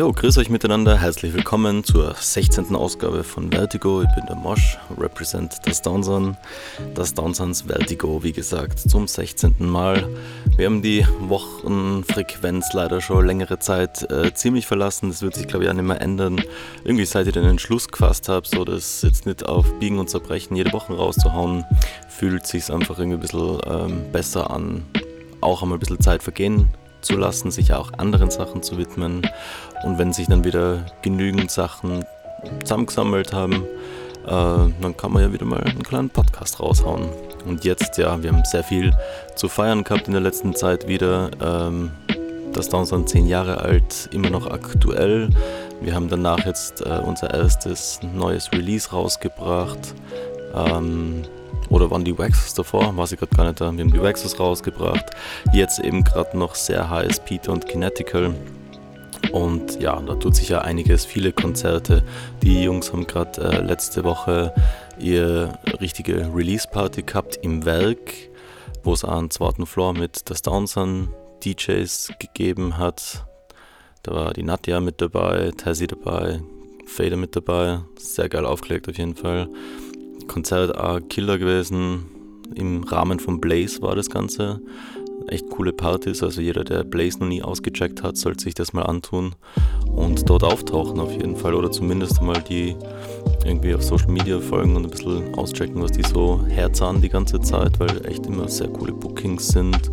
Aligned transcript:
Jo, 0.00 0.14
grüß 0.14 0.38
euch 0.38 0.48
miteinander, 0.48 0.96
herzlich 0.96 1.34
willkommen 1.34 1.84
zur 1.84 2.14
16. 2.14 2.74
Ausgabe 2.74 3.22
von 3.22 3.52
Vertigo. 3.52 4.00
Ich 4.00 4.08
bin 4.14 4.24
der 4.24 4.34
Mosch, 4.34 4.78
represent 4.98 5.58
das 5.64 5.82
Downsun, 5.82 6.38
das 6.94 7.12
Downsons 7.12 7.66
Vertigo, 7.68 8.22
wie 8.22 8.32
gesagt, 8.32 8.78
zum 8.78 9.06
16. 9.06 9.56
Mal. 9.58 10.08
Wir 10.56 10.64
haben 10.64 10.80
die 10.80 11.06
Wochenfrequenz 11.20 12.72
leider 12.72 13.02
schon 13.02 13.26
längere 13.26 13.58
Zeit 13.58 14.10
äh, 14.10 14.32
ziemlich 14.32 14.66
verlassen. 14.66 15.10
Das 15.10 15.20
wird 15.20 15.34
sich, 15.34 15.46
glaube 15.46 15.64
ich, 15.64 15.70
auch 15.70 15.74
nicht 15.74 15.84
mehr 15.84 16.00
ändern. 16.00 16.40
Irgendwie, 16.82 17.04
seit 17.04 17.26
ich 17.26 17.34
den 17.34 17.44
Entschluss 17.44 17.86
gefasst 17.86 18.30
habe, 18.30 18.48
so 18.48 18.64
das 18.64 19.02
jetzt 19.02 19.26
nicht 19.26 19.44
auf 19.44 19.70
Biegen 19.80 19.98
und 19.98 20.08
Zerbrechen 20.08 20.56
jede 20.56 20.72
Woche 20.72 20.94
rauszuhauen, 20.94 21.66
fühlt 22.08 22.46
sich 22.46 22.72
einfach 22.72 22.98
irgendwie 22.98 23.18
ein 23.18 23.20
bisschen 23.20 23.60
ähm, 23.66 24.12
besser 24.12 24.50
an. 24.50 24.82
Auch 25.42 25.62
einmal 25.62 25.76
ein 25.76 25.80
bisschen 25.80 26.00
Zeit 26.00 26.22
vergehen 26.22 26.70
zu 27.02 27.16
lassen, 27.16 27.50
sich 27.50 27.72
auch 27.72 27.92
anderen 27.98 28.30
Sachen 28.30 28.62
zu 28.62 28.78
widmen. 28.78 29.22
Und 29.84 29.98
wenn 29.98 30.12
sich 30.12 30.26
dann 30.26 30.44
wieder 30.44 30.84
genügend 31.02 31.50
Sachen 31.50 32.04
zusammengesammelt 32.62 33.32
haben, 33.32 33.64
äh, 34.26 34.28
dann 34.80 34.96
kann 34.96 35.12
man 35.12 35.22
ja 35.22 35.32
wieder 35.32 35.46
mal 35.46 35.60
einen 35.60 35.82
kleinen 35.82 36.10
Podcast 36.10 36.60
raushauen. 36.60 37.08
Und 37.46 37.64
jetzt, 37.64 37.96
ja, 37.98 38.22
wir 38.22 38.32
haben 38.32 38.44
sehr 38.44 38.64
viel 38.64 38.92
zu 39.34 39.48
feiern 39.48 39.84
gehabt 39.84 40.06
in 40.06 40.12
der 40.12 40.22
letzten 40.22 40.54
Zeit 40.54 40.86
wieder. 40.86 41.30
Ähm, 41.42 41.90
das 42.52 42.68
Downsound 42.68 43.08
10 43.08 43.26
Jahre 43.26 43.58
alt, 43.58 44.08
immer 44.12 44.30
noch 44.30 44.46
aktuell. 44.46 45.30
Wir 45.80 45.94
haben 45.94 46.08
danach 46.08 46.44
jetzt 46.44 46.84
äh, 46.84 47.00
unser 47.04 47.32
erstes 47.32 48.00
neues 48.02 48.50
Release 48.52 48.90
rausgebracht. 48.90 49.94
Ähm, 50.54 51.22
oder 51.70 51.90
waren 51.90 52.04
die 52.04 52.18
Waxes 52.18 52.54
davor? 52.54 52.96
Weiß 52.96 53.12
ich 53.12 53.18
gerade 53.18 53.34
gar 53.34 53.44
nicht. 53.46 53.60
Da. 53.60 53.72
Wir 53.72 53.84
haben 53.84 53.92
die 53.92 54.02
Waxes 54.02 54.38
rausgebracht. 54.38 55.06
Jetzt 55.52 55.78
eben 55.78 56.04
gerade 56.04 56.36
noch 56.36 56.54
sehr 56.54 56.90
heiß 56.90 57.24
Peter 57.24 57.52
und 57.52 57.66
Kinetical. 57.66 58.34
Und 59.32 59.80
ja, 59.80 60.00
da 60.00 60.14
tut 60.16 60.34
sich 60.34 60.48
ja 60.48 60.62
einiges, 60.62 61.04
viele 61.04 61.32
Konzerte. 61.32 62.04
Die 62.42 62.64
Jungs 62.64 62.92
haben 62.92 63.06
gerade 63.06 63.40
äh, 63.42 63.60
letzte 63.60 64.02
Woche 64.02 64.52
ihre 64.98 65.58
richtige 65.80 66.34
Release-Party 66.34 67.02
gehabt 67.02 67.38
im 67.42 67.64
Werk, 67.64 68.12
wo 68.82 68.92
es 68.92 69.04
einen 69.04 69.30
zweiten 69.30 69.66
Floor 69.66 69.94
mit 69.94 70.28
das 70.28 70.42
Downsun 70.42 71.10
DJs 71.44 72.12
gegeben 72.18 72.78
hat. 72.78 73.24
Da 74.02 74.14
war 74.14 74.32
die 74.32 74.42
Nadja 74.42 74.80
mit 74.80 75.00
dabei, 75.00 75.52
Tassie 75.56 75.86
dabei, 75.86 76.40
Fader 76.86 77.16
mit 77.16 77.36
dabei. 77.36 77.80
Sehr 77.96 78.28
geil 78.28 78.44
aufgelegt 78.44 78.88
auf 78.88 78.98
jeden 78.98 79.14
Fall. 79.14 79.48
Konzert 80.30 80.78
auch 80.78 81.00
Killer 81.08 81.38
gewesen. 81.38 82.04
Im 82.54 82.84
Rahmen 82.84 83.18
von 83.18 83.40
Blaze 83.40 83.82
war 83.82 83.96
das 83.96 84.10
Ganze. 84.10 84.60
Echt 85.26 85.50
coole 85.50 85.72
Partys, 85.72 86.22
also 86.22 86.40
jeder, 86.40 86.62
der 86.62 86.84
Blaze 86.84 87.18
noch 87.18 87.26
nie 87.26 87.42
ausgecheckt 87.42 88.04
hat, 88.04 88.16
sollte 88.16 88.44
sich 88.44 88.54
das 88.54 88.72
mal 88.72 88.84
antun 88.84 89.34
und 89.94 90.30
dort 90.30 90.44
auftauchen 90.44 91.00
auf 91.00 91.12
jeden 91.12 91.34
Fall 91.34 91.54
oder 91.54 91.72
zumindest 91.72 92.22
mal 92.22 92.40
die 92.48 92.76
irgendwie 93.44 93.74
auf 93.74 93.82
Social 93.82 94.10
Media 94.10 94.38
folgen 94.38 94.76
und 94.76 94.84
ein 94.84 94.90
bisschen 94.90 95.34
auschecken, 95.34 95.82
was 95.82 95.90
die 95.90 96.04
so 96.04 96.44
herzahnen 96.48 97.02
die 97.02 97.08
ganze 97.08 97.40
Zeit, 97.40 97.80
weil 97.80 98.06
echt 98.06 98.26
immer 98.26 98.48
sehr 98.48 98.68
coole 98.68 98.92
Bookings 98.92 99.48
sind 99.48 99.90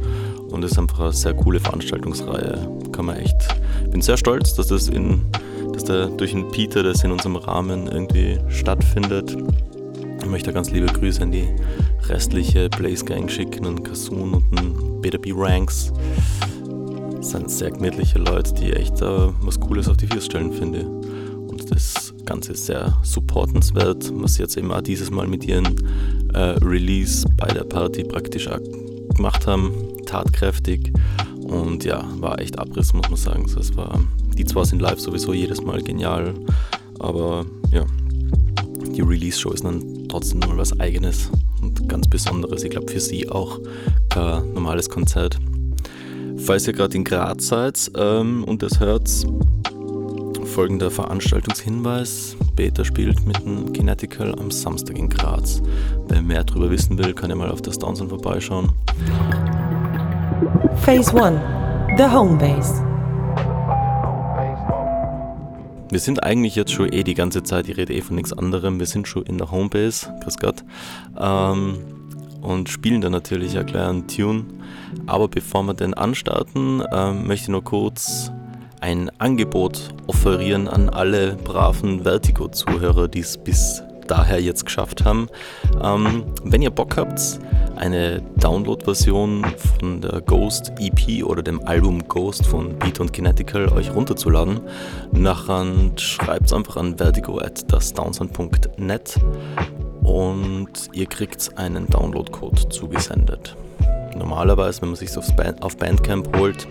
und 0.49 0.64
es 0.64 0.73
ist 0.73 0.77
einfach 0.77 0.99
eine 0.99 1.14
sehr 1.14 1.33
coole 1.33 1.59
Veranstaltungsreihe. 1.59 2.70
Kann 2.92 3.05
man 3.05 3.17
echt. 3.17 3.37
Ich 3.86 3.92
bin 3.92 4.02
sehr 4.02 4.17
stolz, 4.17 4.53
dass 4.53 4.67
das 4.67 4.87
in, 4.87 5.26
dass 5.73 5.83
der 5.83 6.08
durch 6.08 6.31
den 6.31 6.47
Peter 6.52 6.83
das 6.83 7.03
in 7.03 7.11
unserem 7.11 7.37
Rahmen 7.37 7.87
irgendwie 7.87 8.39
stattfindet. 8.49 9.36
Ich 10.22 10.26
möchte 10.26 10.52
ganz 10.52 10.72
liebe 10.72 10.88
Grüße 10.88 11.22
an 11.22 11.32
die 11.32 11.48
restliche 12.08 12.70
Blaze 12.70 13.05
Gang 13.05 13.30
schicken, 13.30 13.66
an 13.66 13.82
Kasun 13.83 14.33
und 14.33 14.60
an 14.60 15.02
BDB 15.02 15.32
Ranks. 15.33 15.92
Das 17.16 17.32
sind 17.32 17.50
sehr 17.50 17.72
gemütliche 17.72 18.20
Leute, 18.20 18.54
die 18.54 18.73
echt 18.73 19.02
äh, 19.02 19.30
was 19.42 19.60
Cooles 19.60 19.88
auf 19.88 19.98
die 19.98 20.08
Vier 20.08 20.22
stellen, 20.22 20.52
finde. 20.52 20.86
Und 20.86 21.72
das 21.72 22.14
Ganze 22.26 22.54
ist 22.54 22.66
sehr 22.66 22.98
supportenswert, 23.04 24.11
was 24.16 24.36
sie 24.36 24.44
jetzt 24.44 24.58
eben 24.58 24.72
auch 24.72 24.82
dieses 24.82 25.11
Mal 25.11 25.27
mit 25.27 25.45
ihren 25.45 25.66
äh, 26.33 26.56
Release 26.64 27.27
bei 27.38 27.48
der 27.48 27.64
Party 27.64 28.04
praktisch 28.04 28.50
gemacht 29.16 29.48
haben. 29.48 29.72
Tatkräftig. 30.06 30.92
Und 31.44 31.86
ja, 31.86 32.04
war 32.20 32.39
echt 32.39 32.60
Abriss, 32.60 32.94
muss 32.94 33.10
man 33.10 33.17
sagen. 33.17 33.45
Es 33.45 33.76
war, 33.77 34.00
die 34.38 34.45
zwar 34.45 34.66
sind 34.66 34.82
live 34.82 35.00
sowieso 35.00 35.33
jedes 35.33 35.61
Mal 35.61 35.82
genial, 35.82 36.33
aber 37.00 37.45
ja, 37.72 37.86
die 38.95 39.02
Release-Show 39.02 39.52
ist 39.52 39.64
dann 39.64 39.96
trotzdem 40.08 40.40
mal 40.40 40.58
was 40.58 40.80
Eigenes 40.80 41.30
und 41.62 41.88
ganz 41.88 42.08
Besonderes. 42.08 42.64
Ich 42.64 42.70
glaube 42.70 42.92
für 42.92 43.00
sie 43.00 43.30
auch 43.30 43.60
kein 44.10 44.54
normales 44.54 44.90
Konzert. 44.90 45.38
Falls 46.38 46.68
ihr 46.68 46.73
gerade 46.73 46.95
in 46.95 47.04
Graz 47.04 47.48
seid 47.48 47.92
ähm, 47.95 48.44
und 48.44 48.62
das 48.62 48.80
hört, 48.80 49.10
folgender 50.48 50.90
Veranstaltungshinweis. 50.90 52.36
Beta 52.56 52.84
spielt 52.84 53.26
mit 53.28 53.38
dem 53.45 53.72
Kinetical 53.73 54.34
am 54.40 54.50
Samstag 54.50 54.98
in 54.98 55.10
Graz. 55.10 55.62
Wer 56.08 56.22
mehr 56.22 56.44
darüber 56.44 56.72
wissen 56.72 56.98
will, 56.98 57.14
kann 57.14 57.30
ja 57.30 57.36
mal 57.36 57.52
auf 57.52 57.62
das 57.62 57.78
Downsound 57.78 58.10
vorbeischauen. 58.10 58.72
Phase 60.78 61.14
1 61.22 61.39
The 61.98 62.06
Home 62.06 62.38
Base 62.38 62.84
Wir 65.89 65.99
sind 65.99 66.21
eigentlich 66.23 66.55
jetzt 66.55 66.73
schon 66.73 66.92
eh 66.92 67.03
die 67.03 67.14
ganze 67.14 67.43
Zeit, 67.43 67.70
ich 67.70 67.77
rede 67.77 67.93
eh 67.93 68.02
von 68.02 68.15
nichts 68.17 68.33
anderem, 68.33 68.77
wir 68.80 68.86
sind 68.86 69.08
schon 69.08 69.23
in 69.23 69.37
der 69.37 69.52
Homebase, 69.52 70.14
grüß 70.21 70.37
Gott, 70.37 70.65
ähm, 71.17 71.77
und 72.42 72.67
spielen 72.67 72.99
dann 72.99 73.14
natürlich 73.14 73.58
einen 73.58 73.67
kleinen 73.67 74.08
Tune. 74.08 74.45
Aber 75.05 75.30
bevor 75.30 75.64
wir 75.64 75.73
den 75.73 75.93
anstarten, 75.93 76.83
ähm, 76.92 77.26
möchte 77.26 77.43
ich 77.43 77.49
nur 77.49 77.64
kurz 77.64 78.31
ein 78.81 79.09
Angebot 79.17 79.93
offerieren 80.08 80.67
an 80.67 80.89
alle 80.89 81.36
braven 81.36 82.03
Vertigo-Zuhörer, 82.03 83.08
die 83.08 83.21
es 83.21 83.37
bis 83.37 83.81
daher 84.08 84.42
jetzt 84.42 84.65
geschafft 84.65 85.05
haben. 85.05 85.30
Ähm, 85.81 86.23
wenn 86.43 86.61
ihr 86.61 86.70
Bock 86.70 86.97
habt, 86.97 87.39
eine 87.77 88.21
Download-Version 88.38 89.45
von 89.80 90.02
der 90.02 90.21
Ghost 90.21 90.73
EP 90.80 91.23
oder 91.23 91.43
dem 91.43 91.65
Album 91.67 92.08
Ghost 92.08 92.45
von 92.45 92.77
Beat 92.77 92.99
und 92.99 93.14
Kinetical 93.14 93.70
euch 93.70 93.93
runterzuladen, 93.93 94.61
nachher 95.11 95.65
schreibt 95.98 96.48
es 96.48 96.54
einfach 96.54 96.77
an 96.77 96.98
vertigo 96.98 97.39
at 97.39 97.71
dasdownsound.net 97.71 99.20
und 100.04 100.70
ihr 100.93 101.05
kriegt 101.05 101.58
einen 101.58 101.88
Download-Code 101.88 102.70
zugesendet. 102.70 103.55
Normalerweise, 104.17 104.82
wenn 104.82 104.89
man 104.89 104.95
sich 104.95 105.15
auf 105.17 105.77
Bandcamp 105.77 106.38
holt, 106.38 106.67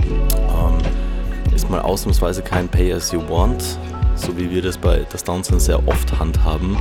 ähm, 0.00 1.54
ist 1.54 1.70
mal 1.70 1.80
ausnahmsweise 1.80 2.42
kein 2.42 2.68
Pay 2.68 2.92
as 2.92 3.12
you 3.12 3.20
want, 3.28 3.78
so 4.14 4.36
wie 4.36 4.50
wir 4.50 4.62
das 4.62 4.76
bei 4.76 5.06
das 5.10 5.22
Downsound 5.22 5.62
sehr 5.62 5.86
oft 5.86 6.18
handhaben, 6.18 6.76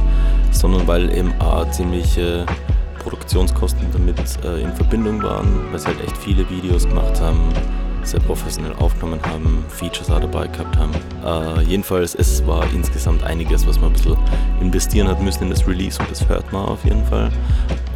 sondern 0.52 0.88
weil 0.88 1.16
eben 1.16 1.34
auch 1.40 1.70
ziemliche 1.72 2.46
Produktionskosten 3.08 3.88
damit 3.94 4.18
äh, 4.44 4.62
in 4.62 4.74
Verbindung 4.74 5.24
waren, 5.24 5.72
weil 5.72 5.80
sie 5.80 5.88
halt 5.88 6.04
echt 6.04 6.18
viele 6.18 6.50
Videos 6.50 6.86
gemacht 6.86 7.22
haben, 7.22 7.40
sehr 8.04 8.20
professionell 8.20 8.74
aufgenommen 8.80 9.22
haben, 9.24 9.64
Features 9.70 10.10
auch 10.10 10.20
dabei 10.20 10.48
gehabt 10.48 10.76
haben. 10.78 10.92
Äh, 11.26 11.64
jedenfalls, 11.64 12.16
es 12.16 12.46
war 12.46 12.66
insgesamt 12.74 13.24
einiges, 13.24 13.66
was 13.66 13.80
man 13.80 13.92
ein 13.92 13.94
bisschen 13.94 14.18
investieren 14.60 15.08
hat 15.08 15.22
müssen 15.22 15.44
in 15.44 15.50
das 15.52 15.66
Release 15.66 15.98
und 16.00 16.12
das 16.12 16.28
hört 16.28 16.52
man 16.52 16.66
auf 16.66 16.84
jeden 16.84 17.06
Fall. 17.06 17.30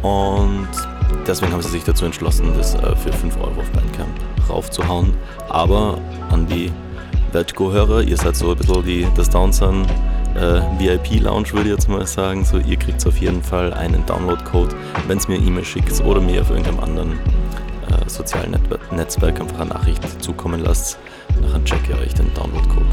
Und 0.00 0.68
deswegen 1.26 1.52
haben 1.52 1.60
sie 1.62 1.68
sich 1.68 1.84
dazu 1.84 2.06
entschlossen, 2.06 2.50
das 2.56 2.74
äh, 2.74 2.96
für 2.96 3.12
5 3.12 3.36
Euro 3.36 3.60
auf 3.60 3.70
Bandcamp 3.72 4.08
raufzuhauen. 4.48 5.12
Aber 5.50 5.98
an 6.30 6.46
die 6.46 6.72
Vertigo-Hörer, 7.32 8.02
ihr 8.02 8.16
seid 8.16 8.34
so 8.34 8.52
ein 8.52 8.56
bisschen 8.56 8.82
die, 8.84 9.06
das 9.14 9.28
Downsun 9.28 9.86
äh, 10.34 10.60
VIP-Lounge, 10.78 11.52
würde 11.52 11.70
ich 11.70 11.74
jetzt 11.76 11.88
mal 11.88 12.06
sagen. 12.06 12.44
So, 12.44 12.58
ihr 12.58 12.76
kriegt 12.76 13.06
auf 13.06 13.18
jeden 13.18 13.42
Fall 13.42 13.72
einen 13.74 14.04
Download-Code, 14.06 14.74
wenn 15.06 15.18
es 15.18 15.28
mir 15.28 15.36
E-Mail 15.36 15.64
schickt 15.64 16.02
oder 16.04 16.20
mir 16.20 16.42
auf 16.42 16.50
irgendeinem 16.50 16.80
anderen 16.80 17.12
äh, 17.12 18.08
sozialen 18.08 18.52
Net 18.52 18.62
Netzwerk 18.92 19.40
einfach 19.40 19.60
eine 19.60 19.70
Nachricht 19.70 20.22
zukommen 20.22 20.60
lasst. 20.60 20.98
Nachher 21.40 21.64
checkt 21.64 21.88
ihr 21.88 21.98
euch 21.98 22.14
den 22.14 22.32
Download-Code. 22.34 22.86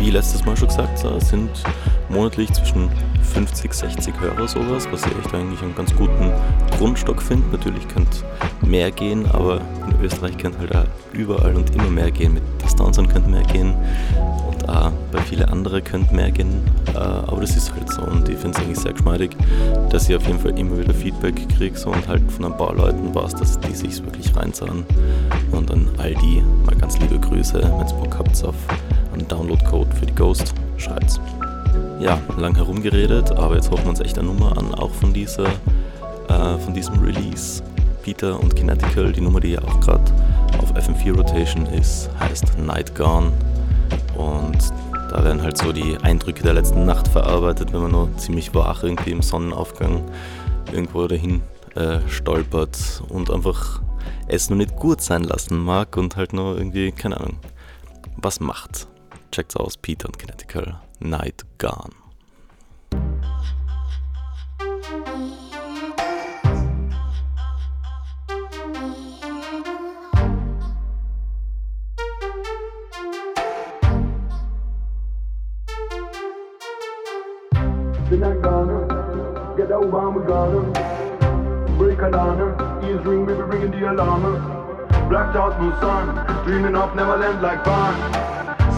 Wie 0.00 0.10
letztes 0.10 0.44
Mal 0.44 0.56
schon 0.56 0.68
gesagt, 0.68 0.98
sind 0.98 1.50
monatlich 2.08 2.52
zwischen 2.52 2.88
50, 3.34 3.72
60 3.72 4.14
Hörer 4.20 4.46
sowas, 4.46 4.86
was 4.92 5.04
ich 5.04 5.18
echt 5.18 5.34
eigentlich 5.34 5.60
einen 5.60 5.74
ganz 5.74 5.94
guten 5.94 6.32
Grundstock 6.78 7.20
finde. 7.20 7.48
Natürlich 7.56 7.86
könnte 7.88 8.18
mehr 8.64 8.92
gehen, 8.92 9.26
aber 9.32 9.60
in 9.90 10.04
Österreich 10.04 10.38
könnte 10.38 10.58
halt 10.60 10.76
auch 10.76 10.84
überall 11.12 11.56
und 11.56 11.74
immer 11.74 11.90
mehr 11.90 12.12
gehen. 12.12 12.34
Mit 12.34 12.44
Distanzen 12.62 13.08
könnte 13.08 13.28
mehr 13.28 13.42
gehen 13.42 13.74
und 14.68 14.76
auch 14.76 14.92
bei 15.10 15.20
vielen 15.22 15.48
anderen 15.48 15.82
könnte 15.82 16.14
mehr 16.14 16.30
gehen. 16.30 16.62
Äh, 16.94 16.98
aber 16.98 17.40
das 17.40 17.56
ist 17.56 17.72
halt 17.74 17.90
so 17.90 18.02
und 18.02 18.28
ich 18.28 18.36
finde 18.36 18.58
es 18.58 18.64
eigentlich 18.64 18.78
sehr 18.78 18.92
geschmeidig, 18.92 19.36
dass 19.90 20.08
ich 20.08 20.16
auf 20.16 20.26
jeden 20.26 20.38
Fall 20.38 20.58
immer 20.58 20.78
wieder 20.78 20.94
Feedback 20.94 21.48
kriege 21.56 21.76
so, 21.76 21.90
und 21.90 22.06
halt 22.06 22.30
von 22.30 22.44
ein 22.44 22.56
paar 22.56 22.74
Leuten 22.74 23.14
weiß, 23.14 23.34
dass 23.34 23.58
die 23.60 23.74
sich 23.74 24.02
wirklich 24.04 24.34
reinzahlen. 24.36 24.84
Und 25.50 25.70
an 25.70 25.88
all 25.98 26.14
die 26.14 26.42
mal 26.64 26.76
ganz 26.76 26.98
liebe 26.98 27.18
Grüße, 27.18 27.54
wenn 27.54 27.86
ihr 27.86 27.94
Bock 27.94 28.18
habt 28.18 28.44
auf 28.44 28.54
einen 29.12 29.26
Download-Code 29.26 29.94
für 29.96 30.06
die 30.06 30.14
Ghost, 30.14 30.54
schreibt's. 30.76 31.20
ja, 32.00 32.20
lang 32.38 32.54
herumgeredet, 32.54 33.32
aber 33.32 33.56
jetzt 33.56 33.70
hoffen 33.70 33.84
wir 33.84 33.90
uns 33.90 34.00
echt 34.00 34.18
eine 34.18 34.28
Nummer 34.28 34.56
an, 34.56 34.74
auch 34.74 34.90
von 34.90 35.12
dieser, 35.12 35.46
äh, 36.28 36.58
von 36.58 36.74
diesem 36.74 36.98
Release. 37.00 37.62
Peter 38.02 38.38
und 38.40 38.54
Kinetical, 38.54 39.12
die 39.12 39.20
Nummer, 39.20 39.40
die 39.40 39.52
ja 39.52 39.62
auch 39.62 39.80
gerade 39.80 40.04
auf 40.58 40.72
FM4 40.74 41.16
Rotation 41.16 41.66
ist, 41.66 42.08
heißt 42.20 42.58
Night 42.58 42.94
Gone. 42.94 43.32
Und 44.16 44.58
da 45.10 45.24
werden 45.24 45.42
halt 45.42 45.56
so 45.56 45.72
die 45.72 45.96
Eindrücke 45.98 46.42
der 46.42 46.54
letzten 46.54 46.84
Nacht 46.84 47.08
verarbeitet, 47.08 47.72
wenn 47.72 47.82
man 47.82 47.92
nur 47.92 48.16
ziemlich 48.16 48.54
wach 48.54 48.82
irgendwie 48.82 49.12
im 49.12 49.22
Sonnenaufgang 49.22 50.04
irgendwo 50.72 51.06
dahin 51.06 51.42
äh, 51.74 52.00
stolpert 52.08 53.02
und 53.08 53.30
einfach 53.30 53.80
es 54.26 54.50
nur 54.50 54.58
nicht 54.58 54.76
gut 54.76 55.00
sein 55.00 55.24
lassen 55.24 55.58
mag 55.58 55.96
und 55.96 56.16
halt 56.16 56.32
nur 56.32 56.58
irgendwie, 56.58 56.92
keine 56.92 57.18
Ahnung, 57.18 57.38
was 58.16 58.40
macht. 58.40 58.88
Checkt's 59.32 59.56
aus, 59.56 59.76
Peter 59.76 60.06
und 60.06 60.18
Kinetical. 60.18 60.80
Night 61.00 61.44
Gone. 61.58 61.94
Get 79.82 80.26
gonna 80.26 81.76
break 81.78 81.98
a 82.00 82.10
dawn. 82.10 82.84
Ears 82.84 83.04
ring, 83.04 83.26
be 83.26 83.32
ringing 83.32 83.70
the 83.70 83.92
alarm. 83.92 84.88
Blacked 85.08 85.36
out, 85.36 85.60
no 85.60 85.70
sun, 85.80 86.44
dreaming 86.44 86.74
of 86.74 86.94
Neverland 86.96 87.40
like 87.42 87.64
fun. 87.64 87.94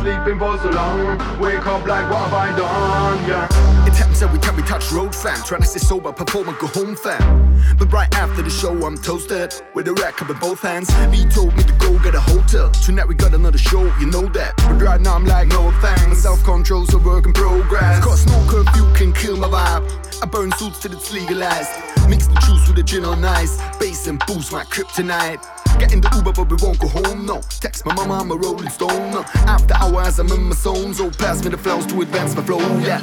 Sleeping 0.01 0.39
for 0.39 0.59
so 0.59 0.71
long, 0.71 1.19
wake 1.41 1.67
up 1.67 1.87
like 1.87 2.09
what 2.11 2.29
have 2.29 2.35
I 2.35 2.57
done? 2.57 3.29
Yeah. 3.29 4.10
It 4.21 4.25
happens 4.25 4.39
every 4.39 4.41
time 4.41 4.57
we 4.57 4.63
touch 4.69 4.93
road, 4.93 5.15
fam. 5.15 5.43
Trying 5.45 5.63
to 5.63 5.67
stay 5.67 5.79
sober, 5.79 6.13
perform 6.13 6.49
and 6.49 6.59
go 6.59 6.67
home, 6.67 6.95
fam. 6.95 7.57
But 7.79 7.91
right 7.91 8.15
after 8.15 8.43
the 8.43 8.51
show, 8.51 8.73
I'm 8.85 8.99
toasted 8.99 9.55
with 9.75 9.89
a 9.89 9.95
rack 9.95 10.21
up 10.21 10.29
in 10.29 10.37
both 10.37 10.61
hands. 10.61 10.91
B 11.11 11.25
told 11.31 11.57
me 11.57 11.63
to 11.63 11.73
go 11.79 11.99
get 12.01 12.15
a 12.15 12.21
hotel. 12.21 12.71
Tonight 12.71 13.09
we 13.09 13.15
got 13.15 13.33
another 13.33 13.57
show, 13.57 13.83
you 13.99 14.07
know 14.07 14.27
that. 14.37 14.57
But 14.59 14.83
right 14.83 15.01
now 15.01 15.15
I'm 15.15 15.25
like, 15.25 15.49
no 15.49 15.71
thanks. 15.81 16.07
My 16.07 16.15
self 16.15 16.45
control's 16.45 16.93
a 16.93 16.99
work 16.99 17.25
in 17.25 17.33
progress. 17.33 18.05
Cause 18.05 18.27
no 18.27 18.39
curfew 18.47 18.93
can 18.95 19.15
kill 19.15 19.39
my 19.39 19.49
vibe. 19.49 20.23
I 20.23 20.27
burn 20.27 20.53
suits 20.53 20.81
till 20.81 20.93
it's 20.93 21.13
legalized. 21.13 21.71
Mix 22.09 22.27
the 22.27 22.35
juice 22.47 22.67
with 22.69 22.77
the 22.77 22.83
gin 22.83 23.07
on 23.07 23.25
ice. 23.25 23.57
Bass 23.79 24.07
and 24.07 24.23
boost 24.27 24.53
my 24.53 24.65
kryptonite. 24.65 25.60
Get 25.79 25.93
in 25.93 26.01
the 26.01 26.11
Uber, 26.15 26.33
but 26.33 26.49
we 26.51 26.57
won't 26.61 26.79
go 26.79 26.89
home, 26.89 27.27
no. 27.27 27.41
Text 27.61 27.85
my 27.87 27.95
mama, 27.95 28.15
I'm 28.15 28.31
a 28.31 28.37
rolling 28.37 28.69
stone, 28.69 29.13
no. 29.13 29.23
After 29.47 29.75
hours, 29.75 30.19
I'm 30.19 30.31
in 30.33 30.45
my 30.45 30.55
zone, 30.55 30.95
so 30.95 31.11
pass 31.11 31.43
me 31.45 31.51
the 31.51 31.59
flows 31.59 31.87
to 31.87 32.01
advance 32.01 32.35
my 32.35 32.43
flow, 32.43 32.59
yeah. 32.79 33.01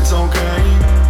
It's 0.00 0.12
okay. 0.12 1.07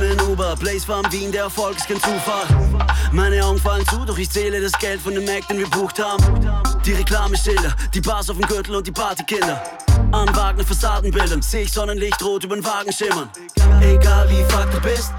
In 0.00 0.16
den 0.16 0.20
Uber, 0.28 0.54
Blaze 0.56 0.88
war 0.88 1.02
Wien, 1.12 1.32
der 1.32 1.44
Erfolg 1.44 1.76
ist 1.76 1.86
kein 1.86 2.00
Zufall. 2.00 2.46
Meine 3.10 3.44
Augen 3.44 3.58
fallen 3.58 3.86
zu, 3.88 4.04
doch 4.04 4.16
ich 4.16 4.30
zähle 4.30 4.60
das 4.60 4.72
Geld 4.72 5.00
von 5.00 5.14
dem 5.14 5.24
Mac, 5.24 5.46
den 5.48 5.58
wir 5.58 5.68
bucht 5.68 5.98
haben. 5.98 6.22
Die 6.86 6.92
Reklameschilder, 6.92 7.74
die 7.92 8.00
Bars 8.00 8.30
auf 8.30 8.36
dem 8.36 8.46
Gürtel 8.46 8.76
und 8.76 8.86
die 8.86 8.92
Partykinder. 8.92 9.62
An 10.12 10.34
Wagner 10.34 10.64
Fassadenbildern 10.64 11.42
seh 11.42 11.62
ich 11.62 11.72
Sonnenlicht 11.72 12.22
rot 12.22 12.44
über 12.44 12.54
den 12.54 12.64
Wagen 12.64 12.92
schimmern. 12.92 13.28
Egal 13.80 14.28
wie 14.30 14.42
fuck 14.52 14.70
du 14.70 14.80
bist, 14.80 15.12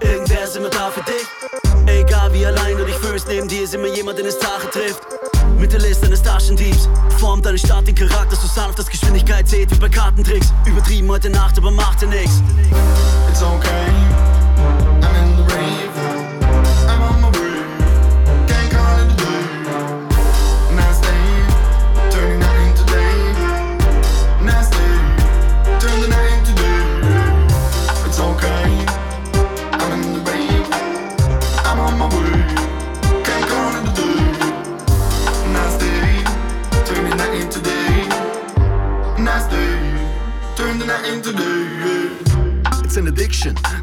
irgendwer 0.00 0.44
ist 0.44 0.56
immer 0.56 0.70
da 0.70 0.90
für 0.90 1.02
dich. 1.02 1.26
Egal 1.86 2.32
wie 2.32 2.46
allein 2.46 2.76
du 2.76 2.84
dich 2.84 2.96
fühlst, 2.96 3.26
neben 3.26 3.48
dir 3.48 3.62
ist 3.62 3.74
immer 3.74 3.88
jemand, 3.88 4.18
den 4.18 4.26
es 4.26 4.38
Tache 4.38 4.70
trifft. 4.70 5.02
Mit 5.58 5.72
der 5.72 5.80
Liste 5.80 6.06
eines 6.06 6.22
Taschendiebs 6.22 6.88
formt 7.18 7.46
deine 7.46 7.58
Stadt 7.58 7.86
den 7.86 7.94
Charakter 7.94 8.36
so 8.36 8.46
sanft, 8.46 8.78
dass 8.78 8.86
Geschwindigkeit 8.86 9.48
zählt 9.48 9.70
wie 9.70 9.78
bei 9.78 9.88
Kartentricks. 9.88 10.52
Übertrieben 10.66 11.08
heute 11.08 11.30
Nacht, 11.30 11.58
aber 11.58 11.70
macht 11.70 12.02
dir 12.02 12.06
nix. 12.06 12.42
It's 13.30 13.42
okay. 13.42 13.99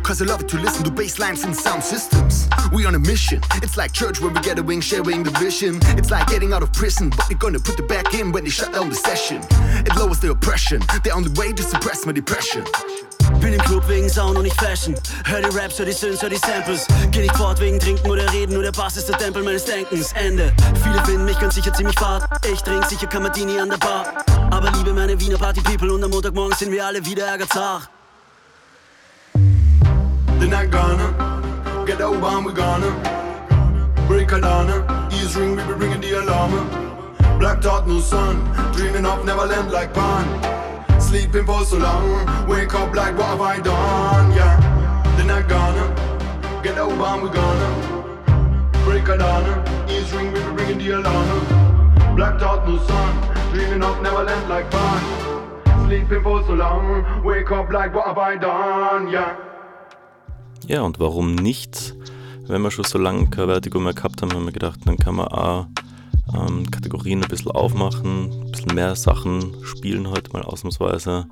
Cause 0.03 0.21
I 0.21 0.25
love 0.25 0.41
it 0.41 0.49
to 0.49 0.57
listen 0.59 0.83
to 0.83 0.91
bass 0.91 1.17
lines 1.17 1.43
and 1.43 1.55
sound 1.55 1.83
systems. 1.83 2.47
We 2.71 2.85
on 2.85 2.93
a 2.93 2.99
mission, 2.99 3.41
it's 3.63 3.75
like 3.75 3.91
church 3.91 4.21
where 4.21 4.29
we 4.29 4.39
get 4.41 4.59
a 4.59 4.63
wing 4.63 4.81
sharing 4.81 5.23
the 5.23 5.31
vision. 5.39 5.79
It's 5.97 6.11
like 6.11 6.27
getting 6.27 6.53
out 6.53 6.61
of 6.61 6.71
prison, 6.73 7.09
but 7.09 7.25
they're 7.27 7.37
gonna 7.37 7.59
put 7.59 7.79
it 7.79 7.87
back 7.87 8.13
in 8.13 8.31
when 8.31 8.43
they 8.43 8.51
shut 8.51 8.73
down 8.73 8.89
the 8.89 8.95
session. 8.95 9.41
It 9.83 9.95
lowers 9.95 10.19
the 10.19 10.29
oppression, 10.29 10.81
they're 11.03 11.15
on 11.15 11.23
the 11.23 11.33
way 11.41 11.53
to 11.53 11.63
suppress 11.63 12.05
my 12.05 12.11
depression. 12.11 12.65
Bin 13.41 13.53
im 13.53 13.61
Club 13.61 13.83
wegen 13.87 14.09
Sound 14.09 14.37
und 14.37 14.43
nicht 14.43 14.59
Fashion. 14.61 14.95
Hör 15.25 15.41
die 15.41 15.57
Raps, 15.57 15.79
hör 15.79 15.85
die 15.85 15.91
Synths, 15.91 16.21
hör 16.21 16.29
die 16.29 16.37
Samples. 16.37 16.85
Geh 17.11 17.21
nicht 17.21 17.35
fort 17.35 17.59
wegen 17.59 17.79
Trinken 17.79 18.09
oder 18.09 18.31
Reden, 18.31 18.53
nur 18.53 18.63
der 18.63 18.71
Bass 18.71 18.95
ist 18.95 19.09
der 19.09 19.17
Tempel 19.17 19.43
meines 19.43 19.65
Denkens. 19.65 20.13
Ende. 20.13 20.53
Viele 20.83 21.03
finden 21.03 21.25
mich 21.25 21.39
ganz 21.39 21.55
sicher 21.55 21.73
ziemlich 21.73 21.97
fad. 21.97 22.23
Ich 22.45 22.61
trink 22.61 22.85
sicher 22.85 23.07
Kamadini 23.07 23.59
an 23.59 23.69
der 23.69 23.77
Bar. 23.77 24.23
Aber 24.51 24.71
liebe 24.71 24.93
meine 24.93 25.19
Wiener 25.19 25.37
Party 25.37 25.61
People 25.61 25.91
und 25.91 26.03
am 26.03 26.11
Montagmorgen 26.11 26.55
sind 26.55 26.71
wir 26.71 26.85
alle 26.85 27.03
wieder 27.05 27.25
ärgerzach. 27.25 27.89
They're 30.39 30.47
not 30.47 30.69
gonna 30.69 31.83
get 31.87 31.99
over 31.99 32.25
and 32.25 32.45
we're 32.45 32.53
gonna 32.53 32.91
break 34.07 34.31
a 34.31 34.39
dawn. 34.39 34.69
Ears 35.11 35.35
ring, 35.35 35.55
we 35.55 35.63
be 35.63 35.73
ringing 35.73 36.01
the 36.01 36.21
alarm. 36.21 36.53
Blacked 37.39 37.65
out, 37.65 37.87
no 37.87 37.99
sun, 37.99 38.35
dreaming 38.73 39.05
of 39.05 39.25
Neverland 39.25 39.71
like 39.71 39.93
pan. 39.95 41.01
Sleeping 41.01 41.45
for 41.45 41.65
so 41.65 41.77
long, 41.77 42.47
wake 42.47 42.73
up 42.75 42.95
like 42.95 43.17
what 43.17 43.27
have 43.27 43.41
I 43.41 43.59
done? 43.59 44.31
Yeah, 44.31 44.55
they're 45.17 45.25
not 45.25 45.49
gonna 45.49 46.61
get 46.61 46.77
over 46.77 47.03
and 47.03 47.23
we're 47.23 47.33
gonna 47.33 48.83
break 48.85 49.07
a 49.07 49.17
dawn. 49.17 49.89
Ears 49.89 50.13
ring, 50.13 50.31
we 50.33 50.39
be 50.39 50.49
ringing 50.49 50.77
the 50.77 50.89
alarm. 50.99 52.15
Blacked 52.15 52.43
out, 52.43 52.67
no 52.67 52.77
sun, 52.85 53.53
dreaming 53.53 53.83
of 53.83 54.01
Neverland 54.03 54.47
like 54.49 54.69
pan. 54.69 55.87
Sleeping 55.87 56.21
for 56.21 56.43
so 56.43 56.53
long, 56.53 57.23
wake 57.23 57.49
up 57.51 57.71
like 57.71 57.95
what 57.95 58.05
have 58.05 58.17
I 58.19 58.35
done? 58.35 59.07
Yeah. 59.09 59.56
Ja, 60.67 60.81
und 60.81 60.99
warum 60.99 61.35
nicht? 61.35 61.95
Wenn 62.45 62.61
wir 62.61 62.71
schon 62.71 62.83
so 62.83 62.97
lange 62.97 63.27
kein 63.27 63.47
Vertigo 63.47 63.79
mehr 63.79 63.93
gehabt 63.93 64.21
haben, 64.21 64.33
haben 64.33 64.43
wir 64.43 64.51
gedacht, 64.51 64.81
dann 64.83 64.97
kann 64.97 65.15
man 65.15 65.29
auch 65.29 65.67
ähm, 66.35 66.69
Kategorien 66.69 67.23
ein 67.23 67.29
bisschen 67.29 67.51
aufmachen, 67.51 68.31
ein 68.33 68.51
bisschen 68.51 68.75
mehr 68.75 68.93
Sachen 68.97 69.55
spielen 69.63 70.09
heute 70.09 70.33
mal 70.33 70.41
ausnahmsweise, 70.41 71.27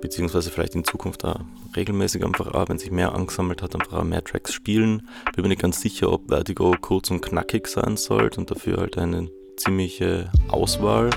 beziehungsweise 0.00 0.52
vielleicht 0.52 0.76
in 0.76 0.84
Zukunft 0.84 1.24
auch 1.24 1.40
regelmäßig 1.74 2.24
einfach 2.24 2.54
auch, 2.54 2.68
wenn 2.68 2.78
sich 2.78 2.92
mehr 2.92 3.16
angesammelt 3.16 3.62
hat, 3.62 3.74
einfach 3.74 3.94
auch 3.94 4.04
mehr 4.04 4.22
Tracks 4.22 4.52
spielen. 4.52 5.02
Bin 5.34 5.42
mir 5.42 5.48
nicht 5.48 5.62
ganz 5.62 5.80
sicher, 5.80 6.12
ob 6.12 6.28
Vertigo 6.28 6.76
kurz 6.80 7.10
und 7.10 7.22
knackig 7.22 7.66
sein 7.66 7.96
sollte 7.96 8.38
und 8.38 8.48
dafür 8.48 8.76
halt 8.76 8.96
eine 8.96 9.28
ziemliche 9.56 10.30
Auswahl 10.48 11.10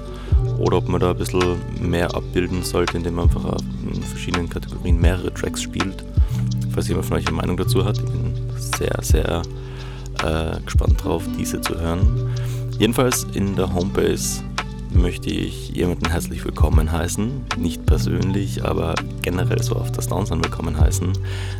oder 0.57 0.77
ob 0.77 0.89
man 0.89 1.00
da 1.00 1.12
ein 1.12 1.17
bisschen 1.17 1.62
mehr 1.79 2.15
abbilden 2.15 2.63
sollte, 2.63 2.98
indem 2.98 3.15
man 3.15 3.25
einfach 3.25 3.45
auch 3.45 3.62
in 3.83 4.01
verschiedenen 4.01 4.50
Kategorien 4.50 5.00
mehrere 5.00 5.31
Tracks 5.31 5.62
spielt. 5.62 6.03
Falls 6.72 6.88
jemand 6.88 7.08
von 7.08 7.18
euch 7.18 7.28
eine 7.28 7.36
Meinung 7.36 7.58
dazu 7.58 7.84
hat, 7.86 7.98
ich 7.98 8.06
bin 8.06 8.34
sehr, 8.58 8.98
sehr 9.02 9.42
äh, 10.24 10.60
gespannt 10.64 11.04
drauf, 11.04 11.24
diese 11.38 11.62
zu 11.62 11.80
hören. 11.80 12.30
Jedenfalls 12.78 13.26
in 13.34 13.56
der 13.56 13.74
Homebase 13.74 14.44
möchte 14.94 15.30
ich 15.30 15.70
jemanden 15.70 16.10
herzlich 16.10 16.44
willkommen 16.46 16.92
heißen. 16.92 17.46
Nicht 17.58 17.86
persönlich, 17.86 18.64
aber 18.64 18.96
generell 19.22 19.62
so 19.62 19.76
auf 19.76 19.92
das 19.92 20.08
Downsound 20.08 20.44
willkommen 20.44 20.80
heißen. 20.80 21.12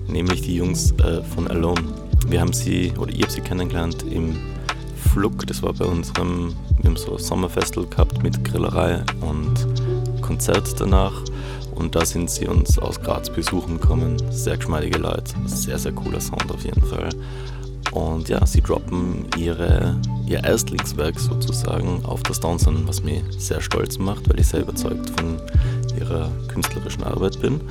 Nämlich 0.08 0.42
die 0.42 0.56
Jungs 0.56 0.92
äh, 0.94 1.22
von 1.24 1.48
Alone. 1.48 1.82
Wir 2.28 2.42
haben 2.42 2.54
sie, 2.54 2.94
oder 2.98 3.12
ich 3.12 3.22
habe 3.22 3.32
sie 3.32 3.42
kennengelernt 3.42 4.04
im 4.10 4.36
Flug. 5.12 5.46
Das 5.48 5.64
war 5.64 5.74
bei 5.74 5.86
unserem, 5.86 6.54
wir 6.78 6.90
haben 6.90 6.98
so 6.98 7.18
Sommerfestival 7.18 7.88
gehabt 7.90 8.24
mit 8.24 8.44
Grillerei 8.44 9.04
und 9.22 9.68
Konzert 10.22 10.80
danach. 10.80 11.14
Und 11.80 11.96
da 11.96 12.06
sind 12.06 12.30
sie 12.30 12.46
uns 12.46 12.78
aus 12.78 13.02
Graz 13.02 13.30
besuchen 13.30 13.80
gekommen. 13.80 14.18
Sehr 14.32 14.58
geschmeidige 14.58 15.00
Leute, 15.00 15.34
sehr, 15.46 15.80
sehr 15.80 15.94
cooler 15.94 16.20
Sound 16.20 16.52
auf 16.52 16.64
jeden 16.64 16.84
Fall. 16.84 17.10
Und 17.92 18.30
ja, 18.30 18.46
sie 18.46 18.62
droppen 18.62 19.26
ihre, 19.38 20.00
ihr 20.28 20.44
Erstlingswerk 20.44 21.20
sozusagen 21.20 22.06
auf 22.06 22.22
das 22.24 22.40
Downson, 22.40 22.88
was 22.88 23.04
mich 23.04 23.24
sehr 23.38 23.62
stolz 23.62 23.98
macht, 23.98 24.30
weil 24.30 24.40
ich 24.40 24.48
sehr 24.48 24.62
überzeugt 24.62 25.10
von 25.18 25.40
ihrer 26.00 26.30
künstlerischen 26.48 27.04
Arbeit 27.04 27.42
bin. 27.42 27.62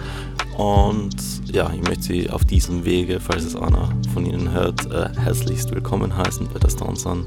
Und 0.57 1.15
ja, 1.53 1.71
ich 1.73 1.83
möchte 1.83 2.03
Sie 2.03 2.31
auf 2.31 2.45
diesem 2.45 2.85
Wege, 2.85 3.21
falls 3.21 3.45
es 3.45 3.55
einer 3.55 3.89
von 4.13 4.27
Ihnen 4.27 4.51
hört, 4.51 4.91
äh, 4.91 5.09
herzlichst 5.17 5.73
willkommen 5.73 6.17
heißen 6.17 6.49
bei 6.53 6.59
der 6.59 6.71
Downson. 6.71 7.25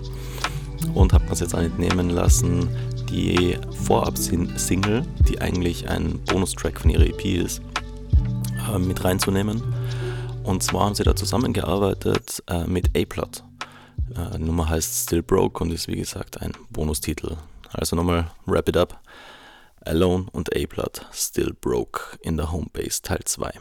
Und 0.94 1.14
habe 1.14 1.24
mir 1.26 1.32
es 1.32 1.40
jetzt 1.40 1.56
auch 1.56 1.62
nicht 1.62 1.80
nehmen 1.80 2.10
lassen, 2.10 2.68
die 3.12 3.58
Vorab-Single, 3.86 5.06
die 5.28 5.42
eigentlich 5.42 5.90
ein 5.90 6.20
Bonustrack 6.26 6.80
von 6.80 6.90
ihrer 6.90 7.06
EP 7.06 7.26
ist, 7.26 7.62
äh, 8.74 8.80
mit 8.80 9.04
reinzunehmen. 9.04 9.62
Und 10.44 10.64
zwar 10.64 10.86
haben 10.86 10.96
sie 10.96 11.04
da 11.04 11.16
zusammengearbeitet 11.16 12.42
äh, 12.48 12.64
mit 12.66 12.98
A-Plot. 12.98 13.44
Äh, 14.16 14.38
Nummer 14.38 14.70
heißt 14.70 15.04
Still 15.04 15.22
Broke 15.22 15.64
und 15.64 15.72
ist 15.72 15.88
wie 15.88 15.98
gesagt 15.98 16.42
ein 16.42 16.54
Bonustitel. 16.72 17.38
Also 17.74 17.96
nochmal 17.96 18.32
Wrap 18.46 18.70
It 18.70 18.78
Up. 18.78 19.00
Alone 19.84 20.28
und 20.32 20.56
A-Plot 20.56 21.06
Still 21.12 21.54
Broke 21.60 22.18
in 22.22 22.38
der 22.38 22.52
Homebase 22.52 23.02
Teil 23.02 23.22
2. 23.26 23.52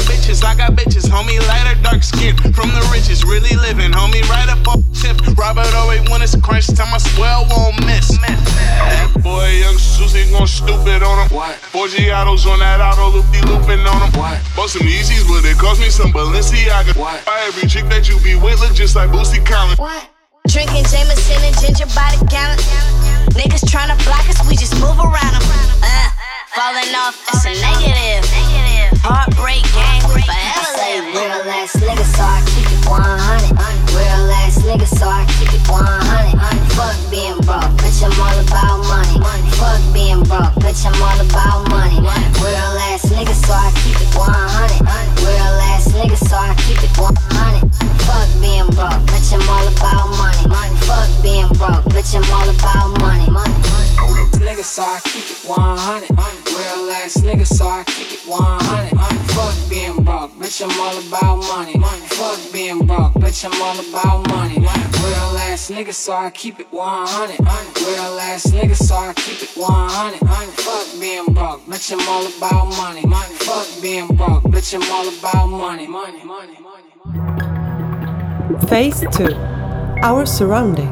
Got 0.00 0.12
bitches, 0.12 0.44
I 0.44 0.54
got 0.54 0.72
bitches, 0.72 1.08
homie, 1.08 1.40
lighter 1.48 1.80
dark 1.82 2.02
skin. 2.02 2.36
From 2.52 2.70
the 2.70 2.80
riches, 2.92 3.24
really 3.24 3.56
living, 3.56 3.92
homie, 3.92 4.22
right 4.28 4.48
up 4.48 4.66
off 4.68 4.80
tip. 4.94 5.16
Robert 5.36 5.72
always 5.74 6.00
when 6.10 6.22
it's 6.22 6.36
crunch 6.40 6.66
time, 6.68 6.92
I 6.94 6.98
swear 6.98 7.28
I 7.28 7.44
won't 7.48 7.84
miss. 7.86 8.08
That 8.20 9.12
boy, 9.22 9.48
young 9.60 9.76
Susie, 9.76 10.30
gon' 10.30 10.46
stupid 10.46 11.02
on 11.02 11.26
him. 11.26 11.36
What? 11.36 11.56
Four 11.56 11.88
Giottos 11.88 12.46
on 12.46 12.60
that 12.60 12.80
auto, 12.80 13.16
loopy 13.16 13.40
looping 13.44 13.84
on 13.86 14.08
him. 14.08 14.12
What? 14.18 14.40
Bought 14.56 14.70
some 14.70 14.86
Yeezys, 14.86 15.26
but 15.28 15.44
it 15.44 15.58
cost 15.58 15.80
me 15.80 15.90
some 15.90 16.12
Balenciaga. 16.12 16.96
What? 16.96 17.24
Buy 17.26 17.44
every 17.48 17.68
chick 17.68 17.84
that 17.90 18.08
you 18.08 18.18
be 18.20 18.36
with, 18.36 18.60
look 18.60 18.74
just 18.74 18.96
like 18.96 19.10
Boosie 19.10 19.44
Collins. 19.44 19.78
What? 19.78 20.08
Drinking 20.48 20.84
Jameson 20.88 21.38
and 21.44 21.56
ginger 21.60 21.86
by 21.94 22.08
the 22.16 22.24
gallon. 22.26 22.58
Niggas 23.36 23.62
tryna 23.68 23.96
block 24.04 24.28
us, 24.28 24.40
we 24.48 24.56
just 24.56 24.74
move 24.80 24.98
around 24.98 25.36
them. 25.36 25.44
Uh, 25.82 26.10
falling 26.54 26.94
off, 26.98 27.14
it's 27.28 27.44
a 27.46 27.54
negative. 27.62 28.26
Heartbreak 29.02 29.64
gang, 29.72 30.02
forever 30.02 30.70
live. 30.76 31.04
Real 31.14 31.46
ass 31.48 31.76
nigga, 31.78 32.04
so 32.04 32.22
I 32.22 32.42
keep 32.52 32.66
it 32.66 32.84
100. 32.84 33.54
Real 33.94 34.30
ass 34.42 34.58
nigga, 34.60 34.86
so 34.86 35.06
I 35.08 35.24
keep 35.38 35.52
it 35.54 35.64
100. 35.68 36.36
Fuck 36.74 36.98
being 37.10 37.38
broke, 37.46 37.70
bitch, 37.80 38.02
I'm 38.02 38.12
all 38.18 38.38
about 38.44 38.82
money. 38.88 39.16
Fuck 39.56 39.80
being 39.94 40.22
broke, 40.24 40.54
bitch, 40.60 40.84
I'm 40.84 40.96
all 41.00 41.20
about 41.22 41.68
money. 41.70 42.00
Real 42.42 42.76
ass 42.90 43.06
nigga, 43.06 43.34
so 43.34 43.52
I 43.54 43.70
keep 43.80 43.96
it 43.96 44.10
100. 44.14 44.82
Real 45.22 45.56
ass 45.70 45.88
nigga, 45.94 46.18
so 46.18 46.36
I 46.36 46.54
keep 46.66 46.82
it 46.82 46.92
100. 46.98 47.69
Fuck 48.06 48.28
being 48.40 48.66
broke, 48.76 49.02
bitch, 49.10 49.32
I'm 49.32 49.48
all 49.48 49.66
about 49.68 50.08
money. 50.16 50.44
Fuck 50.86 51.10
being 51.22 51.48
broke, 51.58 51.84
bitch, 51.92 52.14
I'm 52.14 52.24
all 52.32 52.48
about 52.48 52.98
money. 53.00 53.30
Money. 53.30 53.54
Nigga, 54.40 54.64
so 54.64 54.82
I 54.82 55.00
keep 55.04 55.30
it 55.30 55.48
100. 55.48 56.10
Real 56.10 56.90
ass 56.90 57.18
nigga, 57.18 57.46
so 57.46 57.68
I 57.68 57.84
keep 57.84 58.12
it 58.12 58.26
100. 58.26 58.98
Fuck 59.36 59.54
being 59.70 60.02
broke, 60.02 60.32
bitch, 60.32 60.62
I'm 60.64 60.80
all 60.80 60.98
about 60.98 61.36
money. 61.46 61.74
Fuck 62.08 62.52
being 62.52 62.86
broke, 62.86 63.12
bitch, 63.14 63.44
I'm 63.44 63.62
all 63.62 63.78
about 63.78 64.28
money. 64.28 64.58
Real 64.58 65.36
ass 65.46 65.70
nigga, 65.70 65.92
so 65.94 66.14
I 66.14 66.30
keep 66.30 66.58
it 66.58 66.72
100. 66.72 67.38
Real 67.38 68.18
ass 68.18 68.46
nigga, 68.46 68.74
so 68.74 68.96
I 68.96 69.12
keep 69.14 69.42
it 69.42 69.56
100. 69.56 70.18
Fuck 70.56 71.00
being 71.00 71.26
broke, 71.32 71.60
bitch, 71.66 71.92
I'm 71.92 72.08
all 72.08 72.26
about 72.26 72.66
money. 72.76 73.02
Fuck 73.44 73.68
being 73.82 74.08
broke, 74.08 74.42
bitch, 74.44 74.74
I'm 74.74 74.90
all 74.90 75.06
about 75.06 75.46
money. 75.46 75.86
Money, 75.86 76.24
money, 76.24 76.58
money. 76.60 77.39
Phase 78.58 79.06
2 79.10 79.36
Our 80.02 80.26
Surrounding. 80.26 80.90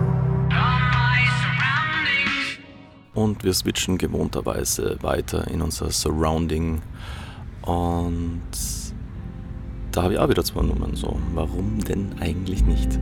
Und 3.14 3.42
wir 3.42 3.52
switchen 3.52 3.98
gewohnterweise 3.98 4.96
weiter 5.00 5.48
in 5.48 5.60
unser 5.60 5.90
Surrounding. 5.90 6.80
Und 7.62 8.42
da 9.90 10.02
habe 10.02 10.14
ich 10.14 10.18
auch 10.20 10.28
wieder 10.28 10.44
zwei 10.44 10.62
Nummern. 10.62 10.94
So, 10.94 11.18
warum 11.34 11.80
denn 11.80 12.12
eigentlich 12.20 12.64
nicht? 12.64 12.98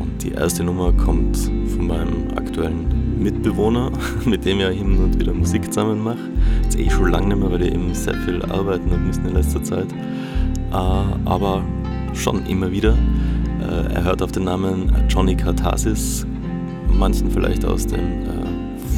Und 0.00 0.22
die 0.22 0.32
erste 0.32 0.64
Nummer 0.64 0.92
kommt 0.92 1.36
von 1.36 1.86
meinem 1.86 2.36
aktuellen 2.36 3.22
Mitbewohner, 3.22 3.92
mit 4.24 4.44
dem 4.44 4.58
ich 4.60 4.66
hin 4.66 4.98
und 4.98 5.20
wieder 5.20 5.32
Musik 5.32 5.72
zusammen 5.72 6.02
mache. 6.02 6.28
Jetzt 6.64 6.78
eh 6.78 6.90
schon 6.90 7.12
lange 7.12 7.28
nicht 7.28 7.38
mehr, 7.38 7.52
weil 7.52 7.62
ich 7.62 7.72
eben 7.72 7.94
sehr 7.94 8.14
viel 8.14 8.42
arbeiten 8.42 8.90
habe 8.90 9.00
müssen 9.02 9.26
in 9.26 9.34
letzter 9.34 9.62
Zeit. 9.62 9.92
Äh, 10.72 10.74
aber 10.74 11.62
schon 12.14 12.44
immer 12.46 12.70
wieder. 12.72 12.96
Äh, 13.66 13.94
er 13.94 14.04
hört 14.04 14.22
auf 14.22 14.30
den 14.32 14.44
Namen 14.44 14.92
Johnny 15.08 15.34
Kartasis, 15.34 16.26
manchen 16.88 17.30
vielleicht 17.30 17.64
aus 17.64 17.86
dem 17.86 18.22
äh, 18.22 18.26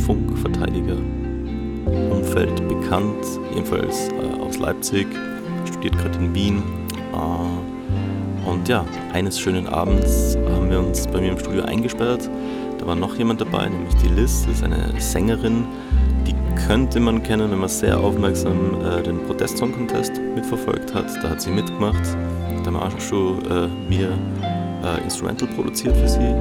Funkverteidiger-Umfeld 0.05 2.69
bekannt, 2.69 3.25
ebenfalls 3.55 4.09
äh, 4.09 4.41
aus 4.41 4.59
Leipzig, 4.59 5.07
studiert 5.67 5.97
gerade 5.99 6.19
in 6.19 6.35
Wien. 6.35 6.61
Und 8.47 8.69
ja, 8.69 8.85
eines 9.13 9.39
schönen 9.39 9.67
Abends 9.67 10.39
haben 10.55 10.71
wir 10.71 10.79
uns 10.79 11.07
bei 11.07 11.21
mir 11.21 11.33
im 11.33 11.39
Studio 11.39 11.65
eingesperrt. 11.65 12.31
Da 12.79 12.87
war 12.87 12.95
noch 12.95 13.17
jemand 13.17 13.41
dabei, 13.41 13.69
nämlich 13.69 13.95
die 13.97 14.09
Liz, 14.09 14.45
das 14.47 14.57
ist 14.57 14.63
eine 14.63 14.93
Sängerin, 14.99 15.67
die 16.27 16.35
könnte 16.67 17.01
man 17.01 17.23
kennen, 17.23 17.51
wenn 17.51 17.59
man 17.59 17.69
sehr 17.69 17.99
aufmerksam 17.99 18.81
äh, 18.83 19.03
den 19.03 19.23
Protest-Song-Contest 19.25 20.13
mitverfolgt 20.35 20.95
hat. 20.95 21.07
Da 21.23 21.31
hat 21.31 21.43
sie 21.43 21.51
mitgemacht. 21.51 22.03
haben 22.65 22.77
auch 22.77 23.01
schon 23.01 23.39
äh, 23.51 23.69
mir 23.89 24.13
äh, 24.85 25.03
Instrumental 25.05 25.49
produziert 25.49 25.97
für 25.97 26.09
sie 26.09 26.35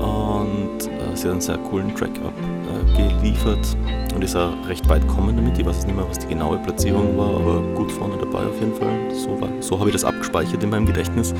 und 0.00 0.80
äh, 0.86 1.14
sie 1.16 1.24
hat 1.24 1.32
einen 1.32 1.40
sehr 1.40 1.58
coolen 1.58 1.94
Track 1.94 2.10
abgeliefert 2.22 3.76
und 4.14 4.24
ist 4.24 4.36
auch 4.36 4.52
recht 4.68 4.88
weit 4.88 5.06
gekommen 5.06 5.36
damit. 5.36 5.58
Ich 5.58 5.64
weiß 5.64 5.86
nicht 5.86 5.94
mehr, 5.94 6.08
was 6.08 6.18
die 6.18 6.28
genaue 6.28 6.58
Platzierung 6.58 7.16
war, 7.16 7.36
aber 7.36 7.62
gut 7.74 7.92
vorne 7.92 8.16
dabei 8.18 8.46
auf 8.46 8.58
jeden 8.60 8.74
Fall. 8.74 8.96
So, 9.12 9.38
so 9.60 9.78
habe 9.78 9.90
ich 9.90 9.94
das 9.94 10.04
abgespeichert 10.04 10.62
in 10.62 10.70
meinem 10.70 10.86
Gedächtnis. 10.86 11.34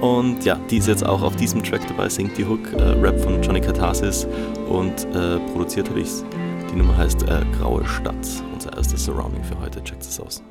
Und 0.00 0.44
ja, 0.44 0.58
die 0.70 0.76
ist 0.76 0.88
jetzt 0.88 1.06
auch 1.06 1.22
auf 1.22 1.36
diesem 1.36 1.62
Track 1.62 1.86
dabei, 1.88 2.08
singt 2.08 2.36
die 2.36 2.44
Hook, 2.44 2.72
äh, 2.74 2.82
Rap 2.82 3.18
von 3.18 3.42
Johnny 3.42 3.60
Katharsis 3.60 4.26
und 4.68 5.06
äh, 5.14 5.38
produziert 5.52 5.88
habe 5.88 6.00
ich's. 6.00 6.24
Die 6.70 6.76
Nummer 6.76 6.96
heißt 6.96 7.22
äh, 7.22 7.42
Graue 7.58 7.86
Stadt, 7.86 8.14
unser 8.52 8.76
erstes 8.76 9.04
Surrounding 9.04 9.42
für 9.42 9.58
heute. 9.60 9.82
Checkt 9.82 10.02
es 10.02 10.20
aus. 10.20 10.42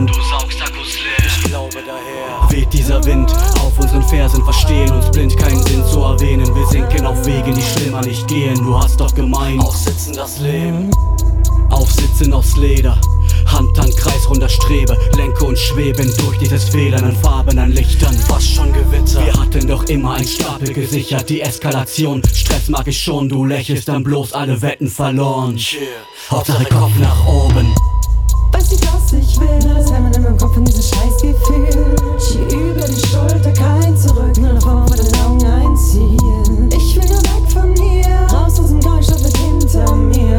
Lärm. 0.00 0.06
Du 0.06 0.22
saugst 0.22 0.62
Akkus 0.62 0.98
leer. 0.98 1.26
Ich 1.26 1.44
glaube 1.44 1.78
daher. 1.86 2.50
Weht 2.50 2.72
dieser 2.72 3.04
Wind 3.04 3.32
auf 3.62 3.78
unseren 3.78 4.02
Fersen, 4.02 4.42
verstehen 4.44 4.90
uns 4.92 5.10
blind, 5.10 5.36
keinen 5.36 5.62
Sinn 5.66 5.84
zu 5.86 6.00
erwähnen. 6.00 6.54
Wir 6.54 6.66
sinken 6.66 7.06
auf 7.06 7.24
Wegen, 7.26 7.54
die 7.54 7.62
schlimmer 7.62 8.02
nicht 8.02 8.26
gehen. 8.28 8.56
Du 8.56 8.78
hast 8.78 9.00
doch 9.00 9.14
gemein. 9.14 9.60
Aussitzen 9.60 10.14
das 10.14 10.38
Leben. 10.40 10.90
Aufsitzen 11.70 12.32
aus 12.32 12.56
Leder. 12.56 13.00
Hand 13.46 13.78
an 13.78 13.90
Kreis 13.96 14.28
runder 14.28 14.48
Strebe, 14.48 14.96
lenke 15.16 15.44
und 15.44 15.58
schweben 15.58 16.12
durch 16.18 16.38
dieses 16.38 16.68
Federn 16.68 17.04
an 17.04 17.16
Farben, 17.16 17.58
an 17.58 17.72
Lichtern, 17.72 18.14
fast 18.14 18.54
schon 18.54 18.72
Gewitter. 18.72 19.24
Wir 19.24 19.32
hatten 19.32 19.66
doch 19.66 19.84
immer 19.84 20.14
ein 20.14 20.26
Stapel 20.26 20.72
gesichert, 20.72 21.28
die 21.28 21.40
Eskalation. 21.40 22.22
Stress 22.32 22.68
mag 22.68 22.86
ich 22.86 23.00
schon, 23.00 23.28
du 23.28 23.44
lächelst 23.44 23.88
dann 23.88 24.04
bloß 24.04 24.34
alle 24.34 24.62
Wetten 24.62 24.88
verloren. 24.88 25.58
Hauptsache 26.30 26.64
Kopf 26.66 26.92
nach 27.00 27.26
oben. 27.26 27.74
Nicht, 28.70 28.86
was 28.94 29.12
ich 29.12 29.40
will, 29.40 29.58
nur 29.64 29.74
das 29.74 29.90
Hämmern 29.90 30.12
in 30.14 30.22
meinem 30.22 30.38
Kopf 30.38 30.56
und 30.56 30.64
dieses 30.68 30.90
Scheißgefühl. 30.90 31.96
Schier 32.20 32.46
über 32.58 32.86
die 32.86 33.06
Schulter, 33.06 33.52
kein 33.52 33.96
Zurück, 33.96 34.36
nur 34.38 34.52
nach 34.52 34.62
vorne 34.62 34.94
den 34.96 35.14
Augen 35.20 35.44
einziehen. 35.44 36.70
Ich 36.72 36.94
will 36.94 37.08
nur 37.08 37.22
weg 37.22 37.52
von 37.52 37.74
hier, 37.74 38.06
raus 38.32 38.60
aus 38.60 38.68
dem 38.68 38.80
Gehstoff 38.80 39.22
mit 39.22 39.36
hinter 39.36 39.94
mir. 39.96 40.38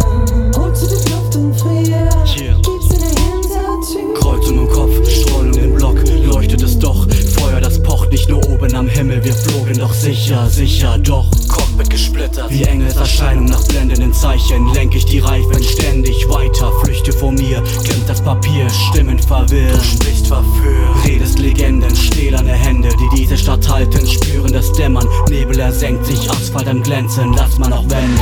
Hol 0.57 0.73
zu 0.73 0.87
die 0.87 1.11
Luft 1.11 1.35
und 1.35 1.59
frier, 1.59 2.09
Yeah. 2.37 2.55
gib's 2.61 2.93
in 2.93 2.99
der 3.01 3.09
Hintertür. 3.09 4.13
Kreuzung 4.15 4.59
im 4.59 4.69
Kopf, 4.69 5.09
Strahlung 5.09 5.53
im 5.55 5.75
Block, 5.75 5.97
leuchtet 6.23 6.61
es 6.63 6.79
doch. 6.79 7.05
Feuer, 7.37 7.59
das 7.59 7.83
pocht 7.83 8.11
nicht 8.11 8.29
nur 8.29 8.47
oben 8.49 8.73
am 8.75 8.87
Himmel, 8.87 9.21
wir 9.25 9.33
flogen 9.33 9.77
doch 9.77 9.93
sicher, 9.93 10.49
sicher 10.49 10.97
doch. 10.99 11.29
Cockpit 11.71 11.89
gesplittert, 11.89 12.49
wie 12.49 12.63
Engelserscheinung 12.63 13.45
nach 13.45 13.63
blendenden 13.67 14.13
Zeichen. 14.13 14.73
Lenk 14.73 14.95
ich 14.95 15.05
die 15.05 15.19
Reifen 15.19 15.63
ständig 15.63 16.27
weiter, 16.27 16.71
flüchte 16.83 17.13
vor 17.13 17.31
mir, 17.31 17.63
klemmt 17.83 18.07
das 18.07 18.21
Papier, 18.21 18.69
Stimmen 18.69 19.19
verwirrt. 19.19 19.75
Du 19.75 19.83
sprichst 19.83 20.27
verführt, 20.27 21.05
redest 21.05 21.39
Legenden, 21.39 21.95
stählerne 21.95 22.53
Hände, 22.53 22.89
die 22.89 23.17
diese 23.17 23.37
Stadt 23.37 23.67
halten, 23.69 24.05
spüren 24.05 24.51
das 24.51 24.71
Dämmern. 24.73 25.07
Nebel 25.29 25.59
ersenkt 25.59 26.05
sich, 26.05 26.29
Asphalt 26.29 26.67
am 26.67 26.83
Glänzen, 26.83 27.33
lass 27.33 27.57
mal 27.57 27.69
noch 27.69 27.89
wenden. 27.89 28.19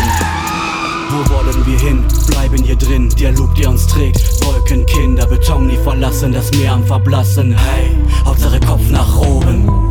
Wo 1.10 1.34
wollen 1.34 1.66
wir 1.66 1.80
hin? 1.80 2.06
Bleiben 2.28 2.64
hier 2.64 2.76
drin, 2.76 3.10
der 3.20 3.32
Loop, 3.32 3.56
der 3.56 3.70
uns 3.70 3.88
trägt. 3.88 4.46
Wolkenkinder, 4.46 5.26
Beton 5.26 5.68
nie 5.68 5.78
verlassen, 5.78 6.34
das 6.34 6.52
Meer 6.52 6.74
am 6.74 6.86
Verblassen. 6.86 7.56
Hey, 7.58 7.98
Hauptsache 8.26 8.60
Kopf 8.60 8.90
nach 8.90 9.18
oben. 9.18 9.89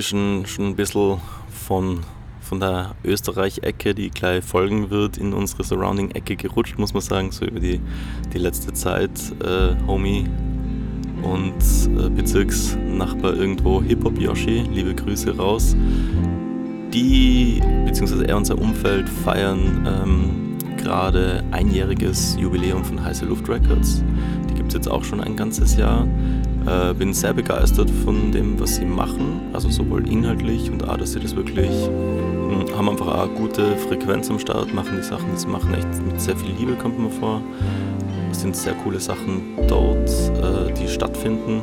Inzwischen 0.00 0.46
schon 0.46 0.68
ein 0.68 0.76
bisschen 0.76 1.18
von, 1.50 2.00
von 2.40 2.58
der 2.58 2.94
Österreich-Ecke, 3.04 3.94
die 3.94 4.08
gleich 4.08 4.42
folgen 4.42 4.88
wird, 4.88 5.18
in 5.18 5.34
unsere 5.34 5.62
Surrounding-Ecke 5.62 6.36
gerutscht, 6.36 6.78
muss 6.78 6.94
man 6.94 7.02
sagen, 7.02 7.30
so 7.32 7.44
über 7.44 7.60
die, 7.60 7.82
die 8.32 8.38
letzte 8.38 8.72
Zeit. 8.72 9.10
Äh, 9.44 9.76
Homie 9.86 10.24
und 11.22 11.54
äh, 11.98 12.08
Bezirksnachbar 12.08 13.34
irgendwo, 13.34 13.82
Hip-Hop 13.82 14.18
Yoshi, 14.18 14.62
liebe 14.72 14.94
Grüße 14.94 15.36
raus. 15.36 15.76
Die, 16.94 17.60
beziehungsweise 17.84 18.26
er 18.26 18.38
und 18.38 18.46
sein 18.46 18.56
Umfeld 18.56 19.06
feiern 19.06 19.86
ähm, 19.86 20.76
gerade 20.78 21.44
einjähriges 21.50 22.38
Jubiläum 22.40 22.86
von 22.86 23.04
Heiße 23.04 23.26
Luft 23.26 23.46
Records. 23.50 24.02
Die 24.48 24.54
gibt 24.54 24.68
es 24.68 24.74
jetzt 24.76 24.88
auch 24.88 25.04
schon 25.04 25.20
ein 25.20 25.36
ganzes 25.36 25.76
Jahr. 25.76 26.08
Äh, 26.66 26.92
bin 26.94 27.14
sehr 27.14 27.32
begeistert 27.32 27.90
von 28.04 28.32
dem, 28.32 28.60
was 28.60 28.76
sie 28.76 28.84
machen, 28.84 29.40
also 29.52 29.70
sowohl 29.70 30.06
inhaltlich 30.06 30.70
und 30.70 30.86
auch, 30.86 30.98
dass 30.98 31.12
sie 31.12 31.20
das 31.20 31.34
wirklich 31.34 31.70
mh, 31.70 32.76
haben 32.76 32.90
einfach 32.90 33.08
auch 33.08 33.34
gute 33.34 33.76
Frequenz 33.88 34.28
am 34.30 34.38
Start, 34.38 34.74
machen 34.74 34.98
die 34.98 35.02
Sachen, 35.02 35.24
die 35.32 35.38
sie 35.38 35.46
machen 35.46 35.72
echt 35.72 35.88
mit 36.06 36.20
sehr 36.20 36.36
viel 36.36 36.54
Liebe, 36.58 36.74
kommt 36.74 36.98
mir 36.98 37.10
vor. 37.10 37.40
Es 38.30 38.42
sind 38.42 38.54
sehr 38.54 38.74
coole 38.74 39.00
Sachen 39.00 39.56
dort, 39.68 40.08
äh, 40.08 40.72
die 40.74 40.86
stattfinden. 40.86 41.62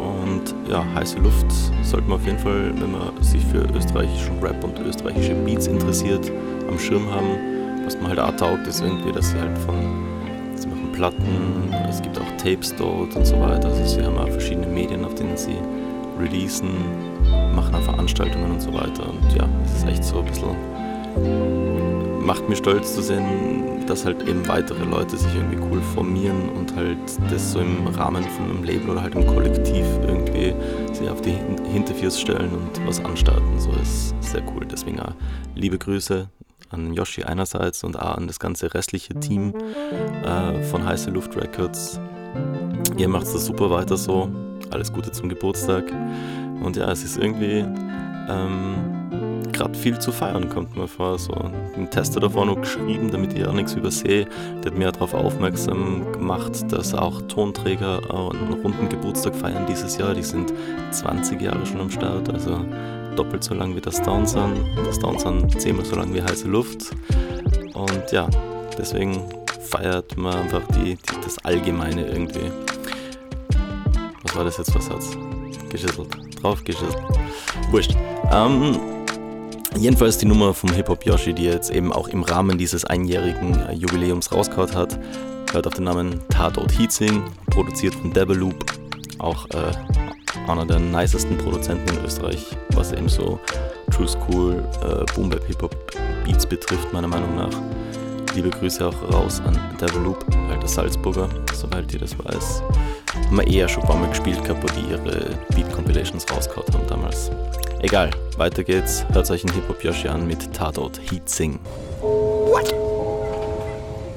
Und 0.00 0.54
ja, 0.68 0.84
heiße 0.94 1.18
Luft 1.18 1.46
sollte 1.82 2.08
man 2.08 2.18
auf 2.18 2.26
jeden 2.26 2.38
Fall, 2.38 2.72
wenn 2.80 2.92
man 2.92 3.22
sich 3.22 3.44
für 3.46 3.66
österreichischen 3.76 4.38
Rap 4.42 4.62
und 4.64 4.78
österreichische 4.80 5.34
Beats 5.34 5.68
interessiert, 5.68 6.30
am 6.68 6.78
Schirm 6.78 7.08
haben. 7.10 7.84
Was 7.84 7.96
man 8.00 8.08
halt 8.08 8.18
auch 8.18 8.36
taugt, 8.36 8.66
ist 8.66 8.82
irgendwie, 8.82 9.12
dass 9.12 9.30
sie 9.30 9.38
halt 9.38 9.56
von, 9.58 9.76
Platten, 10.98 11.72
es 11.88 12.02
gibt 12.02 12.18
auch 12.18 12.26
Tapes 12.42 12.74
dort 12.76 13.14
und 13.14 13.24
so 13.24 13.38
weiter. 13.40 13.68
Also 13.68 13.86
sie 13.86 14.02
haben 14.04 14.18
auch 14.18 14.28
verschiedene 14.28 14.66
Medien, 14.66 15.04
auf 15.04 15.14
denen 15.14 15.36
sie 15.36 15.54
releasen, 16.18 16.70
machen 17.54 17.72
auch 17.76 17.82
Veranstaltungen 17.82 18.50
und 18.50 18.60
so 18.60 18.74
weiter. 18.74 19.08
Und 19.08 19.32
ja, 19.32 19.48
es 19.64 19.76
ist 19.76 19.86
echt 19.86 20.02
so 20.02 20.18
ein 20.18 20.24
bisschen 20.24 20.56
macht 22.20 22.48
mir 22.48 22.56
stolz 22.56 22.94
zu 22.94 23.02
sehen, 23.02 23.86
dass 23.86 24.04
halt 24.04 24.28
eben 24.28 24.46
weitere 24.48 24.84
Leute 24.84 25.16
sich 25.16 25.32
irgendwie 25.34 25.56
cool 25.70 25.80
formieren 25.94 26.48
und 26.56 26.74
halt 26.76 26.98
das 27.30 27.52
so 27.52 27.60
im 27.60 27.86
Rahmen 27.86 28.24
von 28.24 28.50
einem 28.50 28.64
Label 28.64 28.90
oder 28.90 29.02
halt 29.02 29.14
im 29.14 29.24
Kollektiv 29.26 29.86
irgendwie 30.06 30.52
sich 30.92 31.08
auf 31.08 31.22
die 31.22 31.30
Hin- 31.30 31.64
Hinterfürs 31.72 32.20
stellen 32.20 32.50
und 32.52 32.86
was 32.86 33.02
anstarten. 33.04 33.58
So 33.58 33.70
ist 33.80 34.14
sehr 34.20 34.42
cool. 34.52 34.66
Deswegen 34.70 35.00
auch 35.00 35.14
liebe 35.54 35.78
Grüße 35.78 36.28
an 36.70 36.92
Yoshi 36.92 37.24
einerseits 37.24 37.84
und 37.84 37.98
auch 37.98 38.16
an 38.16 38.26
das 38.26 38.38
ganze 38.38 38.74
restliche 38.74 39.14
Team 39.14 39.54
äh, 40.24 40.62
von 40.64 40.84
Heiße 40.84 41.10
Luft 41.10 41.36
Records. 41.36 42.00
Ihr 42.96 43.08
macht 43.08 43.26
das 43.26 43.46
super 43.46 43.70
weiter 43.70 43.96
so. 43.96 44.28
alles 44.70 44.92
Gute 44.92 45.12
zum 45.12 45.28
Geburtstag. 45.28 45.84
Und 46.62 46.76
ja, 46.76 46.90
es 46.90 47.04
ist 47.04 47.16
irgendwie 47.16 47.64
ähm, 48.28 48.98
gerade 49.52 49.76
viel 49.78 49.98
zu 49.98 50.12
feiern, 50.12 50.48
kommt 50.48 50.76
mir 50.76 50.88
vor. 50.88 51.18
So, 51.18 51.32
ein 51.32 51.90
Tester 51.90 52.20
davor 52.20 52.46
noch 52.46 52.60
geschrieben, 52.60 53.10
damit 53.10 53.32
ich 53.32 53.46
auch 53.46 53.52
nichts 53.52 53.74
übersehe. 53.74 54.26
Der 54.62 54.72
hat 54.72 54.78
mir 54.78 54.92
darauf 54.92 55.14
aufmerksam 55.14 56.10
gemacht, 56.12 56.70
dass 56.72 56.94
auch 56.94 57.22
Tonträger 57.22 57.98
einen 58.10 58.52
runden 58.62 58.88
Geburtstag 58.88 59.34
feiern 59.34 59.66
dieses 59.66 59.96
Jahr. 59.96 60.14
Die 60.14 60.22
sind 60.22 60.52
20 60.90 61.40
Jahre 61.40 61.64
schon 61.66 61.80
am 61.80 61.90
Start, 61.90 62.28
also 62.32 62.60
doppelt 63.18 63.42
so 63.42 63.54
lang 63.54 63.74
wie 63.74 63.80
das 63.80 64.00
Downsun. 64.00 64.64
Das 64.76 64.98
Downsun 65.00 65.48
zehnmal 65.58 65.84
so 65.84 65.96
lang 65.96 66.14
wie 66.14 66.22
heiße 66.22 66.46
Luft. 66.46 66.94
Und 67.74 68.12
ja, 68.12 68.28
deswegen 68.78 69.20
feiert 69.60 70.16
man 70.16 70.34
einfach 70.34 70.62
die, 70.68 70.94
die, 70.94 71.20
das 71.24 71.36
Allgemeine 71.44 72.06
irgendwie. 72.06 72.52
Was 74.22 74.36
war 74.36 74.44
das 74.44 74.58
jetzt 74.58 74.72
für 74.72 74.80
Satz? 74.80 75.16
Geschüsselt. 75.68 76.08
Drauf 76.40 76.62
geschüsselt. 76.62 76.96
Wurscht. 77.70 77.96
Ähm, 78.30 78.78
jedenfalls 79.76 80.18
die 80.18 80.26
Nummer 80.26 80.54
vom 80.54 80.72
Hip-Hop 80.72 81.04
Yoshi, 81.04 81.32
die 81.32 81.44
jetzt 81.44 81.70
eben 81.70 81.92
auch 81.92 82.08
im 82.08 82.22
Rahmen 82.22 82.56
dieses 82.56 82.84
einjährigen 82.84 83.60
äh, 83.66 83.72
Jubiläums 83.72 84.30
rausgehauen 84.30 84.74
hat, 84.76 84.98
hört 85.52 85.66
auf 85.66 85.74
den 85.74 85.84
Namen 85.84 86.20
Tatort 86.28 86.78
Heatsing, 86.78 87.24
produziert 87.50 87.94
von 87.96 88.12
Develoop, 88.12 88.64
auch 89.18 89.46
äh, 89.50 90.50
einer 90.50 90.64
der 90.64 90.78
nicesten 90.78 91.36
Produzenten 91.38 91.96
in 91.96 92.04
Österreich, 92.04 92.44
was 92.74 92.92
eben 92.92 93.08
so 93.08 93.38
True 93.90 94.08
School, 94.08 94.64
äh, 94.82 95.04
Boom 95.14 95.30
Bap 95.30 95.44
Hip 95.46 95.62
Hop 95.62 95.76
Beats 96.24 96.46
betrifft, 96.46 96.92
meiner 96.92 97.08
Meinung 97.08 97.36
nach. 97.36 97.50
Liebe 98.34 98.50
Grüße 98.50 98.86
auch 98.86 99.12
raus 99.12 99.40
an 99.44 99.58
Develoop, 99.80 100.24
alter 100.50 100.68
Salzburger, 100.68 101.28
soweit 101.54 101.92
ihr 101.92 102.00
das 102.00 102.16
weiß. 102.18 102.62
Haben 103.26 103.36
wir 103.36 103.46
eher 103.46 103.68
schon 103.68 103.82
ein 103.82 103.88
paar 103.88 103.96
Mal 103.96 104.10
gespielt 104.10 104.42
gehabt, 104.44 104.62
wo 104.62 104.80
die 104.80 104.92
ihre 104.92 105.30
Beat 105.54 105.72
Compilations 105.72 106.24
rausgehauen 106.30 106.72
haben 106.72 106.86
damals. 106.86 107.30
Egal, 107.80 108.10
weiter 108.36 108.62
geht's. 108.62 109.04
Hört 109.12 109.30
euch 109.30 109.44
einen 109.44 109.54
Hip-Hop 109.54 109.82
Yoshi 109.82 110.08
an 110.08 110.26
mit 110.26 110.52
Tatort 110.52 111.00
Heat 111.10 111.28
Sing. 111.28 111.58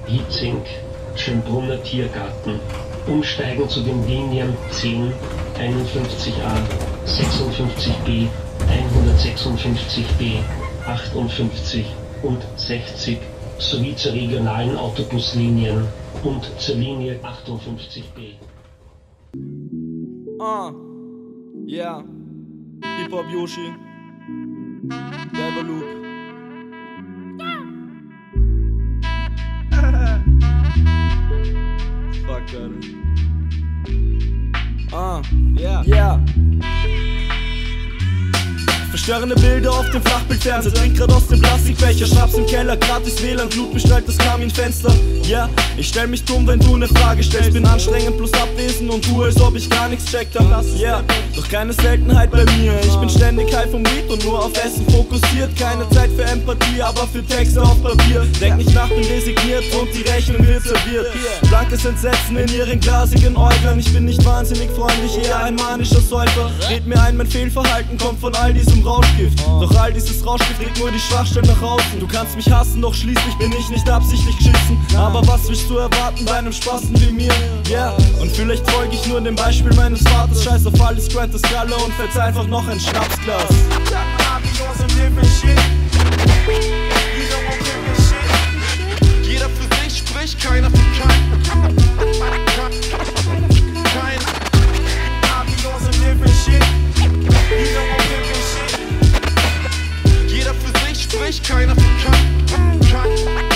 Hietzing, 0.07 0.61
Schönbrunner 1.15 1.81
Tiergarten. 1.83 2.59
Umsteigen 3.07 3.67
zu 3.67 3.81
den 3.81 4.05
Linien 4.07 4.55
10, 4.71 5.11
51a, 5.57 6.57
56b, 7.05 8.27
156b, 8.69 10.39
58 10.85 11.85
und 12.23 12.41
60 12.55 13.17
sowie 13.57 13.95
zur 13.95 14.13
regionalen 14.13 14.75
Autobuslinien 14.77 15.87
und 16.23 16.43
zur 16.59 16.75
Linie 16.75 17.19
58b. 17.23 18.35
Ah, 20.39 20.71
yeah. 21.67 22.03
Hip 22.97 23.11
Hop 23.11 23.25
Yoshi. 23.31 23.73
Develoop. 25.33 25.83
Fuck, 25.83 26.00
Alter. 32.53 32.69
Ah, 34.91 35.21
yeah. 35.55 35.83
Yeah. 35.85 37.11
Verstörende 38.91 39.36
Bilder 39.36 39.71
auf 39.71 39.89
dem 39.89 40.01
Flachbildfernseher. 40.01 40.73
Trink 40.73 40.97
grad 40.97 41.13
aus 41.13 41.25
dem 41.27 41.39
Plastikbecher 41.39 42.06
Schnaps 42.06 42.34
im 42.34 42.45
Keller, 42.45 42.75
gratis 42.75 43.23
WLAN, 43.23 43.47
Blutbestrahlt 43.47 44.06
das 44.06 44.17
Kaminfenster 44.17 44.93
Ja, 45.23 45.45
yeah, 45.45 45.49
ich 45.77 45.88
stell 45.88 46.08
mich 46.08 46.25
dumm, 46.25 46.45
wenn 46.45 46.60
du 46.60 46.75
ne 46.75 46.89
Frage 46.89 47.23
stellst. 47.23 47.54
Bin 47.54 47.65
anstrengend 47.65 48.17
plus 48.17 48.34
abwesend 48.34 48.91
und 48.91 49.06
tu, 49.06 49.23
als 49.23 49.39
ob 49.39 49.56
ich 49.56 49.69
gar 49.69 49.88
nichts 49.88 50.12
checkt 50.12 50.38
hab. 50.38 50.45
Ja, 50.75 50.97
yeah, 50.97 51.04
doch 51.38 51.47
keine 51.47 51.71
Seltenheit 51.71 52.32
bei 52.32 52.43
mir. 52.58 52.73
Ich 52.82 52.95
bin 52.97 53.10
ständig 53.10 53.56
high 53.56 53.71
vom 53.71 53.86
Weed 53.86 54.10
und 54.10 54.25
nur 54.25 54.43
auf 54.43 54.51
Essen 54.62 54.86
fokussiert. 54.91 55.56
Keine 55.58 55.88
Zeit 55.91 56.10
für 56.12 56.25
Empathie, 56.25 56.82
aber 56.82 57.08
für 57.08 57.25
Texte 57.25 57.62
auf 57.62 57.82
Papier. 57.82 58.27
Denk 58.41 58.58
nicht 58.58 58.75
nach, 58.75 58.89
bin 58.89 59.04
designiert 59.04 59.63
und 59.80 59.88
die 59.93 60.01
Rechnung 60.01 60.45
wird 60.45 60.63
serviert. 60.63 61.08
Blankes 61.47 61.86
Entsetzen 61.86 62.36
in 62.36 62.54
ihren 62.54 62.80
glasigen 62.82 63.38
Äugern 63.38 63.80
Ich 63.80 63.93
bin 63.93 64.04
nicht 64.04 64.23
wahnsinnig 64.25 64.69
freundlich, 64.71 65.17
eher 65.25 65.43
ein 65.43 65.56
manischer 65.56 66.01
Säufer. 66.01 66.51
Red 66.69 66.86
mir 66.86 67.01
ein, 67.01 67.15
mein 67.15 67.27
Fehlverhalten 67.27 67.97
kommt 67.97 68.19
von 68.19 68.36
all 68.36 68.54
diesem 68.54 68.80
Rauschgift. 68.85 69.39
Doch 69.39 69.75
all 69.75 69.93
dieses 69.93 70.25
Rauschgift 70.25 70.59
regt 70.59 70.79
nur 70.79 70.91
die 70.91 70.99
Schwachstellen 70.99 71.47
nach 71.47 71.61
außen. 71.61 71.99
Du 71.99 72.07
kannst 72.07 72.35
mich 72.35 72.49
hassen, 72.51 72.81
doch 72.81 72.93
schließlich 72.93 73.35
bin 73.37 73.51
ich 73.51 73.69
nicht 73.69 73.89
absichtlich 73.89 74.37
geschissen. 74.37 74.77
Aber 74.97 75.25
was 75.27 75.47
willst 75.47 75.69
du 75.69 75.77
erwarten 75.77 76.25
bei 76.25 76.33
einem 76.33 76.53
Spasten 76.53 76.99
wie 77.01 77.11
mir? 77.11 77.33
Yeah, 77.69 77.93
und 78.19 78.31
vielleicht 78.31 78.69
folge 78.69 78.95
ich 78.95 79.05
nur 79.07 79.21
dem 79.21 79.35
Beispiel 79.35 79.73
meines 79.75 80.01
Vaters. 80.01 80.43
Scheiß 80.43 80.65
auf 80.67 80.81
alles, 80.81 81.09
grind 81.09 81.33
das 81.33 81.41
Galle 81.43 81.75
und 81.75 81.93
fetz 81.93 82.17
einfach 82.17 82.47
noch 82.47 82.67
ein 82.67 82.79
Schnapsglas. 82.79 83.43
Jeder 89.23 89.49
für 89.49 89.83
sich 89.83 89.97
spricht, 89.99 90.39
keiner 90.39 90.69
für 90.69 91.01
keinen. 91.01 91.80
Für 101.31 101.37
sich 101.37 101.37
spricht, 101.37 101.47
keiner 101.47 101.75
für 101.75 102.89
keinen. 102.91 103.50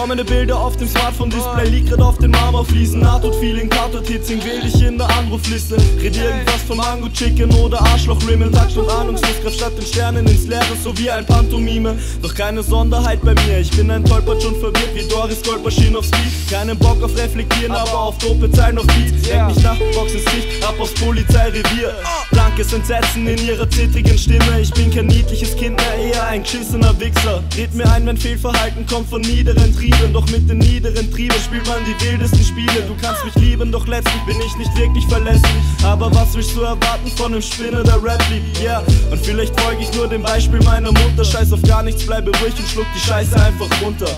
Verschwommene 0.00 0.24
Bilder 0.24 0.58
auf 0.58 0.78
dem 0.78 0.88
Smartphone-Display 0.88 1.68
Liegt 1.68 1.90
grad 1.90 2.00
auf 2.00 2.16
den 2.16 2.30
Marmorfliesen 2.30 3.00
Nahtod-Feeling, 3.00 3.68
Tatort-Hitzing 3.68 4.42
Wähl 4.42 4.62
dich 4.62 4.82
in 4.82 4.96
der 4.96 5.06
Anrufliste. 5.10 5.76
Red 6.00 6.16
irgendwas 6.16 6.62
von 6.66 6.78
Mango-Chicken 6.78 7.52
oder 7.56 7.82
Arschloch-Rimmel. 7.82 8.50
Takt 8.50 8.78
und 8.78 8.88
ahnungslos, 8.88 9.42
greif 9.42 9.54
statt 9.54 9.72
den 9.76 9.84
Sternen 9.84 10.26
ins 10.26 10.46
Leere 10.46 10.74
So 10.82 10.96
wie 10.96 11.10
ein 11.10 11.26
Pantomime. 11.26 11.98
Doch 12.22 12.34
keine 12.34 12.62
Sonderheit 12.62 13.20
bei 13.20 13.34
mir 13.34 13.58
Ich 13.58 13.70
bin 13.72 13.90
ein 13.90 14.02
Tollpatsch 14.02 14.46
und 14.46 14.56
verwirrt 14.56 14.94
wie 14.94 15.06
Doris 15.06 15.42
Goldmaschine 15.42 15.98
auf 15.98 16.06
Speed 16.06 16.50
Keinen 16.50 16.78
Bock 16.78 17.02
auf 17.02 17.14
Reflektieren, 17.14 17.72
aber 17.72 18.00
auf 18.00 18.16
dope 18.16 18.50
Zeilen 18.52 18.78
auf 18.78 18.86
Beat 18.86 19.26
Denk 19.26 19.48
nicht 19.48 19.62
nach, 19.62 19.76
Box 19.94 20.14
ins 20.14 20.24
Sicht, 20.24 20.64
ab 20.66 20.76
aufs 20.80 20.94
Polizeirevier. 20.94 21.92
Blankes 22.30 22.72
Entsetzen 22.72 23.26
in 23.26 23.38
ihrer 23.46 23.68
zittrigen 23.68 24.16
Stimme. 24.16 24.60
Ich 24.62 24.72
bin 24.72 24.90
kein 24.90 25.08
niedliches 25.08 25.54
Kind 25.56 25.76
mehr, 25.76 26.14
eher 26.14 26.26
ein 26.26 26.42
geschissener 26.42 26.98
Wichser. 26.98 27.44
Red 27.54 27.74
mir 27.74 27.90
ein, 27.92 28.06
wenn 28.06 28.16
Fehlverhalten 28.16 28.86
kommt 28.86 29.10
von 29.10 29.20
niederen 29.20 29.76
Trieben 29.76 29.89
Doch 30.12 30.28
mit 30.30 30.50
den 30.50 30.58
niederen 30.58 31.10
Trieben 31.12 31.36
spielt 31.44 31.66
man 31.66 31.78
die 31.84 32.04
wildesten 32.04 32.44
Spiele. 32.44 32.82
Du 32.88 32.96
kannst 33.00 33.24
mich 33.24 33.34
lieben, 33.36 33.70
doch 33.70 33.86
letztlich 33.86 34.20
bin 34.26 34.36
ich 34.44 34.56
nicht 34.56 34.76
wirklich 34.76 35.06
verlässlich. 35.06 35.62
Aber 35.84 36.12
was 36.14 36.34
willst 36.34 36.56
du 36.56 36.62
erwarten 36.62 37.10
von 37.16 37.32
einem 37.32 37.42
Spinner, 37.42 37.84
der 37.84 38.02
Rap 38.02 38.22
liebt? 38.30 38.60
Yeah, 38.60 38.82
und 39.10 39.24
vielleicht 39.24 39.58
folge 39.60 39.82
ich 39.82 39.92
nur 39.94 40.08
dem 40.08 40.22
Beispiel 40.22 40.60
meiner 40.62 40.90
Mutter. 40.90 41.24
Scheiß 41.24 41.52
auf 41.52 41.62
gar 41.62 41.82
nichts, 41.82 42.04
bleibe 42.04 42.32
ruhig 42.38 42.54
und 42.58 42.68
schluck 42.68 42.86
die 42.94 43.00
Scheiße 43.00 43.36
einfach 43.36 43.68
runter 43.80 44.08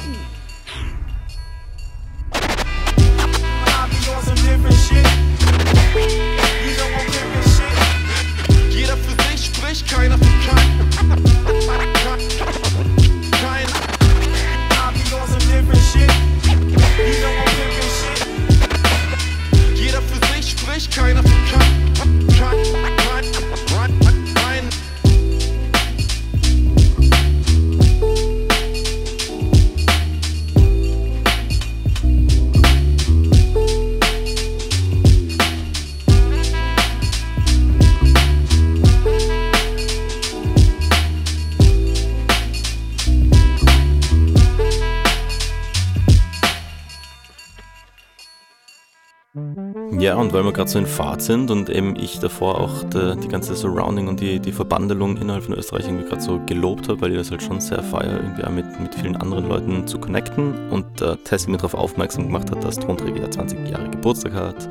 und 50.22 50.32
weil 50.32 50.44
wir 50.44 50.52
gerade 50.52 50.70
so 50.70 50.78
in 50.78 50.87
Fahrt 50.87 51.20
sind 51.20 51.50
und 51.50 51.68
eben 51.68 51.96
ich 51.96 52.20
davor 52.20 52.61
auch 52.61 52.85
die, 52.85 53.16
die 53.20 53.28
ganze 53.28 53.56
Surrounding 53.56 54.06
und 54.06 54.20
die, 54.20 54.38
die 54.38 54.52
Verbandelung 54.52 55.16
innerhalb 55.16 55.42
von 55.42 55.54
Österreich 55.54 55.85
irgendwie 55.87 56.08
gerade 56.08 56.22
so 56.22 56.40
gelobt 56.46 56.88
habe, 56.88 57.00
weil 57.00 57.11
ich 57.11 57.18
das 57.18 57.32
halt 57.32 57.42
schon 57.42 57.61
sehr 57.61 57.82
feier, 57.82 58.20
irgendwie 58.22 58.44
auch 58.44 58.50
mit, 58.50 58.80
mit 58.80 58.94
vielen 58.94 59.16
anderen 59.16 59.48
Leuten 59.48 59.87
zu 59.87 59.98
connecten 59.98 60.70
und 60.70 61.02
äh, 61.02 61.16
Tessie 61.24 61.50
mir 61.50 61.56
darauf 61.56 61.74
aufmerksam 61.74 62.26
gemacht 62.26 62.52
hat, 62.52 62.62
dass 62.62 62.78
Tonträger 62.78 63.20
ja 63.20 63.30
20 63.30 63.68
Jahre 63.68 63.90
Geburtstag 63.90 64.32
hat, 64.32 64.68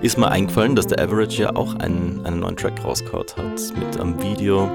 ist 0.00 0.16
mir 0.16 0.30
eingefallen, 0.30 0.74
dass 0.74 0.86
der 0.86 0.98
Average 1.04 1.42
ja 1.42 1.54
auch 1.54 1.74
einen, 1.74 2.24
einen 2.24 2.40
neuen 2.40 2.56
Track 2.56 2.82
rausgehauen 2.82 3.26
hat 3.36 3.78
mit 3.78 4.00
einem 4.00 4.20
Video, 4.22 4.70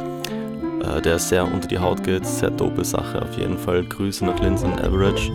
äh, 0.84 1.02
der 1.02 1.18
sehr 1.18 1.44
unter 1.44 1.68
die 1.68 1.80
Haut 1.80 2.04
geht, 2.04 2.26
sehr 2.28 2.52
dope 2.52 2.86
Sache 2.86 3.20
auf 3.20 3.36
jeden 3.36 3.58
Fall. 3.58 3.84
Grüße 3.84 4.24
nach 4.24 4.39
Linz 4.39 4.62
und 4.63 4.80
Average. 4.80 5.32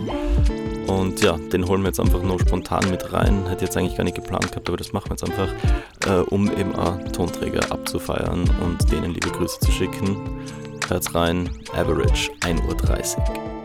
Und 0.87 1.21
ja, 1.21 1.37
den 1.37 1.67
holen 1.67 1.81
wir 1.81 1.87
jetzt 1.87 1.99
einfach 1.99 2.21
nur 2.21 2.39
spontan 2.39 2.89
mit 2.89 3.11
rein. 3.11 3.47
Hätte 3.47 3.65
jetzt 3.65 3.75
eigentlich 3.77 3.97
gar 3.97 4.03
nicht 4.03 4.15
geplant 4.15 4.49
gehabt, 4.49 4.67
aber 4.67 4.77
das 4.77 4.93
machen 4.93 5.09
wir 5.09 5.17
jetzt 5.17 5.23
einfach, 5.23 5.49
äh, 6.07 6.21
um 6.29 6.49
eben 6.57 6.75
auch 6.75 6.97
Tonträger 7.11 7.71
abzufeiern 7.71 8.49
und 8.63 8.91
denen 8.91 9.13
liebe 9.13 9.29
Grüße 9.29 9.59
zu 9.59 9.71
schicken. 9.71 10.17
Hört's 10.87 11.15
rein, 11.15 11.49
Average 11.73 12.31
1.30 12.41 13.17
Uhr. 13.17 13.64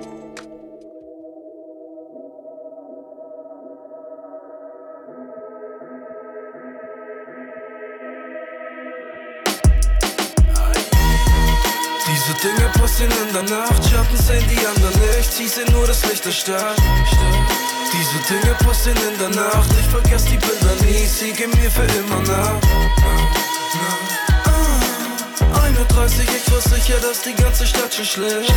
Passieren 12.79 13.13
in 13.27 13.33
der 13.33 13.43
Nacht, 13.43 13.83
Schatten 13.89 14.17
sehen 14.17 14.45
die 14.49 14.67
anderen 14.67 14.99
nicht, 15.01 15.33
sie 15.33 15.49
sehen 15.49 15.71
nur 15.73 15.87
das 15.87 16.05
Licht 16.07 16.25
der 16.25 16.33
Stadt. 16.33 16.77
Diese 17.93 18.19
Dinge 18.29 18.55
passieren 18.65 18.99
in 19.13 19.19
der 19.19 19.31
Nacht, 19.31 19.71
ich 19.79 19.87
vergess 19.87 20.25
die 20.25 20.37
Bilder 20.37 20.75
nie, 20.85 21.07
sie 21.07 21.33
gehen 21.33 21.51
mir 21.51 21.71
für 21.71 21.85
immer 21.99 22.21
nach. 22.23 22.61
Ah, 24.45 25.63
31, 25.65 26.29
ich 26.37 26.53
war 26.53 26.61
sicher, 26.61 26.99
dass 27.01 27.23
die 27.23 27.35
ganze 27.35 27.67
Stadt 27.67 27.95
schon 27.95 28.05
schläft. 28.05 28.51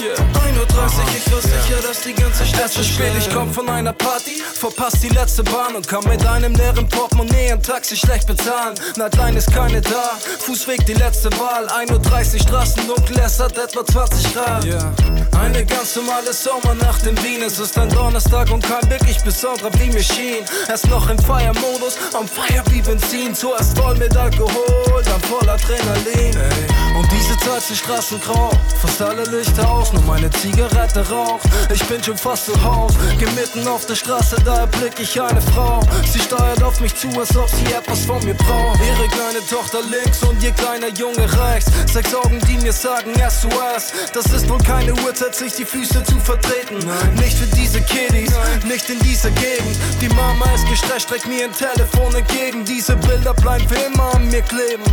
Yeah. 0.00 0.06
Yeah. 0.06 0.43
31, 0.54 1.00
ich 1.16 1.32
war 1.32 1.40
sicher, 1.40 1.82
dass 1.82 2.00
die 2.02 2.14
ganze 2.14 2.46
Stadt 2.46 2.66
Es 2.66 2.76
ist 2.76 2.88
spät, 2.94 3.12
ich 3.18 3.28
komm 3.30 3.52
von 3.52 3.68
einer 3.68 3.92
Party, 3.92 4.42
verpasst 4.54 5.02
die 5.02 5.08
letzte 5.08 5.42
Bahn 5.42 5.74
und 5.74 5.86
kann 5.88 6.04
mit 6.04 6.24
einem 6.26 6.54
leeren 6.54 6.88
Portemonnaie 6.88 7.52
ein 7.52 7.62
Taxi 7.62 7.96
schlecht 7.96 8.26
bezahlen. 8.26 8.74
Nightline 8.96 9.36
ist 9.36 9.52
keine 9.52 9.80
da, 9.80 10.12
Fußweg 10.38 10.86
die 10.86 10.94
letzte 10.94 11.30
Wahl. 11.38 11.66
1.30 11.66 12.34
Uhr 12.34 12.40
Straßen 12.40 12.86
dunkel, 12.86 13.18
es 13.18 13.40
hat 13.40 13.58
etwa 13.58 13.84
20 13.84 14.34
Grad. 14.34 14.64
Yeah. 14.64 14.92
Eine 15.40 15.64
ganz 15.66 15.96
normale 15.96 16.32
Sommernacht 16.32 17.06
in 17.06 17.16
Wien, 17.24 17.42
es 17.42 17.58
ist 17.58 17.76
ein 17.76 17.88
Donnerstag 17.88 18.50
und 18.50 18.62
kein 18.62 18.88
wirklich 18.88 19.18
besonderer 19.22 19.70
wie 19.78 19.90
mir 19.90 20.02
schien. 20.02 20.44
Erst 20.68 20.88
noch 20.88 21.08
im 21.10 21.18
Feiermodus, 21.18 21.96
am 22.14 22.28
Feier 22.28 22.62
wie 22.70 22.80
Benzin. 22.80 23.34
Zuerst 23.34 23.76
voll 23.76 23.96
mit 23.96 24.16
Alkohol, 24.16 25.02
dann 25.04 25.20
voll 25.22 25.48
Adrenalin. 25.48 26.36
Ey. 26.36 26.96
Und 26.96 27.10
diese 27.10 27.36
Zeit 27.38 27.62
sind 27.62 27.76
Straßen 27.76 28.20
grau, 28.20 28.50
fast 28.80 29.02
alle 29.02 29.24
Lichter 29.24 29.68
aus, 29.68 29.92
nur 29.92 30.02
meine 30.02 30.30
Zigarette 30.44 31.08
raucht. 31.08 31.48
Ich 31.72 31.82
bin 31.86 32.04
schon 32.04 32.18
fast 32.18 32.44
zu 32.44 32.62
Haus, 32.62 32.92
geh 33.18 33.24
mitten 33.30 33.66
auf 33.66 33.86
der 33.86 33.94
Straße, 33.94 34.36
da 34.44 34.60
erblick 34.60 34.92
ich 35.00 35.18
eine 35.18 35.40
Frau. 35.40 35.80
Sie 36.12 36.20
steuert 36.20 36.62
auf 36.62 36.80
mich 36.80 36.94
zu, 36.94 37.08
als 37.18 37.34
ob 37.34 37.48
sie 37.48 37.72
etwas 37.72 38.04
von 38.04 38.22
mir 38.26 38.34
braucht. 38.34 38.78
Ihre 38.78 39.08
kleine 39.08 39.46
Tochter 39.48 39.78
links 39.80 40.22
und 40.22 40.42
ihr 40.42 40.52
kleiner 40.52 40.88
Junge 40.88 41.26
rechts. 41.46 41.70
Sechs 41.90 42.14
Augen, 42.14 42.38
die 42.46 42.58
mir 42.58 42.74
sagen 42.74 43.14
SOS. 43.14 43.92
Das 44.12 44.26
ist 44.26 44.46
wohl 44.46 44.58
keine 44.58 44.92
Uhrzeit, 44.92 45.34
sich 45.34 45.54
die 45.54 45.64
Füße 45.64 46.04
zu 46.04 46.20
vertreten. 46.20 46.76
Nein. 46.84 47.14
Nicht 47.14 47.38
für 47.38 47.46
diese 47.56 47.80
Kiddies, 47.80 48.30
Nein. 48.30 48.68
nicht 48.68 48.90
in 48.90 48.98
dieser 48.98 49.30
Gegend. 49.30 49.76
Die 50.02 50.10
Mama 50.10 50.44
ist 50.54 50.68
gestresst, 50.68 51.06
streckt 51.06 51.26
mir 51.26 51.46
ein 51.46 51.52
Telefon 51.52 52.14
entgegen. 52.14 52.66
Diese 52.66 52.96
Bilder 52.96 53.32
bleiben 53.32 53.66
für 53.66 53.76
immer 53.76 54.14
an 54.14 54.28
mir 54.28 54.42
kleben. 54.42 54.84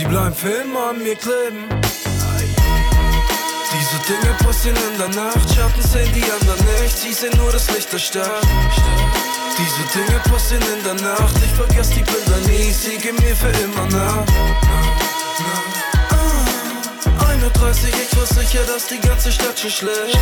Sie 0.00 0.06
bleiben 0.06 0.34
für 0.34 0.48
immer 0.48 0.88
an 0.90 1.02
mir 1.02 1.14
kleben. 1.14 1.68
Diese 3.70 3.98
Dinge 4.08 4.34
passieren 4.42 4.78
in 4.90 4.98
der 4.98 5.08
Nacht, 5.08 5.54
Schatten 5.54 5.82
sehen 5.82 6.10
die 6.14 6.24
anderen 6.24 6.64
nicht, 6.80 6.96
sie 6.96 7.12
sehen 7.12 7.36
nur 7.36 7.52
das 7.52 7.70
Licht 7.70 7.92
der 7.92 7.98
Stadt. 7.98 8.40
Diese 9.58 9.98
Dinge 9.98 10.18
passieren 10.20 10.64
in 10.74 10.84
der 10.84 10.94
Nacht, 11.06 11.36
ich 11.44 11.52
vergess 11.52 11.90
die 11.90 12.02
Bilder 12.02 12.38
nie, 12.46 12.72
sie 12.72 12.96
gehen 12.96 13.16
mir 13.16 13.36
für 13.36 13.50
immer 13.62 13.84
nach. 13.88 14.24
Ah, 17.18 17.28
31, 17.28 17.92
ich 17.92 18.16
war 18.16 18.24
sicher, 18.24 18.64
dass 18.64 18.86
die 18.86 19.00
ganze 19.06 19.30
Stadt 19.30 19.60
schon 19.60 19.70
schläft. 19.70 20.18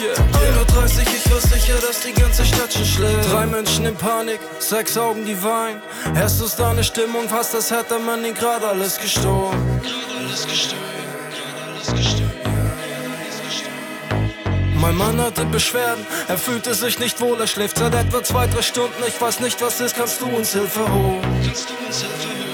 Yeah. 0.00 0.14
1.30 0.14 1.02
ich 1.16 1.32
war 1.32 1.40
sicher, 1.40 1.74
dass 1.80 2.00
die 2.02 2.12
ganze 2.12 2.44
Stadt 2.44 2.72
schon 2.72 2.84
schläft. 2.84 3.32
Drei 3.32 3.46
Menschen 3.46 3.84
in 3.84 3.96
Panik, 3.96 4.38
sechs 4.60 4.96
Augen, 4.96 5.24
die 5.24 5.42
weinen. 5.42 5.82
Erst 6.14 6.40
ist 6.40 6.56
da 6.56 6.70
eine 6.70 6.84
Stimmung, 6.84 7.28
fast 7.28 7.54
das 7.54 7.70
hätte 7.72 7.98
man 7.98 8.24
ihn 8.24 8.34
gerade 8.34 8.68
alles 8.68 8.96
gestohlen. 8.98 9.80
Alles 10.20 10.46
gestohlen. 10.46 10.98
Mein 14.80 14.96
Mann 14.96 15.20
hatte 15.20 15.44
Beschwerden, 15.46 16.06
er 16.28 16.38
fühlte 16.38 16.72
sich 16.74 17.00
nicht 17.00 17.20
wohl, 17.20 17.40
er 17.40 17.48
schläft 17.48 17.78
seit 17.78 17.92
etwa 17.92 18.22
zwei, 18.22 18.46
drei 18.46 18.62
Stunden. 18.62 19.02
Ich 19.06 19.20
weiß 19.20 19.40
nicht, 19.40 19.60
was 19.60 19.80
ist, 19.80 19.96
kannst 19.96 20.20
du 20.20 20.26
uns 20.26 20.52
Hilfe 20.52 20.80
holen? 20.80 21.20
Kannst 21.44 21.68
du 21.68 21.86
uns 21.86 22.00
Hilfe 22.00 22.28
holen? 22.28 22.47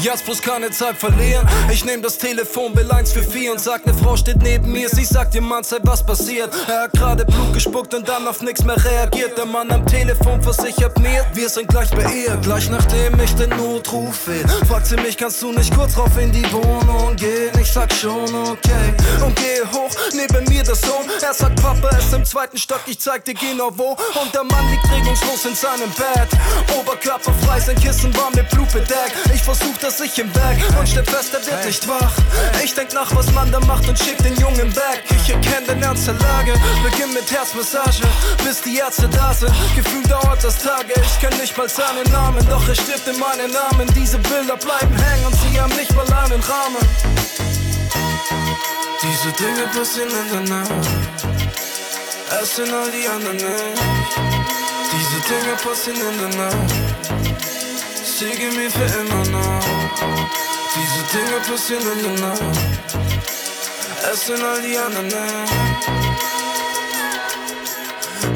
Jetzt 0.00 0.24
bloß 0.26 0.40
keine 0.42 0.70
Zeit 0.70 0.96
verlieren. 0.96 1.46
Ich 1.72 1.84
nehm 1.84 2.02
das 2.02 2.18
Telefon, 2.18 2.74
will 2.76 2.88
144 2.88 3.50
und 3.50 3.60
sag, 3.60 3.84
ne 3.84 3.92
Frau 3.92 4.16
steht 4.16 4.40
neben 4.42 4.70
mir. 4.70 4.88
Sie 4.88 5.04
sagt 5.04 5.34
ihr 5.34 5.42
Mann, 5.42 5.64
sei 5.64 5.78
was 5.82 6.06
passiert. 6.06 6.50
Er 6.68 6.82
hat 6.82 6.92
gerade 6.92 7.24
Blut 7.24 7.52
gespuckt 7.52 7.92
und 7.94 8.08
dann 8.08 8.28
auf 8.28 8.40
nix 8.40 8.62
mehr 8.62 8.76
reagiert. 8.84 9.36
Der 9.36 9.46
Mann 9.46 9.70
am 9.72 9.84
Telefon 9.86 10.40
versichert 10.40 10.96
mir, 11.00 11.26
wir 11.34 11.48
sind 11.48 11.68
gleich 11.68 11.90
bei 11.90 12.04
ihr. 12.12 12.36
Gleich 12.42 12.70
nachdem 12.70 13.18
ich 13.20 13.34
den 13.34 13.50
Notruf 13.50 14.28
will, 14.28 14.46
fragt 14.68 14.86
sie 14.86 14.96
mich, 14.96 15.16
kannst 15.16 15.42
du 15.42 15.50
nicht 15.50 15.74
kurz 15.74 15.96
rauf 15.98 16.16
in 16.16 16.30
die 16.30 16.46
Wohnung 16.52 17.16
gehen? 17.16 17.50
Ich 17.60 17.72
sag 17.72 17.92
schon, 17.92 18.32
okay. 18.34 18.94
Und 19.24 19.34
gehe 19.34 19.64
hoch, 19.72 19.90
neben 20.12 20.44
mir 20.44 20.62
der 20.62 20.76
Sohn. 20.76 21.06
Er 21.20 21.34
sagt, 21.34 21.60
Papa 21.60 21.88
ist 21.96 22.12
im 22.14 22.24
zweiten 22.24 22.56
Stock, 22.56 22.82
ich 22.86 23.00
zeig 23.00 23.24
dir 23.24 23.34
genau 23.34 23.70
wo. 23.76 23.96
Und 24.20 24.32
der 24.32 24.44
Mann 24.44 24.70
liegt 24.70 24.88
regungslos 24.92 25.44
in 25.44 25.56
seinem 25.56 25.90
Bett. 25.90 26.28
Oberkörper 26.78 27.32
frei, 27.44 27.58
sein 27.58 27.76
Kissen 27.76 28.16
war 28.16 28.30
mit 28.36 28.48
Blut 28.50 28.72
bedeckt. 28.72 29.16
Ich 29.34 29.42
versuch 29.42 29.76
das 29.80 29.87
dass 29.88 30.00
ich 30.00 30.18
im 30.18 30.30
Berg 30.32 30.58
und 30.78 30.86
stell 30.86 31.04
fest, 31.04 31.32
er 31.32 31.46
wird 31.46 31.64
nicht 31.64 31.88
wach. 31.88 32.12
Ich 32.62 32.74
denk 32.74 32.92
nach, 32.92 33.10
was 33.16 33.32
man 33.32 33.50
da 33.50 33.58
macht 33.60 33.88
und 33.88 33.98
schick 33.98 34.18
den 34.18 34.36
Jungen 34.36 34.70
back. 34.74 35.02
Ich 35.08 35.30
erkenne 35.30 35.66
den 35.66 35.82
Ernst 35.82 36.06
der 36.06 36.12
Lage, 36.12 36.52
beginn 36.82 37.10
mit 37.14 37.30
Herzmassage, 37.30 38.02
bis 38.44 38.60
die 38.60 38.76
Ärzte 38.76 39.08
da 39.08 39.32
sind. 39.32 39.50
Gefühl 39.74 40.02
dauert 40.02 40.44
das 40.44 40.58
Tage, 40.58 40.92
ich 40.94 41.20
kenn 41.20 41.34
nicht 41.40 41.56
mal 41.56 41.70
seinen 41.70 42.04
Namen, 42.12 42.46
doch 42.50 42.68
er 42.68 42.74
stirbt 42.74 43.08
in 43.08 43.18
meinen 43.18 43.50
Namen. 43.50 43.88
Diese 43.94 44.18
Bilder 44.18 44.58
bleiben 44.58 44.94
hängen 44.94 45.24
und 45.24 45.34
sie 45.40 45.58
haben 45.58 45.74
nicht 45.74 45.94
mal 45.94 46.04
einen 46.04 46.42
Rahmen. 46.42 46.84
Diese 49.00 49.32
Dinge 49.40 49.68
passieren 49.74 50.10
in 50.10 50.46
der 50.46 50.56
Nacht, 50.58 50.88
es 52.42 52.56
sind 52.56 52.74
all 52.74 52.90
die 52.90 53.08
anderen 53.08 53.36
nicht. 53.36 53.80
Diese 54.92 55.18
Dinge 55.32 55.56
passieren 55.64 56.00
in 56.12 56.30
der 56.30 56.44
Nacht 56.44 57.57
Diese 58.20 58.34
Dinge 61.12 61.38
passieren 61.48 61.86
in 61.92 62.02
der 62.02 62.14
Nacht. 62.26 62.40
Es 64.12 64.26
sind 64.26 64.42
all 64.42 64.60
die 64.60 64.76
anderen 64.76 65.06
nicht. 65.06 65.16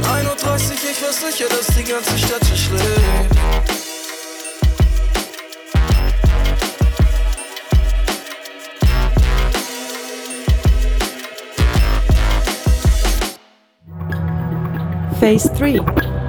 31, 0.08 0.78
ich 0.88 1.02
sicher, 1.12 1.48
dass 1.48 1.66
die 1.74 1.82
ganze 1.82 2.16
Stadt 2.16 2.46
schläft. 2.46 3.36
Phase 15.18 15.52
3 15.58 15.80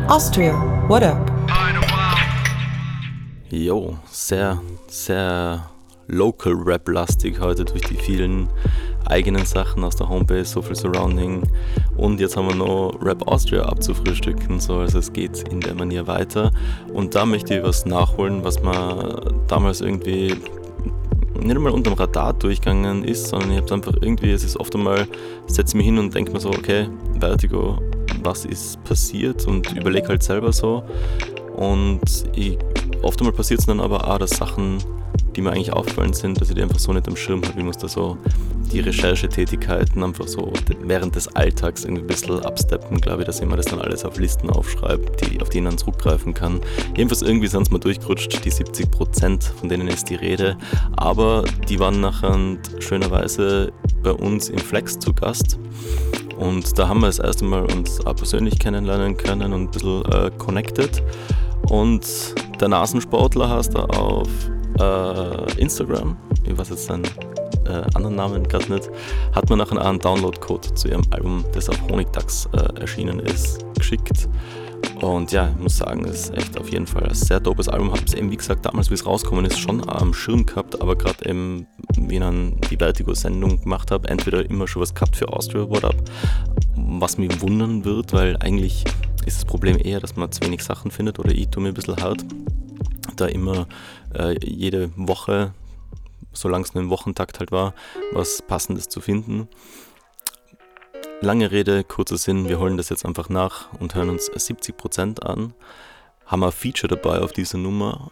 Austria, 0.07 0.53
what 0.87 1.03
up? 1.03 1.32
Jo, 3.53 3.99
sehr, 4.09 4.59
sehr 4.87 5.69
Local 6.07 6.53
Rap-lastig 6.53 7.39
heute 7.39 7.63
durch 7.63 7.83
die 7.83 7.97
vielen 7.97 8.47
eigenen 9.05 9.45
Sachen 9.45 9.83
aus 9.83 9.95
der 9.95 10.09
Homepage, 10.09 10.43
so 10.43 10.63
viel 10.63 10.75
Surrounding. 10.75 11.43
Und 11.95 12.19
jetzt 12.19 12.35
haben 12.35 12.47
wir 12.47 12.55
noch 12.55 12.97
Rap 12.99 13.27
Austria 13.27 13.61
abzufrühstücken, 13.65 14.59
so 14.59 14.77
also 14.77 14.97
es 14.97 15.13
geht 15.13 15.47
in 15.49 15.59
der 15.59 15.75
Manier 15.75 16.07
weiter. 16.07 16.51
Und 16.95 17.13
da 17.13 17.27
möchte 17.27 17.57
ich 17.57 17.63
was 17.63 17.85
nachholen, 17.85 18.43
was 18.43 18.59
man 18.63 19.21
damals 19.47 19.81
irgendwie 19.81 20.35
nicht 21.39 21.55
einmal 21.55 21.73
unter 21.73 21.91
dem 21.91 21.99
Radar 21.99 22.33
durchgegangen 22.33 23.03
ist, 23.03 23.27
sondern 23.27 23.51
ich 23.51 23.57
habe 23.57 23.71
einfach 23.71 23.93
irgendwie, 24.01 24.31
es 24.31 24.43
ist 24.43 24.59
oft 24.59 24.73
einmal, 24.73 25.07
setze 25.45 25.77
mich 25.77 25.85
hin 25.85 25.99
und 25.99 26.15
denke 26.15 26.31
mir 26.31 26.39
so, 26.39 26.49
okay, 26.49 26.87
Vertigo, 27.19 27.77
was 28.23 28.45
ist 28.45 28.83
passiert 28.83 29.45
und 29.45 29.71
überlege 29.73 30.07
halt 30.07 30.23
selber 30.23 30.51
so. 30.51 30.83
Und 31.55 32.01
ich 32.35 32.57
oft 33.01 33.19
einmal 33.19 33.33
passiert 33.33 33.59
es 33.59 33.65
dann 33.65 33.79
aber 33.79 34.07
auch, 34.07 34.17
dass 34.17 34.31
Sachen, 34.31 34.77
die 35.35 35.41
mir 35.41 35.51
eigentlich 35.51 35.73
auffallen 35.73 36.13
sind, 36.13 36.39
dass 36.39 36.49
ich 36.49 36.55
die 36.55 36.61
einfach 36.61 36.79
so 36.79 36.93
nicht 36.93 37.07
am 37.07 37.15
Schirm 37.15 37.43
habe. 37.43 37.57
Ich 37.57 37.65
muss 37.65 37.77
da 37.77 37.87
so 37.87 38.17
die 38.71 38.79
Recherchetätigkeiten 38.79 40.03
einfach 40.03 40.27
so 40.27 40.51
während 40.81 41.15
des 41.15 41.27
Alltags 41.35 41.83
irgendwie 41.83 42.03
ein 42.03 42.07
bisschen 42.07 42.39
absteppen, 42.43 42.99
glaube 42.99 43.21
ich, 43.21 43.27
dass 43.27 43.39
ich 43.39 43.47
mir 43.47 43.55
das 43.55 43.67
dann 43.67 43.79
alles 43.79 44.03
auf 44.03 44.17
Listen 44.19 44.49
aufschreibe, 44.49 45.05
die, 45.21 45.41
auf 45.41 45.49
die 45.49 45.59
ich 45.59 45.63
dann 45.63 45.77
zurückgreifen 45.77 46.33
kann. 46.33 46.59
Jedenfalls 46.95 47.21
irgendwie 47.21 47.47
sind 47.47 47.63
es 47.63 47.71
mal 47.71 47.79
durchgerutscht, 47.79 48.43
die 48.43 48.49
70 48.49 48.89
Prozent, 48.89 49.43
von 49.43 49.69
denen 49.69 49.87
ist 49.87 50.09
die 50.09 50.15
Rede. 50.15 50.57
Aber 50.97 51.43
die 51.69 51.79
waren 51.79 52.01
nachher 52.01 52.37
schönerweise 52.79 53.71
bei 54.01 54.11
uns 54.11 54.49
im 54.49 54.59
Flex 54.59 54.97
zu 54.97 55.13
Gast. 55.13 55.59
Und 56.37 56.77
da 56.77 56.87
haben 56.87 57.01
wir 57.01 57.07
das 57.07 57.19
erste 57.19 57.45
Mal 57.45 57.63
uns 57.71 58.05
auch 58.05 58.15
persönlich 58.15 58.57
kennenlernen 58.57 59.15
können 59.17 59.53
und 59.53 59.61
ein 59.61 59.71
bisschen 59.71 60.05
äh, 60.05 60.31
connected. 60.37 61.03
Und 61.69 62.05
der 62.63 62.69
Nasensportler 62.69 63.49
heißt 63.49 63.75
er 63.75 63.99
auf 63.99 64.29
äh, 64.79 65.59
Instagram, 65.59 66.15
ich 66.45 66.57
weiß 66.57 66.69
jetzt 66.69 66.85
seinen 66.85 67.03
äh, 67.65 67.83
anderen 67.93 68.15
Namen 68.15 68.47
gerade 68.47 68.71
nicht, 68.71 68.89
hat 69.33 69.49
mir 69.49 69.57
nachher 69.57 69.85
einen 69.85 69.99
Download-Code 69.99 70.73
zu 70.73 70.87
ihrem 70.87 71.03
Album, 71.09 71.43
das 71.51 71.67
auf 71.67 71.75
Honigdachs 71.89 72.47
äh, 72.53 72.79
erschienen 72.79 73.19
ist, 73.19 73.65
geschickt. 73.75 74.29
Und 75.01 75.33
ja, 75.33 75.49
ich 75.49 75.61
muss 75.61 75.75
sagen, 75.75 76.05
es 76.05 76.29
ist 76.29 76.37
echt 76.37 76.57
auf 76.57 76.71
jeden 76.71 76.87
Fall 76.87 77.03
ein 77.03 77.13
sehr 77.13 77.41
dopes 77.41 77.67
Album. 77.67 77.91
Habe 77.91 78.03
es 78.05 78.13
eben, 78.13 78.31
wie 78.31 78.37
gesagt, 78.37 78.65
damals, 78.65 78.89
wie 78.89 78.93
es 78.93 79.05
rausgekommen 79.05 79.43
ist, 79.43 79.59
schon 79.59 79.87
am 79.89 80.13
Schirm 80.13 80.45
gehabt, 80.45 80.81
aber 80.81 80.95
gerade 80.95 81.29
eben, 81.29 81.67
wie 81.97 82.13
ich 82.13 82.21
dann 82.21 82.61
die 82.71 82.77
Vertigo-Sendung 82.77 83.61
gemacht 83.61 83.91
habe, 83.91 84.07
entweder 84.07 84.49
immer 84.49 84.69
schon 84.69 84.81
was 84.81 84.95
gehabt 84.95 85.17
für 85.17 85.27
Austria 85.27 85.69
What 85.69 85.83
Up, 85.83 85.95
was 86.77 87.17
mich 87.17 87.41
wundern 87.41 87.83
wird, 87.83 88.13
weil 88.13 88.37
eigentlich 88.37 88.85
ist 89.25 89.37
das 89.37 89.45
Problem 89.45 89.77
eher, 89.77 89.99
dass 89.99 90.15
man 90.15 90.31
zu 90.31 90.41
wenig 90.41 90.63
Sachen 90.63 90.91
findet 90.91 91.19
oder 91.19 91.31
ich 91.31 91.49
tue 91.49 91.63
mir 91.63 91.69
ein 91.69 91.73
bisschen 91.73 91.97
hart, 91.97 92.23
da 93.15 93.25
immer 93.25 93.67
äh, 94.13 94.35
jede 94.45 94.91
Woche, 94.95 95.53
solange 96.33 96.65
es 96.65 96.73
nur 96.73 96.83
im 96.83 96.89
Wochentakt 96.89 97.39
halt 97.39 97.51
war, 97.51 97.73
was 98.11 98.41
Passendes 98.41 98.89
zu 98.89 99.01
finden. 99.01 99.47
Lange 101.21 101.51
Rede, 101.51 101.83
kurzer 101.83 102.17
Sinn, 102.17 102.49
wir 102.49 102.59
holen 102.59 102.75
das 102.75 102.89
jetzt 102.89 103.05
einfach 103.05 103.29
nach 103.29 103.71
und 103.79 103.95
hören 103.95 104.09
uns 104.09 104.29
70% 104.29 105.21
an. 105.21 105.53
Haben 106.25 106.43
ein 106.43 106.51
Feature 106.51 106.95
dabei 106.95 107.19
auf 107.19 107.31
dieser 107.31 107.57
Nummer. 107.57 108.11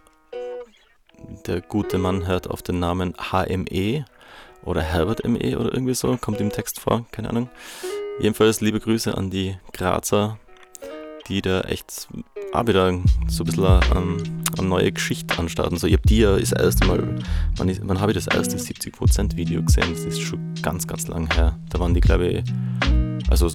Der 1.46 1.62
gute 1.62 1.98
Mann 1.98 2.26
hört 2.26 2.50
auf 2.50 2.62
den 2.62 2.80
Namen 2.80 3.14
HME 3.32 4.06
oder 4.64 4.82
Herbert 4.82 5.28
ME 5.28 5.58
oder 5.60 5.74
irgendwie 5.74 5.94
so, 5.94 6.16
kommt 6.18 6.40
im 6.40 6.52
Text 6.52 6.80
vor, 6.80 7.06
keine 7.12 7.30
Ahnung. 7.30 7.50
Jedenfalls 8.20 8.62
liebe 8.62 8.80
Grüße 8.80 9.16
an 9.18 9.30
die 9.30 9.58
Grazer, 9.74 10.38
die 11.32 11.42
da 11.42 11.62
echt 11.62 12.10
auch 12.52 12.68
wieder 12.68 12.92
so 13.28 13.44
ein 13.44 13.46
bisschen 13.46 13.66
eine, 13.66 14.41
eine 14.62 14.70
neue 14.70 14.92
Geschichte 14.92 15.38
anstarten. 15.38 15.78
So, 15.78 15.88
ich 15.88 15.94
habe 15.94 16.08
die 16.08 16.20
ja 16.20 16.38
das 16.38 16.52
erste 16.52 16.88
Mal, 16.88 17.16
wann, 17.58 17.78
wann 17.84 18.00
habe 18.00 18.12
ich 18.12 18.24
das 18.24 18.28
erste 18.28 18.58
70% 18.58 19.36
Video 19.36 19.62
gesehen? 19.64 19.86
Das 19.92 20.06
ist 20.06 20.22
schon 20.22 20.40
ganz, 20.62 20.88
ganz 20.88 21.08
lang 21.08 21.32
her. 21.34 21.58
Da 21.70 21.80
waren 21.80 21.94
die, 21.94 22.02
glaube 22.02 22.28
ich, 22.28 22.44
also 23.30 23.50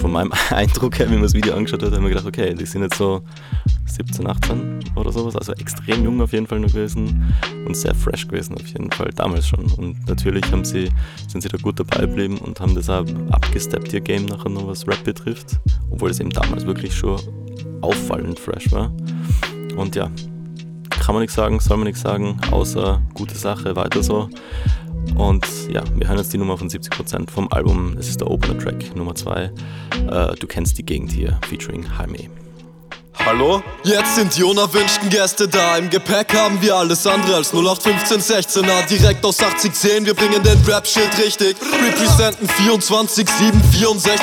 von 0.00 0.12
meinem 0.12 0.32
Eindruck 0.50 0.98
her, 0.98 1.08
wie 1.08 1.14
man 1.14 1.22
das 1.22 1.34
Video 1.34 1.54
angeschaut 1.54 1.82
hat, 1.82 1.88
habe 1.88 1.96
ich 1.96 2.02
mir 2.02 2.08
gedacht, 2.10 2.26
okay, 2.26 2.54
die 2.54 2.66
sind 2.66 2.82
jetzt 2.82 2.98
so 2.98 3.22
17, 3.86 4.26
18 4.26 4.84
oder 4.96 5.12
sowas, 5.12 5.36
also 5.36 5.52
extrem 5.52 6.04
jung 6.04 6.20
auf 6.20 6.32
jeden 6.32 6.46
Fall 6.46 6.60
noch 6.60 6.68
gewesen 6.68 7.32
und 7.66 7.76
sehr 7.76 7.94
fresh 7.94 8.26
gewesen 8.28 8.54
auf 8.54 8.66
jeden 8.66 8.90
Fall, 8.90 9.10
damals 9.14 9.48
schon. 9.48 9.64
Und 9.72 10.08
natürlich 10.08 10.44
haben 10.50 10.64
sie, 10.64 10.90
sind 11.28 11.42
sie 11.42 11.48
da 11.48 11.58
gut 11.58 11.78
dabei 11.78 12.02
geblieben 12.02 12.38
und 12.38 12.60
haben 12.60 12.74
das 12.74 12.88
auch 12.88 13.06
abgesteppt, 13.30 13.92
ihr 13.92 14.00
Game 14.00 14.26
nachher 14.26 14.50
noch 14.50 14.66
was 14.66 14.86
Rap 14.86 15.04
betrifft, 15.04 15.58
obwohl 15.90 16.10
es 16.10 16.20
eben 16.20 16.30
damals 16.30 16.66
wirklich 16.66 16.94
schon 16.94 17.20
auffallend 17.80 18.38
fresh 18.38 18.70
war. 18.72 18.92
Und 19.76 19.94
ja, 19.94 20.10
kann 20.90 21.14
man 21.14 21.22
nichts 21.22 21.34
sagen, 21.34 21.58
soll 21.60 21.76
man 21.78 21.86
nichts 21.86 22.02
sagen, 22.02 22.38
außer 22.50 23.02
gute 23.14 23.34
Sache, 23.34 23.74
weiter 23.76 24.02
so. 24.02 24.28
Und 25.16 25.46
ja, 25.68 25.82
wir 25.96 26.08
hören 26.08 26.18
jetzt 26.18 26.32
die 26.32 26.38
Nummer 26.38 26.56
von 26.56 26.68
70% 26.68 27.30
vom 27.30 27.48
Album. 27.52 27.96
Es 27.98 28.08
ist 28.08 28.20
der 28.20 28.30
Opener 28.30 28.58
Track 28.58 28.94
Nummer 28.94 29.14
2. 29.14 29.50
Äh, 30.08 30.34
du 30.36 30.46
kennst 30.46 30.78
die 30.78 30.84
Gegend 30.84 31.12
hier, 31.12 31.38
featuring 31.48 31.84
Jaime. 31.98 32.41
Hallo? 33.18 33.62
Jetzt 33.84 34.16
sind 34.16 34.36
die 34.36 34.42
unerwünschten 34.42 35.08
Gäste 35.10 35.46
da. 35.46 35.76
Im 35.76 35.90
Gepäck 35.90 36.34
haben 36.34 36.60
wir 36.62 36.74
alles 36.74 37.06
andere 37.06 37.36
als 37.36 37.52
0815 37.52 38.20
16er. 38.20 38.86
Direkt 38.86 39.24
aus 39.24 39.40
8010, 39.40 40.06
wir 40.06 40.14
bringen 40.14 40.42
den 40.42 40.60
Rap-Schild 40.66 41.10
richtig. 41.18 41.56
Representen 41.60 42.48
24, 42.48 43.28
7, 43.28 43.62
64, 43.72 44.20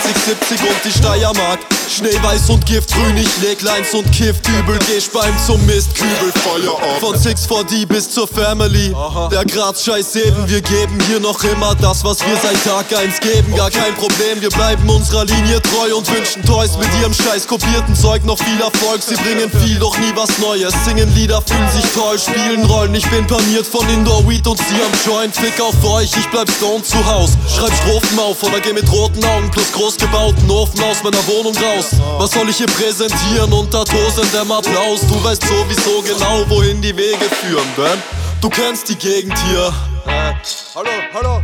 70 0.50 0.62
und 0.62 0.86
die 0.86 0.92
Steiermark. 0.92 1.60
Schneeweiß 1.90 2.50
und 2.50 2.66
Giftgrün, 2.66 3.18
ich 3.18 3.42
leg 3.42 3.62
Lines 3.62 3.94
und 3.94 4.10
Kift 4.12 4.48
übel. 4.48 4.78
Geh 4.88 5.02
Speim 5.02 5.34
zum 5.46 5.64
Mistkübel, 5.66 6.32
Feuer 6.44 6.74
auf. 6.74 7.00
Von 7.00 7.16
64D 7.16 7.86
bis 7.86 8.10
zur 8.12 8.28
Family. 8.28 8.96
Der 9.32 9.46
Graz 9.46 9.84
scheiß 9.86 10.16
eben, 10.18 10.50
wir 10.50 10.62
geben 10.62 10.98
hier 11.08 11.20
noch 11.20 11.44
immer 11.44 11.76
das, 11.76 12.04
was 12.04 12.20
wir 12.26 12.38
seit 12.38 12.64
Tag 12.64 12.86
1 12.98 13.20
geben. 13.20 13.56
Gar 13.56 13.72
kein 13.72 13.94
Problem, 13.96 14.42
wir 14.42 14.50
bleiben 14.50 14.88
unserer 14.90 15.26
Linie 15.26 15.62
treu 15.62 15.96
und 15.96 16.10
wünschen 16.16 16.44
Toys 16.44 16.78
mit 16.78 16.88
ihrem 17.02 17.14
scheiß 17.14 17.48
kopierten 17.48 17.96
Zeug 17.96 18.24
noch 18.24 18.38
viel 18.38 18.60
Erfolg. 18.62 18.79
Sie 18.80 19.16
bringen 19.16 19.52
viel, 19.62 19.78
doch 19.78 19.98
nie 19.98 20.12
was 20.16 20.38
Neues. 20.40 20.74
Singen 20.86 21.14
Lieder, 21.14 21.42
fühlen 21.42 21.70
sich 21.70 21.86
toll, 21.94 22.18
spielen 22.18 22.64
Rollen. 22.66 22.96
Ich 22.96 23.06
bin 23.10 23.28
paniert 23.28 23.68
von 23.68 23.88
Indoor 23.90 24.28
Weed 24.28 24.48
und 24.48 24.58
sie 24.58 24.76
am 24.76 24.92
Joint. 25.06 25.36
Fick 25.36 25.60
auf 25.62 25.76
euch, 25.84 26.12
ich 26.18 26.28
bleib 26.32 26.50
stoned 26.50 26.86
zu 26.86 26.98
Haus. 27.06 27.32
Schreib 27.48 27.74
Strophen 27.74 28.20
auf 28.20 28.42
oder 28.42 28.60
geh 28.60 28.74
mit 28.74 28.90
roten 28.92 29.24
Augen 29.26 29.52
plus 29.52 29.72
großgebauten 29.74 30.50
Ofen 30.50 30.82
aus 30.84 31.04
meiner 31.04 31.26
Wohnung 31.28 31.56
raus. 31.58 31.92
Was 32.18 32.32
soll 32.32 32.50
ich 32.50 32.58
hier 32.58 32.68
präsentieren 32.68 33.52
unter 33.52 33.86
tosendem 33.86 34.52
Applaus? 34.52 35.02
Du 35.02 35.24
weißt 35.24 35.44
sowieso 35.44 36.02
genau, 36.02 36.44
wohin 36.50 36.82
die 36.82 36.96
Wege 36.96 37.26
führen, 37.42 37.68
Ben. 37.76 38.02
Du 38.42 38.50
kennst 38.50 38.90
die 38.90 38.96
Gegend 38.96 39.38
hier. 39.50 39.74
Äh, 40.08 40.34
hallo, 40.74 40.90
hallo. 41.14 41.44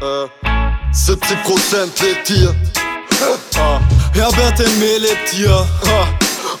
Äh, 0.00 0.92
70% 0.92 2.02
lebt 2.02 2.28
hier. 2.28 2.54
Ah, 3.58 3.80
Herbert 4.12 4.60
M. 4.60 4.80
lebt 5.00 5.30
hier. 5.30 5.66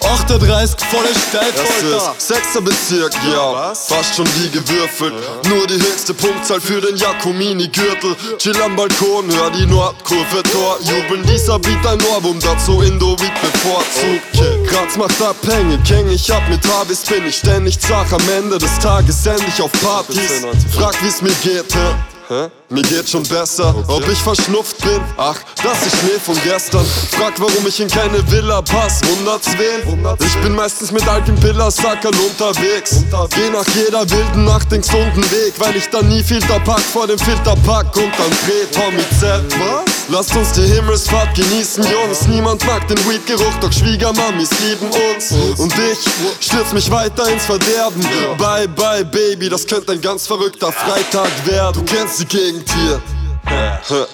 Ha. 0.02 0.14
38 0.14 0.76
volle 0.90 1.08
Das 1.32 2.14
ist 2.18 2.28
sechster 2.28 2.60
Bezirk, 2.60 3.12
ja. 3.30 3.72
Fast 3.74 4.16
schon 4.16 4.26
wie 4.36 4.50
gewürfelt. 4.50 5.14
Nur 5.48 5.66
die 5.66 5.74
höchste 5.74 6.14
Punktzahl 6.14 6.60
für 6.60 6.80
den 6.80 6.96
Jakomini-Gürtel. 6.96 8.16
Chill 8.38 8.60
am 8.62 8.76
Balkon, 8.76 9.30
hör 9.34 9.50
die 9.50 9.66
Nordkurve 9.66 10.42
Tor. 10.52 10.78
Jubeln 10.80 11.24
dieser 11.26 11.58
Beat 11.58 11.86
ein 11.86 12.02
Ohrwurm, 12.06 12.38
dazu 12.40 12.80
Indo-Weed 12.80 13.32
bevorzugt. 13.40 14.68
Graz 14.68 14.96
macht 14.96 15.20
abhängig, 15.22 15.80
häng 15.88 16.08
ich 16.10 16.32
ab 16.32 16.42
mit 16.48 16.60
Habis, 16.66 17.00
bin 17.00 17.26
ich 17.26 17.36
ständig 17.36 17.78
zach. 17.80 18.10
Am 18.12 18.28
Ende 18.28 18.58
des 18.58 18.78
Tages 18.78 19.26
end 19.26 19.42
ich 19.48 19.62
auf 19.62 19.72
Partys. 19.82 20.44
Frag, 20.76 20.96
wie's 21.02 21.22
mir 21.22 21.34
geht, 21.42 21.74
hä? 21.74 22.13
Hä? 22.28 22.48
Mir 22.70 22.82
geht 22.82 23.06
schon 23.06 23.22
besser, 23.24 23.74
ob 23.86 24.08
ich 24.08 24.18
verschnupft 24.18 24.78
bin. 24.78 25.00
Ach, 25.18 25.36
das 25.62 25.86
ist 25.86 25.96
Schnee 25.98 26.18
von 26.24 26.34
gestern. 26.42 26.84
Frag, 27.10 27.34
warum 27.38 27.66
ich 27.66 27.78
in 27.80 27.88
keine 27.88 28.18
Villa 28.30 28.62
pass. 28.62 29.00
Wundert's 29.04 29.48
wen? 29.58 30.16
Ich 30.24 30.34
bin 30.42 30.54
meistens 30.54 30.90
mit 30.90 31.06
alten 31.06 31.34
Pillersackern 31.36 32.14
unterwegs. 32.14 33.04
Geh 33.34 33.50
nach 33.50 33.66
jeder 33.74 34.08
wilden 34.10 34.44
Nacht 34.46 34.72
den 34.72 34.80
gesunden 34.80 35.22
Weg, 35.30 35.52
weil 35.58 35.76
ich 35.76 35.86
dann 35.90 36.08
nie 36.08 36.22
Filter 36.22 36.58
pack 36.60 36.80
vor 36.80 37.06
dem 37.06 37.18
Filter 37.18 37.54
pack 37.66 37.94
und 37.96 38.12
dann 38.18 38.30
dreht 38.46 38.72
Tommy 38.72 39.04
Z. 39.20 39.42
Was? 39.58 39.94
Lasst 40.08 40.36
uns 40.36 40.52
die 40.52 40.62
Himmelsfahrt 40.62 41.34
genießen, 41.34 41.84
Jungs. 41.84 42.26
Niemand 42.28 42.64
mag 42.66 42.86
den 42.88 42.98
Weed-Geruch, 43.08 43.54
doch 43.60 43.72
Schwiegermamis 43.72 44.50
lieben 44.60 44.90
uns. 44.90 45.32
Und 45.58 45.72
ich 45.78 46.46
stürz 46.46 46.72
mich 46.72 46.90
weiter 46.90 47.28
ins 47.28 47.44
Verderben. 47.44 48.02
Bye, 48.38 48.68
bye, 48.68 49.04
Baby, 49.04 49.48
das 49.48 49.66
könnte 49.66 49.92
ein 49.92 50.00
ganz 50.00 50.26
verrückter 50.26 50.72
Freitag 50.72 51.30
werden. 51.46 51.84
Du 51.84 51.92
kennst 51.92 52.13
die 52.18 52.26
Gegend 52.26 52.70
hier. 52.72 53.00
Hä. 53.46 54.06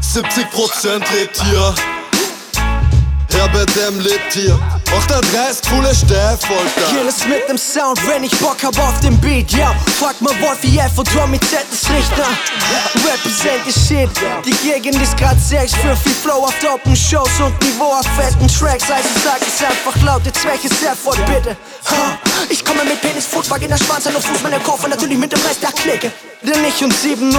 70% 0.00 1.12
lebt 1.14 1.42
hier. 1.42 1.74
Herbert 3.30 3.76
M. 3.76 3.98
lebt 4.00 4.32
hier. 4.32 4.58
Auch 4.96 5.06
der 5.06 5.20
30 5.20 5.70
coole 5.70 5.94
Steffvolter. 5.94 6.92
Jedes 6.92 7.26
mit 7.26 7.48
dem 7.48 7.56
Sound, 7.56 7.98
wenn 8.06 8.24
ich 8.24 8.38
Bock 8.38 8.62
hab 8.62 8.78
auf 8.78 9.00
den 9.00 9.18
Beat, 9.20 9.50
ja. 9.52 9.74
Frag 9.98 10.20
mal 10.20 10.34
Wolfi 10.40 10.78
F 10.78 10.98
und 10.98 11.10
Tommy 11.12 11.40
Z 11.40 11.64
ist 11.72 11.88
Richter. 11.88 12.28
Represent 13.06 13.62
the 13.66 13.72
shit. 13.72 14.10
Die 14.44 14.54
Gegend 14.68 15.00
ist 15.02 15.16
grad 15.16 15.36
ich 15.36 15.74
für 15.76 15.96
viel 15.96 16.14
Flow 16.14 16.44
auf 16.44 16.54
dopen 16.60 16.94
Shows 16.94 17.40
und 17.40 17.58
Niveau 17.62 17.92
auf 17.92 18.06
fetten 18.16 18.48
Tracks. 18.48 18.90
Also 18.90 19.08
sag 19.24 19.40
es 19.40 19.62
einfach 19.64 20.00
laut, 20.04 20.22
jetzt 20.24 20.44
welches 20.44 20.82
Erfolg 20.82 21.18
bitte. 21.26 21.56
Ha. 21.90 22.18
Ich 22.50 22.64
komme 22.64 22.84
mit 22.84 23.00
Penis, 23.00 23.26
Fußball 23.26 23.62
in 23.62 23.68
der 23.68 23.78
Schwanz, 23.78 24.06
und 24.06 24.14
Fuß, 24.14 24.42
meine 24.42 24.60
Koffer, 24.60 24.88
natürlich 24.88 25.18
mit 25.18 25.32
dem 25.32 25.40
Rest 25.40 25.62
der 25.62 25.72
Clique. 25.72 26.12
Denn 26.44 26.64
ich 26.66 26.82
und 26.82 26.92
7-0, 26.92 27.32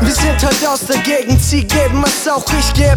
wir 0.00 0.14
sind 0.14 0.42
halt 0.42 0.66
aus 0.66 0.80
der 0.86 0.96
Gegend, 0.98 1.42
sie 1.42 1.64
geben, 1.64 2.02
was 2.02 2.26
auch 2.32 2.44
ich 2.58 2.72
geb. 2.72 2.96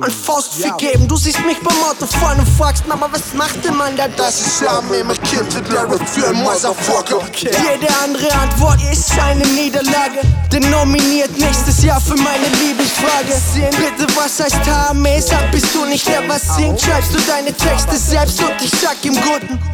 Ein 0.00 0.10
Faust 0.10 0.54
viel 0.54 0.72
geben, 0.78 1.08
du 1.08 1.16
siehst 1.16 1.44
mich 1.44 1.58
beim 1.58 1.76
Auto 1.90 2.06
fahren 2.06 2.38
und 2.38 2.48
fragst, 2.56 2.86
Mama, 2.86 3.08
was 3.10 3.34
macht 3.34 3.64
der 3.64 3.72
Mann 3.72 3.96
da? 3.96 4.06
Das 4.16 4.40
ist 4.40 4.64
Arme, 4.64 5.02
mein 5.02 5.20
Kind 5.22 5.52
wird 5.54 5.72
Larry 5.72 5.98
für 6.06 6.28
ein 6.28 6.36
Motherfucker. 6.36 7.20
Jede 7.36 7.92
andere 8.04 8.32
Antwort 8.32 8.80
ist 8.92 9.10
eine 9.18 9.44
Niederlage. 9.44 10.20
Denn 10.52 10.70
nominiert 10.70 11.36
nächstes 11.36 11.82
Jahr 11.82 12.00
für 12.00 12.16
meine 12.16 12.46
Lieblingsfrage. 12.62 13.32
Sehen 13.52 13.70
bitte, 13.70 14.06
was 14.16 14.38
heißt 14.38 14.60
HME? 14.66 15.20
Sag, 15.20 15.50
bist 15.50 15.74
du 15.74 15.84
nicht 15.86 16.06
der, 16.06 16.28
was 16.28 16.54
singt? 16.54 16.80
Schreibst 16.80 17.12
du 17.12 17.18
deine 17.26 17.52
Texte 17.52 17.96
selbst 17.96 18.40
und 18.40 18.54
ich 18.62 18.70
sag 18.70 19.04
im 19.04 19.14
Guten. 19.14 19.71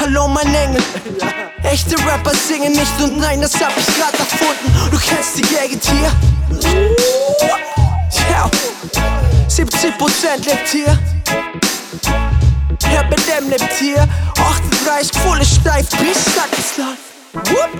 Hallo 0.00 0.28
mein 0.28 0.54
Engel. 0.54 0.82
Echte 1.64 1.96
Rapper 2.06 2.32
singen 2.32 2.72
nicht 2.72 3.00
und 3.02 3.18
nein, 3.18 3.40
das 3.40 3.54
hab 3.60 3.76
ich 3.76 3.86
grad 3.98 4.14
erfunden. 4.16 4.72
Du 4.92 4.98
kennst 4.98 5.36
die 5.36 5.42
Gegend 5.42 5.84
hier. 5.84 6.12
Ja. 8.30 8.48
70% 9.48 10.46
lebt 10.46 10.68
hier. 10.68 10.98
Herbert 12.84 13.28
M 13.38 13.50
lebt 13.50 13.72
hier. 13.72 14.06
38 14.36 15.18
volle 15.20 15.44
steif 15.44 15.88
bis 15.90 16.24
sag 16.34 16.48
es 16.56 16.76
laut 16.78 16.98
Whoop. 17.48 17.70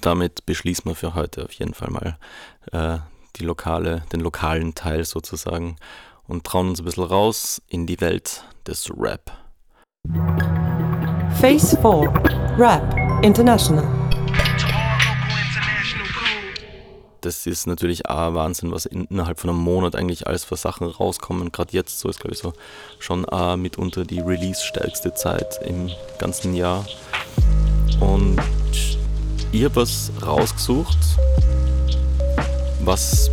Und 0.00 0.06
damit 0.06 0.46
beschließen 0.46 0.86
wir 0.86 0.94
für 0.94 1.14
heute 1.14 1.44
auf 1.44 1.52
jeden 1.52 1.74
Fall 1.74 1.90
mal 1.90 2.16
äh, 2.72 3.00
die 3.36 3.44
lokale, 3.44 4.02
den 4.14 4.20
lokalen 4.20 4.74
Teil 4.74 5.04
sozusagen 5.04 5.76
und 6.26 6.44
trauen 6.44 6.70
uns 6.70 6.80
ein 6.80 6.86
bisschen 6.86 7.04
raus 7.04 7.60
in 7.68 7.86
die 7.86 8.00
Welt 8.00 8.42
des 8.66 8.90
Rap. 8.96 9.30
Phase 11.38 11.76
4 11.76 12.14
Rap 12.56 13.22
International. 13.22 13.84
Das 17.20 17.46
ist 17.46 17.66
natürlich 17.66 18.08
auch 18.08 18.32
Wahnsinn, 18.32 18.72
was 18.72 18.86
in, 18.86 19.04
innerhalb 19.04 19.38
von 19.38 19.50
einem 19.50 19.58
Monat 19.58 19.96
eigentlich 19.96 20.26
alles 20.26 20.44
für 20.44 20.56
Sachen 20.56 20.86
rauskommen. 20.86 21.52
Gerade 21.52 21.74
jetzt, 21.74 22.00
so 22.00 22.08
ist 22.08 22.20
glaube 22.20 22.32
ich 22.32 22.40
so 22.40 22.54
schon 23.00 23.26
auch 23.26 23.58
mitunter 23.58 24.04
die 24.04 24.20
release-stärkste 24.20 25.12
Zeit 25.12 25.60
im 25.62 25.90
ganzen 26.18 26.54
Jahr. 26.54 26.86
Und 28.00 28.40
ich 29.52 29.64
habe 29.64 29.76
was 29.76 30.12
rausgesucht, 30.24 30.98
was, 32.84 33.30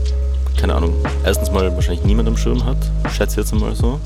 keine 0.57 0.75
Ahnung, 0.75 0.93
erstens 1.23 1.51
mal 1.51 1.73
wahrscheinlich 1.73 2.03
niemand 2.03 2.27
am 2.27 2.37
Schirm 2.37 2.65
hat, 2.65 2.77
schätze 3.15 3.41
jetzt 3.41 3.53
mal 3.53 3.75
so. 3.75 3.99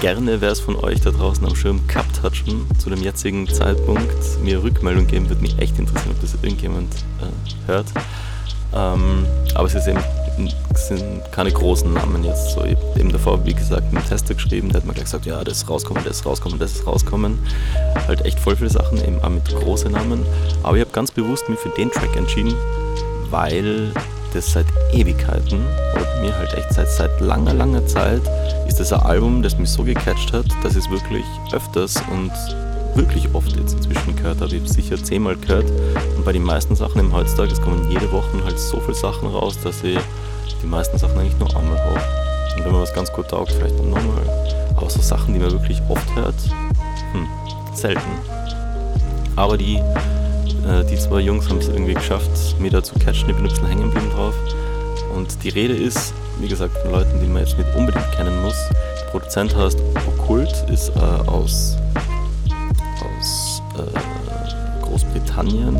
Gerne, 0.00 0.40
wer 0.40 0.52
es 0.52 0.60
von 0.60 0.76
euch 0.76 1.00
da 1.00 1.10
draußen 1.10 1.44
am 1.44 1.56
Schirm 1.56 1.86
gehabt 1.88 2.22
hat, 2.22 2.36
schon 2.36 2.66
zu 2.78 2.88
dem 2.88 3.02
jetzigen 3.02 3.48
Zeitpunkt 3.48 4.42
mir 4.44 4.62
Rückmeldung 4.62 5.06
geben, 5.08 5.28
würde 5.28 5.42
mich 5.42 5.58
echt 5.58 5.78
interessieren, 5.78 6.12
ob 6.12 6.20
das 6.20 6.34
irgendjemand 6.34 6.94
äh, 6.94 7.66
hört. 7.66 7.86
Ähm, 8.74 9.26
aber 9.54 9.66
es 9.66 9.74
ist 9.74 9.88
eben, 9.88 9.98
sind 10.74 11.32
keine 11.32 11.50
großen 11.52 11.92
Namen 11.92 12.24
jetzt. 12.24 12.52
So, 12.52 12.64
eben 12.64 13.12
davor, 13.12 13.44
wie 13.44 13.54
gesagt, 13.54 13.94
einen 13.94 14.04
Tester 14.06 14.34
geschrieben, 14.34 14.68
der 14.68 14.80
hat 14.80 14.86
mir 14.86 14.94
gleich 14.94 15.04
gesagt, 15.04 15.26
ja, 15.26 15.42
das 15.42 15.58
ist 15.58 15.70
rauskommen, 15.70 16.02
das 16.04 16.18
ist 16.18 16.26
rauskommen, 16.26 16.58
das 16.58 16.72
ist 16.72 16.86
rauskommen. 16.86 17.38
Halt 18.06 18.24
echt 18.24 18.38
voll 18.38 18.56
viele 18.56 18.70
Sachen, 18.70 18.98
eben 18.98 19.20
auch 19.22 19.30
mit 19.30 19.46
großen 19.48 19.90
Namen. 19.90 20.24
Aber 20.62 20.76
ich 20.76 20.80
habe 20.80 20.92
ganz 20.92 21.10
bewusst 21.10 21.48
mich 21.48 21.58
für 21.58 21.70
den 21.70 21.90
Track 21.90 22.16
entschieden, 22.16 22.54
weil 23.30 23.92
das 24.34 24.52
seit 24.52 24.66
Ewigkeiten 24.92 25.60
oder 25.94 26.20
mir 26.20 26.36
halt 26.36 26.52
echt 26.54 26.72
seit, 26.72 26.90
seit 26.90 27.20
langer, 27.20 27.54
langer 27.54 27.86
Zeit 27.86 28.22
ist 28.66 28.78
das 28.78 28.92
ein 28.92 29.00
Album, 29.00 29.42
das 29.42 29.58
mich 29.58 29.70
so 29.70 29.82
gecatcht 29.82 30.32
hat, 30.32 30.46
dass 30.62 30.72
ich 30.76 30.84
es 30.84 30.90
wirklich 30.90 31.24
öfters 31.52 32.02
und 32.12 32.32
wirklich 32.94 33.28
oft 33.32 33.56
jetzt 33.56 33.74
inzwischen 33.74 34.16
gehört 34.16 34.40
habe. 34.40 34.54
Ich 34.54 34.60
habe 34.60 34.72
sicher 34.72 35.02
zehnmal 35.02 35.36
gehört 35.36 35.70
und 36.16 36.24
bei 36.24 36.32
den 36.32 36.42
meisten 36.42 36.74
Sachen 36.74 37.00
im 37.00 37.12
Heutzutage, 37.14 37.52
es 37.52 37.60
kommen 37.62 37.90
jede 37.90 38.10
Woche 38.12 38.44
halt 38.44 38.58
so 38.58 38.80
viele 38.80 38.94
Sachen 38.94 39.28
raus, 39.28 39.56
dass 39.62 39.82
ich 39.82 39.98
die 40.62 40.66
meisten 40.66 40.98
Sachen 40.98 41.18
eigentlich 41.18 41.38
nur 41.38 41.48
einmal 41.56 41.78
habe. 41.78 42.00
Und 42.56 42.64
wenn 42.64 42.72
man 42.72 42.82
was 42.82 42.92
ganz 42.92 43.12
gut 43.12 43.28
taugt, 43.28 43.52
vielleicht 43.52 43.78
dann 43.78 43.90
nochmal. 43.90 44.22
Aber 44.76 44.90
so 44.90 45.00
Sachen, 45.00 45.34
die 45.34 45.40
man 45.40 45.50
wirklich 45.50 45.80
oft 45.88 46.16
hört, 46.16 46.34
hm, 47.12 47.26
selten. 47.74 48.10
Aber 49.36 49.56
die, 49.56 49.76
äh, 49.76 50.84
die 50.90 50.96
zwei 50.96 51.20
Jungs 51.20 51.48
haben 51.48 51.58
es 51.58 51.68
irgendwie 51.68 51.94
geschafft, 51.94 52.30
mich 52.58 52.72
da 52.72 52.82
zu 52.82 52.94
catchen. 52.98 53.28
Ich 53.28 53.36
bin 53.36 53.44
ein 53.44 53.48
bisschen 53.48 53.66
hängen 53.66 53.82
geblieben 53.84 54.10
drauf. 54.14 54.34
Und 55.14 55.42
die 55.42 55.48
Rede 55.48 55.74
ist, 55.74 56.12
wie 56.40 56.48
gesagt, 56.48 56.76
von 56.78 56.92
Leuten, 56.92 57.20
die 57.20 57.26
man 57.26 57.44
jetzt 57.44 57.56
nicht 57.56 57.68
unbedingt 57.76 58.10
kennen 58.12 58.42
muss. 58.42 58.56
Der 59.00 59.06
Produzent 59.10 59.56
heißt 59.56 59.78
Okkult, 60.08 60.52
ist 60.70 60.90
äh, 60.90 61.00
aus, 61.28 61.76
aus 63.00 63.62
äh, 63.76 64.84
Großbritannien. 64.84 65.76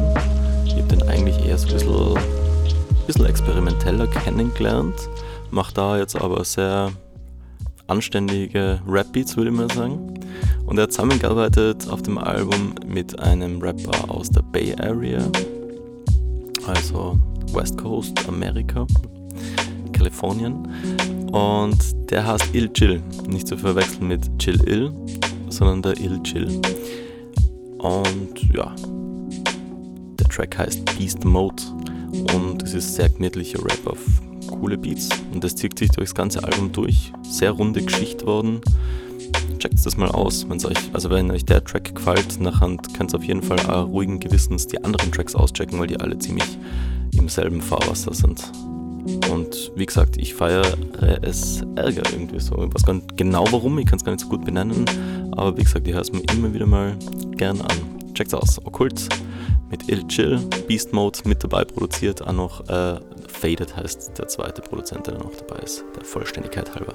Ich 0.66 0.74
habe 0.74 0.84
den 0.84 1.02
eigentlich 1.08 1.44
eher 1.44 1.58
so 1.58 1.68
ein 1.68 1.74
bisschen, 1.74 2.18
bisschen 3.08 3.24
experimenteller 3.24 4.06
kennengelernt. 4.06 5.08
Macht 5.50 5.78
da 5.78 5.96
jetzt 5.96 6.14
aber 6.14 6.44
sehr 6.44 6.92
anständige 7.86 8.80
Rap-Beats, 8.86 9.34
würde 9.34 9.50
ich 9.50 9.56
mal 9.56 9.70
sagen. 9.72 10.20
Und 10.66 10.76
er 10.76 10.82
hat 10.82 10.92
zusammengearbeitet 10.92 11.88
auf 11.88 12.02
dem 12.02 12.18
Album 12.18 12.74
mit 12.86 13.18
einem 13.18 13.62
Rapper 13.62 14.10
aus 14.10 14.28
der 14.28 14.42
Bay 14.42 14.74
Area, 14.78 15.26
also 16.66 17.18
West 17.54 17.78
Coast, 17.78 18.28
Amerika, 18.28 18.86
Kalifornien. 19.94 20.68
Und 21.32 22.10
der 22.10 22.26
heißt 22.26 22.54
Il 22.54 22.70
Chill, 22.74 23.02
nicht 23.26 23.48
zu 23.48 23.56
verwechseln 23.56 24.06
mit 24.08 24.38
Chill 24.38 24.60
Ill, 24.68 24.92
sondern 25.48 25.80
der 25.80 25.98
Il 25.98 26.22
Chill. 26.24 26.60
Und 27.78 28.54
ja, 28.54 28.74
der 30.20 30.28
Track 30.28 30.58
heißt 30.58 30.84
Beast 30.98 31.24
Mode 31.24 31.62
und 32.34 32.62
es 32.62 32.74
ist 32.74 32.94
sehr 32.94 33.08
gemütlicher 33.08 33.62
Rap 33.64 33.86
auf 33.86 33.98
coole 34.48 34.78
Beats 34.78 35.08
und 35.32 35.44
das 35.44 35.54
zieht 35.54 35.78
sich 35.78 35.90
durchs 35.90 36.14
ganze 36.14 36.42
Album 36.42 36.72
durch. 36.72 37.12
Sehr 37.22 37.52
runde 37.52 37.82
Geschichte 37.82 38.26
worden. 38.26 38.60
Checkt 39.58 39.84
das 39.84 39.96
mal 39.96 40.08
aus, 40.10 40.48
wenn's 40.48 40.64
euch, 40.64 40.78
also 40.92 41.10
wenn 41.10 41.30
euch 41.30 41.44
der 41.44 41.64
Track 41.64 41.94
gefällt, 41.94 42.40
nachher 42.40 42.76
könnt 42.96 43.12
ihr 43.12 43.18
auf 43.18 43.24
jeden 43.24 43.42
Fall 43.42 43.58
ruhigen 43.82 44.20
Gewissens 44.20 44.66
die 44.66 44.82
anderen 44.82 45.10
Tracks 45.10 45.34
auschecken, 45.34 45.78
weil 45.78 45.88
die 45.88 45.98
alle 45.98 46.18
ziemlich 46.18 46.58
im 47.16 47.28
selben 47.28 47.60
Fahrwasser 47.60 48.14
sind. 48.14 48.40
Und 49.30 49.72
wie 49.74 49.86
gesagt, 49.86 50.16
ich 50.16 50.34
feiere 50.34 50.76
es 51.22 51.62
ärger 51.74 52.02
irgendwie 52.12 52.40
so. 52.40 52.62
Ich 52.62 52.74
weiß 52.74 52.84
gar 52.84 52.94
nicht 52.94 53.16
genau 53.16 53.44
warum, 53.50 53.78
ich 53.78 53.86
kann 53.86 53.98
es 53.98 54.04
gar 54.04 54.12
nicht 54.12 54.22
so 54.22 54.28
gut 54.28 54.44
benennen, 54.44 54.84
aber 55.32 55.56
wie 55.56 55.64
gesagt, 55.64 55.88
ich 55.88 55.94
höre 55.94 56.02
es 56.02 56.12
mir 56.12 56.22
immer 56.32 56.52
wieder 56.54 56.66
mal 56.66 56.96
gern 57.36 57.60
an. 57.60 58.14
Checkt's 58.14 58.34
aus, 58.34 58.64
Okkult 58.64 59.08
mit 59.70 59.88
Il 59.88 60.06
Chill, 60.08 60.38
Beast 60.66 60.92
Mode 60.92 61.18
mit 61.24 61.42
dabei 61.42 61.64
produziert, 61.64 62.22
auch 62.22 62.32
noch 62.32 62.68
äh, 62.68 63.00
Faded 63.28 63.76
heißt 63.76 64.18
der 64.18 64.28
zweite 64.28 64.62
Produzent, 64.62 65.06
der 65.06 65.14
noch 65.14 65.34
dabei 65.34 65.62
ist, 65.62 65.84
der 65.96 66.04
Vollständigkeit 66.04 66.74
halber. 66.74 66.94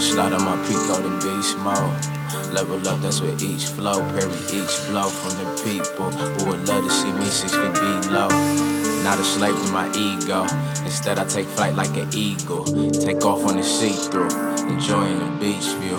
Slide 0.00 0.34
on 0.34 0.44
my 0.44 0.56
peak 0.66 0.78
out 0.90 1.04
in 1.04 1.18
beast 1.18 1.58
mode. 1.58 2.16
Level 2.52 2.76
up, 2.88 3.00
that's 3.02 3.20
with 3.20 3.42
each 3.42 3.66
flow. 3.66 4.00
Parry 4.14 4.32
each 4.52 4.88
blow 4.88 5.08
from 5.08 5.36
the 5.36 5.62
people 5.62 6.10
who 6.10 6.50
would 6.50 6.66
love 6.66 6.84
to 6.84 6.90
see 6.90 7.12
me 7.12 7.26
six 7.26 7.54
feet 7.54 8.02
below. 8.02 8.75
Not 9.06 9.20
a 9.20 9.24
slave 9.24 9.54
to 9.54 9.70
my 9.70 9.86
ego. 9.94 10.42
Instead, 10.84 11.20
I 11.20 11.24
take 11.26 11.46
flight 11.46 11.76
like 11.76 11.96
an 11.96 12.12
eagle. 12.12 12.64
Take 12.90 13.24
off 13.24 13.46
on 13.46 13.56
the 13.56 13.62
see 13.62 13.90
through, 13.90 14.34
enjoying 14.66 15.20
the 15.20 15.30
beach 15.38 15.70
view. 15.78 15.96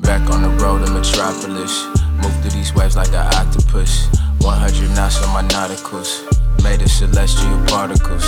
Back 0.00 0.24
on 0.30 0.40
the 0.40 0.48
road 0.64 0.86
to 0.86 0.90
Metropolis. 0.90 1.84
Move 2.16 2.34
through 2.40 2.52
these 2.52 2.72
waves 2.72 2.96
like 2.96 3.08
an 3.08 3.28
octopus. 3.36 4.08
100 4.40 4.88
knots 4.96 5.22
on 5.22 5.34
my 5.34 5.42
nauticals. 5.52 6.24
Made 6.64 6.80
of 6.80 6.90
celestial 6.90 7.62
particles. 7.66 8.24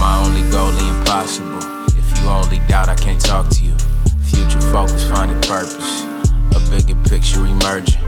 My 0.00 0.24
only 0.24 0.40
goal, 0.50 0.72
the 0.72 0.88
impossible. 0.96 1.60
If 2.00 2.22
you 2.22 2.28
only 2.30 2.60
doubt, 2.66 2.88
I 2.88 2.94
can't 2.94 3.20
talk 3.20 3.50
to 3.50 3.62
you. 3.62 3.76
Future 4.24 4.62
focus, 4.72 5.06
finding 5.10 5.38
purpose. 5.42 6.04
A 6.56 6.60
bigger 6.70 6.96
picture 7.04 7.44
emerging. 7.44 8.00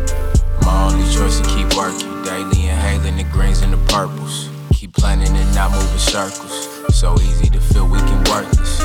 My 0.62 0.89
only 0.89 1.05
choice 1.12 1.39
to 1.41 1.47
keep 1.53 1.77
working. 1.77 2.09
Daily 2.25 2.73
inhaling 2.73 3.18
the 3.18 3.25
greens 3.25 3.61
and 3.61 3.75
the 3.75 3.93
purples. 3.93 4.50
Keep 4.81 4.95
planning 4.95 5.28
and 5.37 5.55
not 5.55 5.72
moving 5.72 5.99
circles. 5.99 6.66
So 6.97 7.12
easy 7.16 7.51
to 7.51 7.61
feel 7.61 7.87
weak 7.87 8.01
and 8.01 8.26
worthless. 8.28 8.78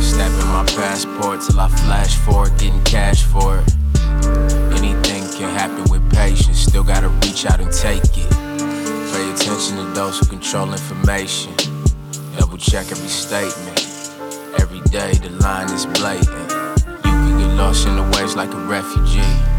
Snapping 0.00 0.48
my 0.48 0.64
passport 0.74 1.42
till 1.42 1.60
I 1.60 1.68
flash 1.68 2.16
forward, 2.16 2.56
getting 2.56 2.82
cash 2.84 3.22
for 3.22 3.58
it. 3.58 3.74
Anything 4.72 5.28
can 5.36 5.54
happen 5.54 5.84
with 5.90 6.10
patience, 6.10 6.58
still 6.58 6.82
gotta 6.82 7.10
reach 7.20 7.44
out 7.44 7.60
and 7.60 7.70
take 7.70 8.16
it. 8.16 8.30
Pay 9.12 9.30
attention 9.30 9.76
to 9.76 9.84
those 9.92 10.20
who 10.20 10.24
control 10.24 10.72
information. 10.72 11.52
Double 12.38 12.56
check 12.56 12.90
every 12.90 13.08
statement. 13.08 13.78
Every 14.58 14.80
day 14.88 15.12
the 15.20 15.36
line 15.44 15.70
is 15.70 15.84
blatant. 15.84 16.50
You 17.04 17.12
can 17.12 17.38
get 17.40 17.54
lost 17.56 17.86
in 17.86 17.96
the 17.96 18.10
waves 18.16 18.36
like 18.36 18.54
a 18.54 18.60
refugee. 18.64 19.53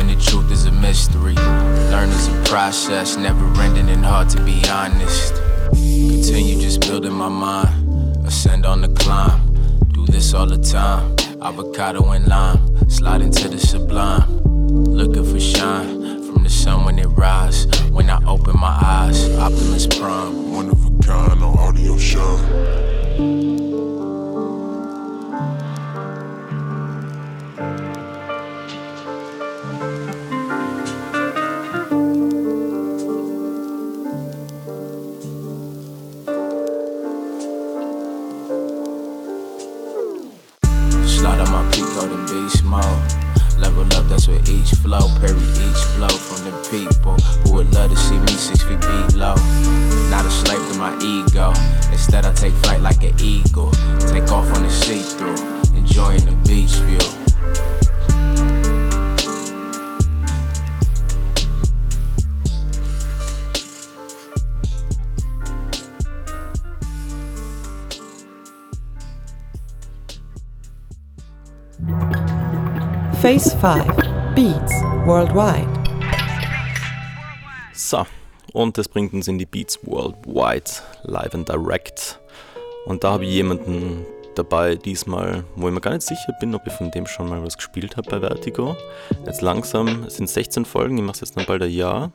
When 0.00 0.08
the 0.08 0.14
truth 0.14 0.50
is 0.50 0.64
a 0.64 0.72
mystery. 0.72 1.34
Learn 1.34 2.08
is 2.08 2.28
a 2.28 2.44
process, 2.44 3.18
never 3.18 3.44
ending 3.60 3.90
and 3.90 4.02
hard 4.02 4.30
to 4.30 4.42
be 4.42 4.62
honest. 4.66 5.34
Continue 5.74 6.58
just 6.58 6.80
building 6.80 7.12
my 7.12 7.28
mind. 7.28 8.26
Ascend 8.26 8.64
on 8.64 8.80
the 8.80 8.88
climb. 8.88 9.38
Do 9.92 10.06
this 10.06 10.32
all 10.32 10.46
the 10.46 10.56
time. 10.56 11.14
Avocado 11.42 12.12
and 12.12 12.26
lime. 12.26 12.88
Slide 12.88 13.20
into 13.20 13.50
the 13.50 13.58
sublime. 13.58 14.38
Looking 14.86 15.30
for 15.30 15.38
shine 15.38 16.24
from 16.24 16.44
the 16.44 16.48
sun 16.48 16.86
when 16.86 16.98
it 16.98 17.08
rise. 17.08 17.66
When 17.90 18.08
I 18.08 18.24
open 18.24 18.58
my 18.58 18.78
eyes, 18.82 19.28
Optimus 19.36 19.86
Prime. 19.86 20.54
One 20.54 20.70
of 20.70 20.82
a 20.82 21.02
kind 21.06 21.42
on 21.42 21.58
audio 21.58 21.98
shine. 21.98 23.49
5 73.60 73.84
Beats 74.34 74.72
Worldwide. 75.04 75.68
So, 77.74 78.06
und 78.54 78.78
das 78.78 78.88
bringt 78.88 79.12
uns 79.12 79.28
in 79.28 79.36
die 79.36 79.44
Beats 79.44 79.78
Worldwide 79.82 80.70
Live 81.02 81.34
and 81.34 81.46
Direct. 81.46 82.18
Und 82.86 83.04
da 83.04 83.12
habe 83.12 83.26
ich 83.26 83.32
jemanden 83.32 84.06
dabei 84.34 84.76
diesmal, 84.76 85.44
wo 85.56 85.68
ich 85.68 85.74
mir 85.74 85.80
gar 85.80 85.92
nicht 85.92 86.06
sicher 86.06 86.34
bin, 86.40 86.54
ob 86.54 86.66
ich 86.66 86.72
von 86.72 86.90
dem 86.90 87.06
schon 87.06 87.28
mal 87.28 87.42
was 87.44 87.56
gespielt 87.56 87.96
habe 87.96 88.10
bei 88.10 88.20
Vertigo. 88.20 88.76
Jetzt 89.26 89.42
langsam, 89.42 90.04
es 90.04 90.16
sind 90.16 90.28
16 90.28 90.64
Folgen, 90.64 90.96
ich 90.96 91.02
mache 91.02 91.14
es 91.14 91.20
jetzt 91.20 91.36
dann 91.36 91.46
bald 91.46 91.62
ein 91.62 91.70
Jahr. 91.70 92.10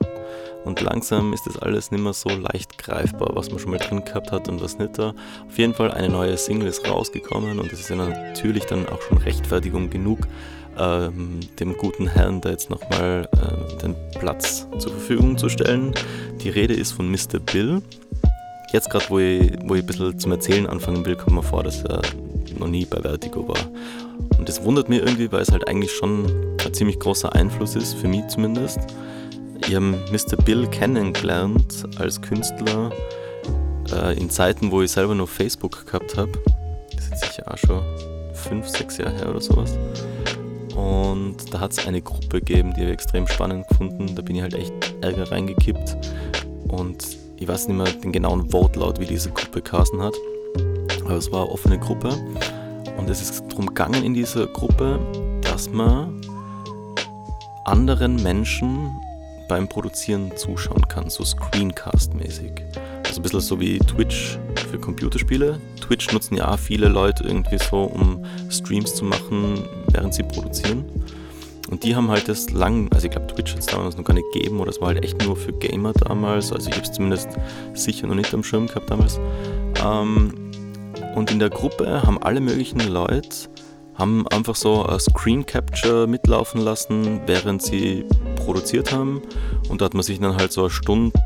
Und 0.64 0.80
langsam 0.80 1.32
ist 1.32 1.46
das 1.46 1.58
alles 1.58 1.92
nicht 1.92 2.02
mehr 2.02 2.12
so 2.12 2.28
leicht 2.28 2.76
greifbar, 2.78 3.30
was 3.34 3.50
man 3.50 3.60
schon 3.60 3.70
mal 3.70 3.78
drin 3.78 4.04
gehabt 4.04 4.32
hat 4.32 4.48
und 4.48 4.60
was 4.60 4.78
nicht 4.78 4.98
da. 4.98 5.14
Auf 5.46 5.58
jeden 5.58 5.74
Fall 5.74 5.92
eine 5.92 6.08
neue 6.08 6.36
Single 6.36 6.66
ist 6.66 6.88
rausgekommen 6.88 7.60
und 7.60 7.72
es 7.72 7.80
ist 7.80 7.90
ja 7.90 7.96
natürlich 7.96 8.64
dann 8.64 8.88
auch 8.88 9.00
schon 9.02 9.18
Rechtfertigung 9.18 9.90
genug, 9.90 10.26
ähm, 10.76 11.38
dem 11.60 11.76
guten 11.76 12.08
Herrn 12.08 12.40
da 12.40 12.50
jetzt 12.50 12.68
nochmal 12.68 13.28
äh, 13.32 13.76
den 13.80 13.94
Platz 14.18 14.66
zur 14.78 14.90
Verfügung 14.90 15.38
zu 15.38 15.48
stellen. 15.48 15.94
Die 16.42 16.50
Rede 16.50 16.74
ist 16.74 16.92
von 16.92 17.10
Mr. 17.10 17.38
Bill. 17.38 17.80
Jetzt 18.72 18.90
gerade, 18.90 19.04
wo 19.08 19.18
ich, 19.18 19.52
wo 19.64 19.74
ich 19.74 19.82
ein 19.82 19.86
bisschen 19.86 20.18
zum 20.18 20.32
Erzählen 20.32 20.66
anfangen 20.66 21.04
will, 21.06 21.16
kommt 21.16 21.36
mir 21.36 21.42
vor, 21.42 21.62
dass 21.62 21.82
er 21.84 22.02
noch 22.58 22.68
nie 22.68 22.84
bei 22.84 23.00
Vertigo 23.00 23.46
war. 23.46 23.58
Und 24.38 24.48
das 24.48 24.62
wundert 24.64 24.88
mich 24.88 25.00
irgendwie, 25.00 25.30
weil 25.30 25.42
es 25.42 25.50
halt 25.50 25.68
eigentlich 25.68 25.92
schon 25.92 26.26
ein 26.64 26.74
ziemlich 26.74 26.98
großer 26.98 27.34
Einfluss 27.34 27.76
ist, 27.76 27.94
für 27.94 28.08
mich 28.08 28.26
zumindest. 28.28 28.80
Ich 29.66 29.74
habe 29.74 29.98
Mr. 30.12 30.36
Bill 30.44 30.66
kennengelernt 30.68 31.84
als 31.98 32.20
Künstler 32.20 32.90
äh, 33.92 34.18
in 34.18 34.30
Zeiten, 34.30 34.70
wo 34.70 34.82
ich 34.82 34.90
selber 34.90 35.14
nur 35.14 35.28
Facebook 35.28 35.86
gehabt 35.86 36.16
habe. 36.16 36.32
Das 36.94 37.06
ist 37.06 37.32
sicher 37.32 37.52
auch 37.52 37.58
schon 37.58 37.82
fünf, 38.34 38.68
sechs 38.68 38.98
Jahre 38.98 39.16
her 39.16 39.30
oder 39.30 39.40
sowas. 39.40 39.78
Und 40.76 41.36
da 41.52 41.60
hat 41.60 41.72
es 41.72 41.86
eine 41.86 42.02
Gruppe 42.02 42.40
gegeben, 42.40 42.74
die 42.76 42.82
ich 42.84 42.90
extrem 42.90 43.26
spannend 43.26 43.66
gefunden. 43.68 44.14
Da 44.14 44.22
bin 44.22 44.36
ich 44.36 44.42
halt 44.42 44.54
echt 44.54 44.72
Ärger 45.00 45.30
reingekippt. 45.30 45.96
Und 46.68 47.25
ich 47.38 47.46
weiß 47.46 47.68
nicht 47.68 47.76
mehr 47.76 47.86
den 47.86 48.12
genauen 48.12 48.52
Wortlaut, 48.52 48.98
wie 49.00 49.06
diese 49.06 49.30
Gruppe 49.30 49.62
geheißen 49.62 50.00
hat. 50.02 50.14
Aber 51.04 51.16
es 51.16 51.30
war 51.30 51.42
eine 51.42 51.50
offene 51.50 51.78
Gruppe. 51.78 52.08
Und 52.96 53.10
es 53.10 53.20
ist 53.20 53.44
darum 53.50 53.66
gegangen 53.66 54.02
in 54.02 54.14
dieser 54.14 54.46
Gruppe, 54.46 54.98
dass 55.42 55.70
man 55.70 56.20
anderen 57.64 58.22
Menschen 58.22 58.90
beim 59.48 59.68
Produzieren 59.68 60.36
zuschauen 60.36 60.88
kann, 60.88 61.10
so 61.10 61.24
Screencast-mäßig. 61.24 62.62
Also 63.06 63.20
ein 63.20 63.22
bisschen 63.22 63.40
so 63.40 63.60
wie 63.60 63.78
Twitch 63.78 64.38
für 64.70 64.78
Computerspiele. 64.78 65.60
Twitch 65.80 66.12
nutzen 66.12 66.36
ja 66.36 66.52
auch 66.52 66.58
viele 66.58 66.88
Leute 66.88 67.24
irgendwie 67.24 67.58
so, 67.58 67.82
um 67.82 68.24
Streams 68.50 68.94
zu 68.94 69.04
machen, 69.04 69.62
während 69.92 70.14
sie 70.14 70.22
produzieren. 70.22 70.84
Und 71.70 71.82
die 71.82 71.96
haben 71.96 72.10
halt 72.10 72.28
das 72.28 72.50
lang, 72.50 72.88
also 72.92 73.06
ich 73.06 73.10
glaube 73.10 73.26
Twitch 73.26 73.52
hat 73.52 73.60
es 73.60 73.66
damals 73.66 73.96
noch 73.96 74.04
gar 74.04 74.14
nicht 74.14 74.30
gegeben 74.32 74.60
oder 74.60 74.70
es 74.70 74.80
war 74.80 74.88
halt 74.88 75.04
echt 75.04 75.24
nur 75.24 75.36
für 75.36 75.52
Gamer 75.52 75.92
damals, 75.92 76.52
also 76.52 76.68
ich 76.68 76.76
habe 76.76 76.86
es 76.86 76.92
zumindest 76.92 77.30
sicher 77.74 78.06
noch 78.06 78.14
nicht 78.14 78.32
am 78.32 78.44
Schirm 78.44 78.66
gehabt 78.66 78.90
damals. 78.90 79.18
Ähm, 79.84 80.32
und 81.14 81.30
in 81.30 81.38
der 81.38 81.50
Gruppe 81.50 82.02
haben 82.02 82.22
alle 82.22 82.40
möglichen 82.40 82.80
Leute 82.80 83.48
haben 83.96 84.28
einfach 84.28 84.54
so 84.54 84.84
ein 84.84 85.00
Screen 85.00 85.46
Capture 85.46 86.06
mitlaufen 86.06 86.60
lassen, 86.60 87.22
während 87.26 87.62
sie 87.62 88.04
produziert 88.36 88.92
haben. 88.92 89.22
Und 89.68 89.80
da 89.80 89.86
hat 89.86 89.94
man 89.94 90.02
sich 90.02 90.20
dann 90.20 90.36
halt 90.36 90.52
so 90.52 90.62
eine 90.62 90.70
Stunde 90.70 91.18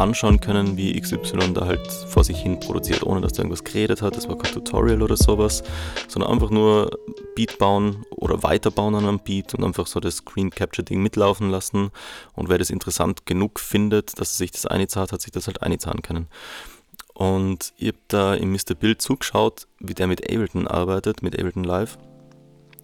anschauen 0.00 0.40
können, 0.40 0.76
wie 0.76 0.98
XY 1.00 1.54
da 1.54 1.66
halt 1.66 1.86
vor 2.08 2.24
sich 2.24 2.38
hin 2.38 2.60
produziert, 2.60 3.02
ohne 3.02 3.20
dass 3.20 3.32
der 3.32 3.44
irgendwas 3.44 3.64
geredet 3.64 4.02
hat. 4.02 4.16
Das 4.16 4.28
war 4.28 4.36
kein 4.38 4.52
Tutorial 4.52 5.02
oder 5.02 5.16
sowas, 5.16 5.62
sondern 6.08 6.32
einfach 6.32 6.50
nur 6.50 6.90
Beat 7.34 7.58
bauen 7.58 8.04
oder 8.10 8.42
weiterbauen 8.42 8.94
an 8.94 9.06
einem 9.06 9.18
Beat 9.18 9.54
und 9.54 9.64
einfach 9.64 9.86
so 9.86 10.00
das 10.00 10.16
Screen 10.16 10.50
Capture 10.50 10.84
Ding 10.84 11.02
mitlaufen 11.02 11.50
lassen. 11.50 11.90
Und 12.34 12.48
wer 12.48 12.58
das 12.58 12.70
interessant 12.70 13.26
genug 13.26 13.60
findet, 13.60 14.18
dass 14.20 14.32
er 14.32 14.36
sich 14.36 14.50
das 14.50 14.66
einzahlt, 14.66 15.12
hat 15.12 15.20
sich 15.20 15.32
das 15.32 15.46
halt 15.46 15.62
einzahlen 15.62 16.02
können. 16.02 16.28
Und 17.14 17.72
ich 17.76 17.88
habe 17.88 17.98
da 18.08 18.34
im 18.34 18.52
Mr. 18.52 18.74
Bill 18.78 18.96
zugeschaut, 18.96 19.66
wie 19.78 19.94
der 19.94 20.08
mit 20.08 20.24
Ableton 20.24 20.66
arbeitet, 20.66 21.22
mit 21.22 21.38
Ableton 21.38 21.64
Live. 21.64 21.96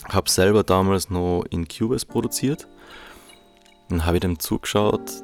Habe 0.08 0.30
selber 0.30 0.62
damals 0.62 1.10
noch 1.10 1.44
in 1.50 1.66
Cubase 1.68 2.06
produziert. 2.06 2.68
Dann 3.88 4.06
habe 4.06 4.16
ich 4.16 4.20
dem 4.20 4.38
zugeschaut 4.38 5.22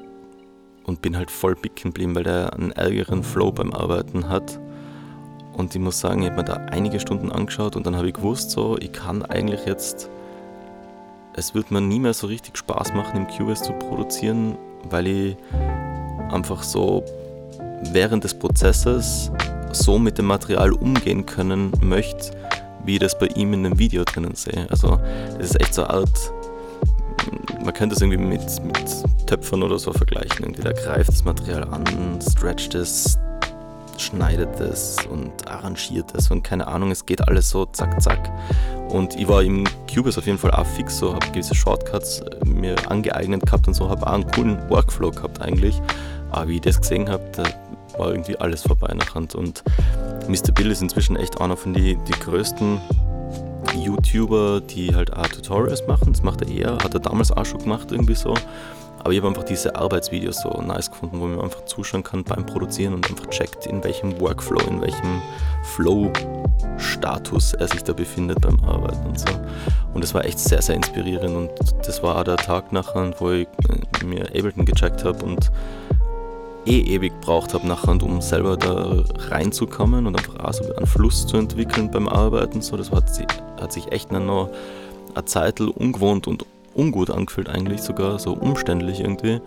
und 0.87 1.03
bin 1.03 1.17
halt 1.17 1.31
voll 1.31 1.57
picken 1.57 1.91
geblieben, 1.91 2.15
weil 2.15 2.23
der 2.23 2.53
einen 2.53 2.71
ärgeren 2.71 3.23
Flow 3.23 3.51
beim 3.51 3.73
Arbeiten 3.73 4.29
hat. 4.29 4.59
Und 5.53 5.75
ich 5.75 5.81
muss 5.81 6.01
sagen, 6.01 6.23
ich 6.23 6.31
habe 6.31 6.43
mir 6.43 6.45
da 6.45 6.55
einige 6.71 7.01
Stunden 7.01 7.33
angeschaut 7.33 7.77
und 7.77 7.87
dann 7.87 7.97
habe 7.97 8.09
ich 8.09 8.15
gewusst, 8.15 8.51
so, 8.51 8.77
ich 8.79 8.93
kann 8.93 9.25
eigentlich 9.25 9.67
jetzt, 9.67 10.09
es 11.35 11.55
wird 11.55 11.71
mir 11.71 11.81
nie 11.81 11.99
mehr 11.99 12.15
so 12.15 12.29
richtig 12.29 12.57
Spaß 12.57 12.95
machen, 12.95 13.17
im 13.17 13.27
Cubase 13.27 13.65
zu 13.65 13.73
produzieren, 13.73 14.57
weil 14.89 15.07
ich 15.07 15.37
einfach 16.31 16.63
so 16.63 17.03
während 17.93 18.25
des 18.25 18.35
Prozesses 18.35 19.31
so 19.73 19.99
mit 19.99 20.19
dem 20.19 20.27
Material 20.27 20.73
umgehen 20.73 21.27
können 21.27 21.73
möchte, 21.81 22.31
wie 22.85 22.95
ich 22.95 23.01
das 23.01 23.19
bei 23.19 23.27
ihm 23.27 23.53
in 23.55 23.65
dem 23.65 23.79
Video 23.79 24.05
drinnen 24.05 24.35
sehe. 24.35 24.67
Also 24.71 25.01
es 25.39 25.51
ist 25.51 25.61
echt 25.61 25.75
so 25.75 25.83
eine 25.83 25.95
Art, 25.95 26.33
man 27.65 27.75
könnte 27.75 27.95
es 27.95 28.03
irgendwie 28.03 28.19
mit, 28.19 28.43
mit 28.63 29.27
Töpfern 29.27 29.63
oder 29.63 29.79
so 29.79 29.93
vergleichen. 29.93 30.45
Irgendwie 30.45 30.63
der 30.63 30.75
greift 30.75 31.11
das 31.11 31.25
Material 31.25 31.65
an, 31.65 31.85
stretcht 32.23 32.75
es, 32.75 33.19
schneidet 33.99 34.61
es 34.61 34.97
und 35.11 35.49
arrangiert 35.49 36.15
es 36.15 36.31
und 36.31 36.43
keine 36.43 36.67
Ahnung, 36.67 36.91
es 36.91 37.07
geht 37.07 37.27
alles 37.27 37.51
so 37.51 37.67
zack 37.67 38.01
zack. 38.01 38.31
Und 38.89 39.17
ich 39.17 39.27
war 39.27 39.43
im 39.43 39.65
Cubase 39.93 40.19
auf 40.19 40.27
jeden 40.27 40.39
Fall 40.39 40.53
auch 40.53 40.67
fix, 40.67 40.99
so 40.99 41.15
habe 41.15 41.27
gewisse 41.33 41.55
Shortcuts 41.55 42.23
mir 42.45 42.77
angeeignet 42.91 43.45
gehabt 43.45 43.67
und 43.67 43.75
so, 43.75 43.89
habe 43.89 44.07
auch 44.07 44.13
einen 44.13 44.31
coolen 44.31 44.71
Workflow 44.71 45.11
gehabt 45.11 45.41
eigentlich. 45.41 45.81
Aber 46.31 46.49
wie 46.49 46.57
ich 46.57 46.61
das 46.61 46.81
gesehen 46.81 47.09
habe, 47.09 47.25
da 47.33 47.45
war 47.99 48.11
irgendwie 48.11 48.37
alles 48.37 48.63
vorbei 48.63 48.93
nach 48.95 49.15
Hand. 49.15 49.35
Und 49.35 49.65
Mr. 50.29 50.53
Bill 50.53 50.71
ist 50.71 50.83
inzwischen 50.83 51.17
echt 51.17 51.41
einer 51.41 51.57
von 51.57 51.73
den 51.73 52.05
die 52.05 52.13
größten 52.13 52.81
YouTuber, 53.75 54.61
die 54.61 54.95
halt 54.95 55.13
auch 55.13 55.29
Tutorials 55.29 55.87
machen. 55.87 56.13
Das 56.13 56.23
macht 56.23 56.43
er 56.43 56.49
eher, 56.49 56.73
hat 56.79 56.95
er 56.95 57.01
damals 57.01 57.33
auch 57.33 57.45
schon 57.45 57.61
gemacht, 57.61 57.93
irgendwie 57.93 58.15
so. 58.15 58.35
Aber 59.07 59.13
ich 59.13 59.21
habe 59.21 59.29
einfach 59.29 59.45
diese 59.45 59.77
Arbeitsvideos 59.77 60.43
so 60.43 60.51
nice 60.63 60.91
gefunden, 60.91 61.21
wo 61.21 61.27
man 61.27 61.41
einfach 61.41 61.65
zuschauen 61.67 62.03
kann 62.03 62.25
beim 62.25 62.45
Produzieren 62.45 62.95
und 62.95 63.09
einfach 63.09 63.27
checkt, 63.27 63.67
in 63.67 63.85
welchem 63.85 64.19
Workflow, 64.21 64.59
in 64.69 64.81
welchem 64.81 65.23
Flow-Status 65.63 67.53
er 67.53 67.69
sich 67.69 67.85
da 67.85 67.93
befindet 67.93 68.41
beim 68.41 68.59
Arbeiten 68.65 69.07
und 69.07 69.21
so. 69.21 69.29
Und 69.95 70.03
das 70.03 70.13
war 70.13 70.25
echt 70.25 70.41
sehr, 70.41 70.61
sehr 70.61 70.75
inspirierend 70.75 71.37
und 71.37 71.51
das 71.87 72.03
war 72.03 72.17
auch 72.17 72.25
der 72.25 72.37
Tag 72.37 72.73
nachher, 72.73 73.15
wo 73.19 73.31
ich 73.31 73.47
äh, 74.01 74.05
mir 74.05 74.25
Ableton 74.27 74.65
gecheckt 74.65 75.05
habe 75.05 75.25
und 75.25 75.53
eh 76.67 76.81
ewig 76.81 77.13
gebraucht 77.21 77.55
habe 77.55 77.67
nachher, 77.67 78.03
um 78.03 78.21
selber 78.21 78.57
da 78.57 79.05
reinzukommen 79.29 80.07
und 80.07 80.17
einfach 80.17 80.39
auch 80.41 80.53
so 80.53 80.65
einen 80.75 80.87
Fluss 80.87 81.27
zu 81.27 81.37
entwickeln 81.37 81.91
beim 81.91 82.09
Arbeiten. 82.09 82.61
So, 82.61 82.77
das 82.77 82.91
hat, 82.91 83.05
hat 83.61 83.73
sich 83.73 83.91
echt 83.93 84.13
noch 84.13 84.51
eine 85.15 85.25
Zeit 85.25 85.61
ungewohnt 85.61 86.27
und 86.27 86.45
ungut 86.75 87.11
angefühlt 87.11 87.49
eigentlich 87.49 87.83
sogar, 87.83 88.19
so 88.19 88.33
umständlich 88.33 89.01
irgendwie. 89.01 89.41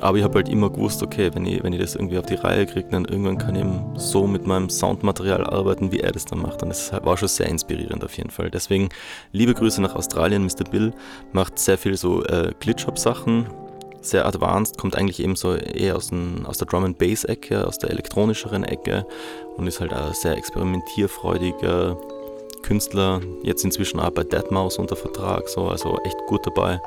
Aber 0.00 0.16
ich 0.16 0.24
habe 0.24 0.36
halt 0.36 0.48
immer 0.48 0.70
gewusst, 0.70 1.02
okay, 1.02 1.30
wenn 1.34 1.44
ich, 1.44 1.62
wenn 1.62 1.74
ich 1.74 1.80
das 1.80 1.94
irgendwie 1.94 2.18
auf 2.18 2.24
die 2.24 2.34
Reihe 2.34 2.64
kriege, 2.64 2.88
dann 2.90 3.04
irgendwann 3.04 3.36
kann 3.36 3.54
ich 3.54 3.64
so 4.00 4.26
mit 4.26 4.46
meinem 4.46 4.70
Soundmaterial 4.70 5.44
arbeiten, 5.44 5.92
wie 5.92 6.00
er 6.00 6.12
das 6.12 6.24
dann 6.24 6.40
macht. 6.40 6.62
Und 6.62 6.70
das 6.70 6.90
war 7.04 7.16
schon 7.18 7.28
sehr 7.28 7.48
inspirierend 7.48 8.02
auf 8.02 8.16
jeden 8.16 8.30
Fall. 8.30 8.50
Deswegen 8.50 8.88
liebe 9.32 9.52
Grüße 9.52 9.82
nach 9.82 9.94
Australien. 9.94 10.44
Mr. 10.44 10.64
Bill 10.70 10.94
macht 11.32 11.58
sehr 11.58 11.76
viel 11.76 11.96
so 11.98 12.24
äh, 12.24 12.52
Glitch-Hop-Sachen, 12.60 13.46
sehr 14.00 14.26
advanced, 14.26 14.78
kommt 14.78 14.96
eigentlich 14.96 15.20
eben 15.20 15.36
so 15.36 15.54
eher 15.54 15.96
aus, 15.96 16.08
den, 16.08 16.46
aus 16.46 16.58
der 16.58 16.66
Drum 16.66 16.84
and 16.84 16.98
Bass 16.98 17.24
Ecke, 17.24 17.66
aus 17.66 17.78
der 17.78 17.90
elektronischeren 17.90 18.64
Ecke 18.64 19.06
und 19.56 19.66
ist 19.66 19.80
halt 19.80 19.92
ein 19.92 20.12
sehr 20.14 20.36
experimentierfreudiger 20.36 21.96
Künstler. 22.62 23.20
Jetzt 23.42 23.64
inzwischen 23.64 24.00
auch 24.00 24.10
bei 24.10 24.22
Deadmau5 24.22 24.78
unter 24.78 24.96
Vertrag, 24.96 25.48
so, 25.48 25.68
also 25.68 25.98
echt 26.04 26.18
gut 26.26 26.46
dabei. 26.46 26.80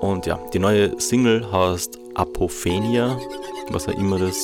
Und 0.00 0.26
ja, 0.26 0.38
die 0.52 0.58
neue 0.58 1.00
Single 1.00 1.50
heißt 1.50 1.98
Apophenia, 2.14 3.18
was 3.70 3.86
er 3.86 3.94
immer 3.94 4.18
das 4.18 4.36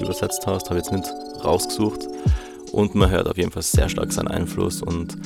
übersetzt 0.00 0.46
hast, 0.46 0.70
habe 0.70 0.80
ich 0.80 0.86
jetzt 0.86 0.92
nicht 0.92 1.44
rausgesucht. 1.44 2.06
Und 2.72 2.94
man 2.94 3.10
hört 3.10 3.28
auf 3.28 3.36
jeden 3.36 3.50
Fall 3.50 3.62
sehr 3.62 3.88
stark 3.88 4.12
seinen 4.12 4.28
Einfluss 4.28 4.80
und 4.82 5.16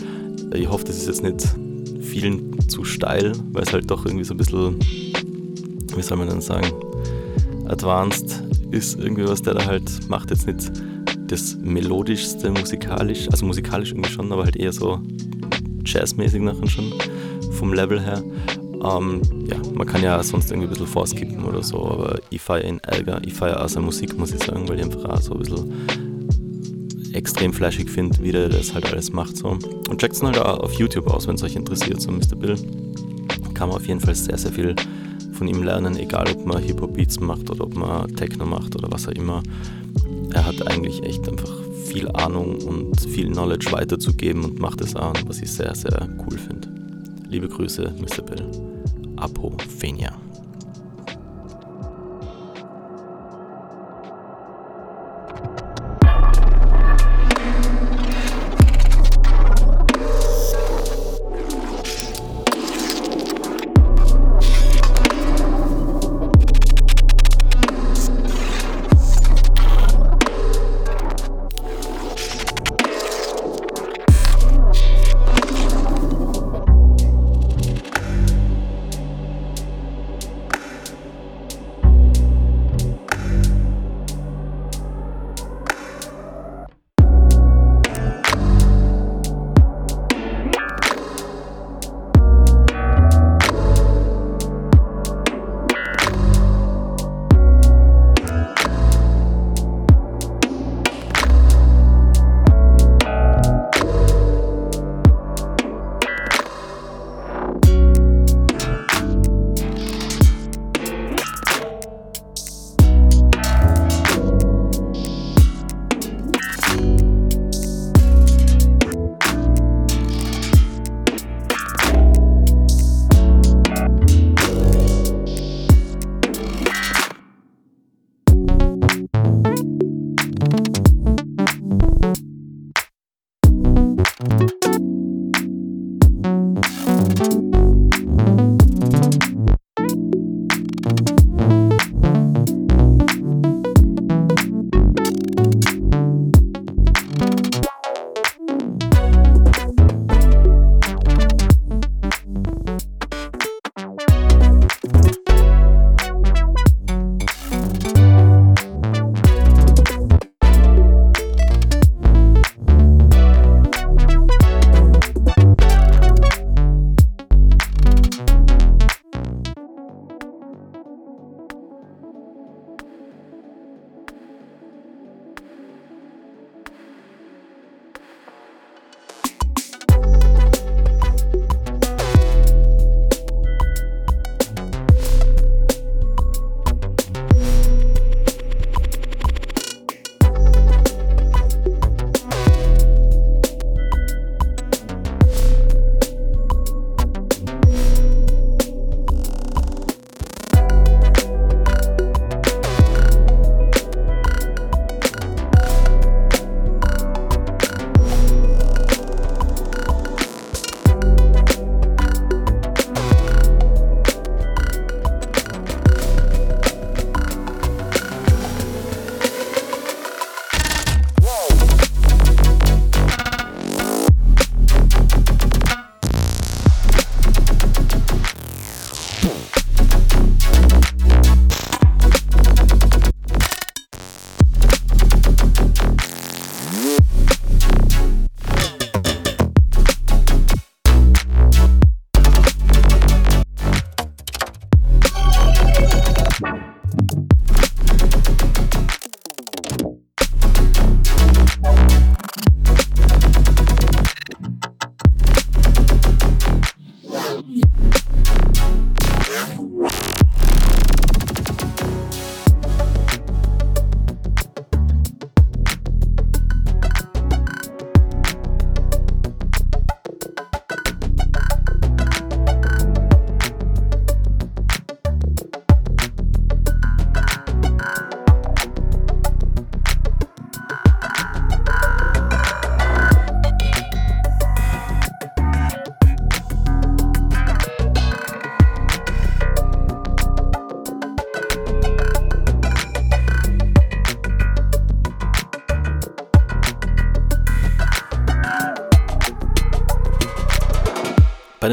ich 0.55 0.69
hoffe, 0.69 0.85
das 0.85 0.97
ist 0.97 1.07
jetzt 1.07 1.23
nicht 1.23 1.45
vielen 2.01 2.69
zu 2.69 2.85
steil, 2.85 3.33
weil 3.53 3.65
es 3.65 3.73
halt 3.73 3.91
doch 3.91 4.07
irgendwie 4.07 4.25
so 4.25 4.35
ein 4.35 4.39
bisschen 4.39 4.79
wie 5.97 6.03
soll 6.03 6.19
man 6.19 6.29
denn 6.29 6.41
sagen, 6.41 6.71
advanced 7.67 8.43
ist 8.71 8.99
irgendwie 8.99 9.25
was, 9.25 9.43
der 9.43 9.55
da 9.55 9.65
halt 9.65 10.09
macht 10.09 10.31
jetzt 10.31 10.47
nicht 10.47 10.73
das 11.29 11.57
melodischste 11.57 12.51
musikalisch, 12.51 13.29
also 13.31 13.47
musikalisch 13.47 13.93
irgendwie 13.93 14.11
schon, 14.11 14.31
aber 14.33 14.45
halt 14.45 14.57
eher 14.57 14.73
so 14.73 15.01
jazzmäßig 15.85 16.43
nachher 16.43 16.69
schon 16.69 16.93
vom 17.53 17.73
Level 17.73 18.01
her. 18.01 18.23
Ähm, 18.85 19.23
ja, 19.47 19.57
man 19.75 19.87
kann 19.87 20.03
ja 20.03 20.23
sonst 20.23 20.51
irgendwie 20.51 20.67
ein 20.67 20.71
bisschen 20.71 20.87
vorskippen 20.87 21.45
oder 21.45 21.63
so, 21.63 21.89
aber 21.89 22.19
ich 22.31 22.41
feiere 22.41 22.69
ihn 22.69 22.81
ärger, 22.81 23.21
ich 23.25 23.33
feiere 23.33 23.65
auch 23.65 23.69
seine 23.69 23.87
Musik, 23.87 24.19
muss 24.19 24.33
ich 24.33 24.43
sagen, 24.43 24.69
weil 24.69 24.79
ich 24.79 24.85
einfach 24.85 25.05
auch 25.07 25.21
so 25.21 25.33
ein 25.33 25.39
bisschen 25.39 25.73
extrem 27.15 27.53
flashig 27.53 27.89
finde, 27.89 28.19
wie 28.23 28.33
der 28.33 28.49
das 28.49 28.75
halt 28.75 28.93
alles 28.93 29.13
macht. 29.13 29.37
So. 29.37 29.57
Und 29.89 29.99
checkt 29.99 30.15
es 30.15 30.23
halt 30.23 30.39
auch 30.39 30.61
auf 30.61 30.73
YouTube 30.75 31.07
aus, 31.07 31.27
wenn 31.27 31.37
es 31.37 31.43
euch 31.43 31.57
interessiert, 31.57 32.01
so 32.03 32.11
Mr. 32.11 32.37
Bill. 32.37 32.57
kann 33.55 33.69
man 33.69 33.79
auf 33.79 33.87
jeden 33.87 34.01
Fall 34.01 34.15
sehr, 34.15 34.37
sehr 34.37 34.53
viel 34.53 34.75
von 35.45 35.55
ihm 35.55 35.63
lernen, 35.63 35.97
egal 35.97 36.27
ob 36.31 36.47
man 36.47 36.63
Hip-Hop-Beats 36.63 37.21
macht 37.21 37.51
oder 37.51 37.65
ob 37.65 37.75
man 37.75 38.09
Techno 38.17 38.47
macht 38.47 38.77
oder 38.77 38.91
was 38.91 39.07
auch 39.07 39.13
immer. 39.13 39.43
Er 40.33 40.47
hat 40.47 40.67
eigentlich 40.67 41.03
echt 41.03 41.29
einfach 41.29 41.53
viel 41.85 42.09
Ahnung 42.13 42.57
und 42.63 42.99
viel 42.99 43.31
Knowledge 43.31 43.71
weiterzugeben 43.71 44.43
und 44.43 44.59
macht 44.59 44.81
es 44.81 44.97
auch, 44.97 45.13
was 45.27 45.43
ich 45.43 45.53
sehr, 45.53 45.75
sehr 45.75 46.09
cool 46.21 46.39
finde. 46.39 46.69
Liebe 47.29 47.47
Grüße, 47.47 47.95
Mr. 48.01 48.23
Bill. 48.23 48.47
Apophenia. 49.17 50.17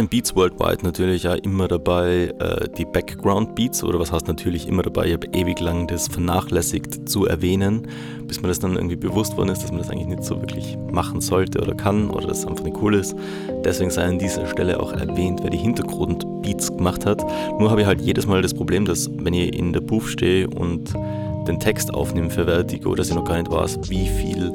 Den 0.01 0.09
Beats 0.09 0.35
Worldwide 0.35 0.83
natürlich 0.83 1.27
auch 1.27 1.35
immer 1.35 1.67
dabei 1.67 2.33
äh, 2.39 2.67
die 2.75 2.85
Background 2.85 3.53
Beats 3.53 3.83
oder 3.83 3.99
was 3.99 4.11
heißt 4.11 4.27
natürlich 4.27 4.67
immer 4.67 4.81
dabei, 4.81 5.05
ich 5.05 5.13
habe 5.13 5.27
ewig 5.31 5.59
lang 5.59 5.85
das 5.85 6.07
vernachlässigt 6.07 7.07
zu 7.07 7.27
erwähnen, 7.27 7.87
bis 8.25 8.41
mir 8.41 8.47
das 8.47 8.57
dann 8.57 8.75
irgendwie 8.75 8.95
bewusst 8.95 9.37
worden 9.37 9.49
ist, 9.49 9.61
dass 9.61 9.71
man 9.71 9.79
das 9.79 9.91
eigentlich 9.91 10.07
nicht 10.07 10.23
so 10.23 10.41
wirklich 10.41 10.75
machen 10.91 11.21
sollte 11.21 11.61
oder 11.61 11.75
kann 11.75 12.09
oder 12.09 12.27
dass 12.27 12.39
es 12.39 12.47
einfach 12.47 12.63
nicht 12.63 12.77
cool 12.81 12.95
ist. 12.95 13.15
Deswegen 13.63 13.91
sei 13.91 14.05
an 14.05 14.17
dieser 14.17 14.47
Stelle 14.47 14.79
auch 14.79 14.91
erwähnt, 14.91 15.41
wer 15.43 15.51
die 15.51 15.57
Hintergrundbeats 15.57 16.75
gemacht 16.75 17.05
hat. 17.05 17.23
Nur 17.59 17.69
habe 17.69 17.81
ich 17.81 17.87
halt 17.87 18.01
jedes 18.01 18.25
Mal 18.25 18.41
das 18.41 18.55
Problem, 18.55 18.85
dass 18.85 19.07
wenn 19.19 19.35
ich 19.35 19.55
in 19.55 19.71
der 19.71 19.81
Booth 19.81 20.05
stehe 20.05 20.49
und 20.49 20.95
den 21.47 21.59
Text 21.59 21.93
aufnehme 21.93 22.31
für 22.31 22.45
Vertigo, 22.45 22.95
dass 22.95 23.09
ich 23.09 23.15
noch 23.15 23.25
gar 23.25 23.37
nicht 23.37 23.51
weiß, 23.51 23.79
wie 23.89 24.07
viel 24.07 24.51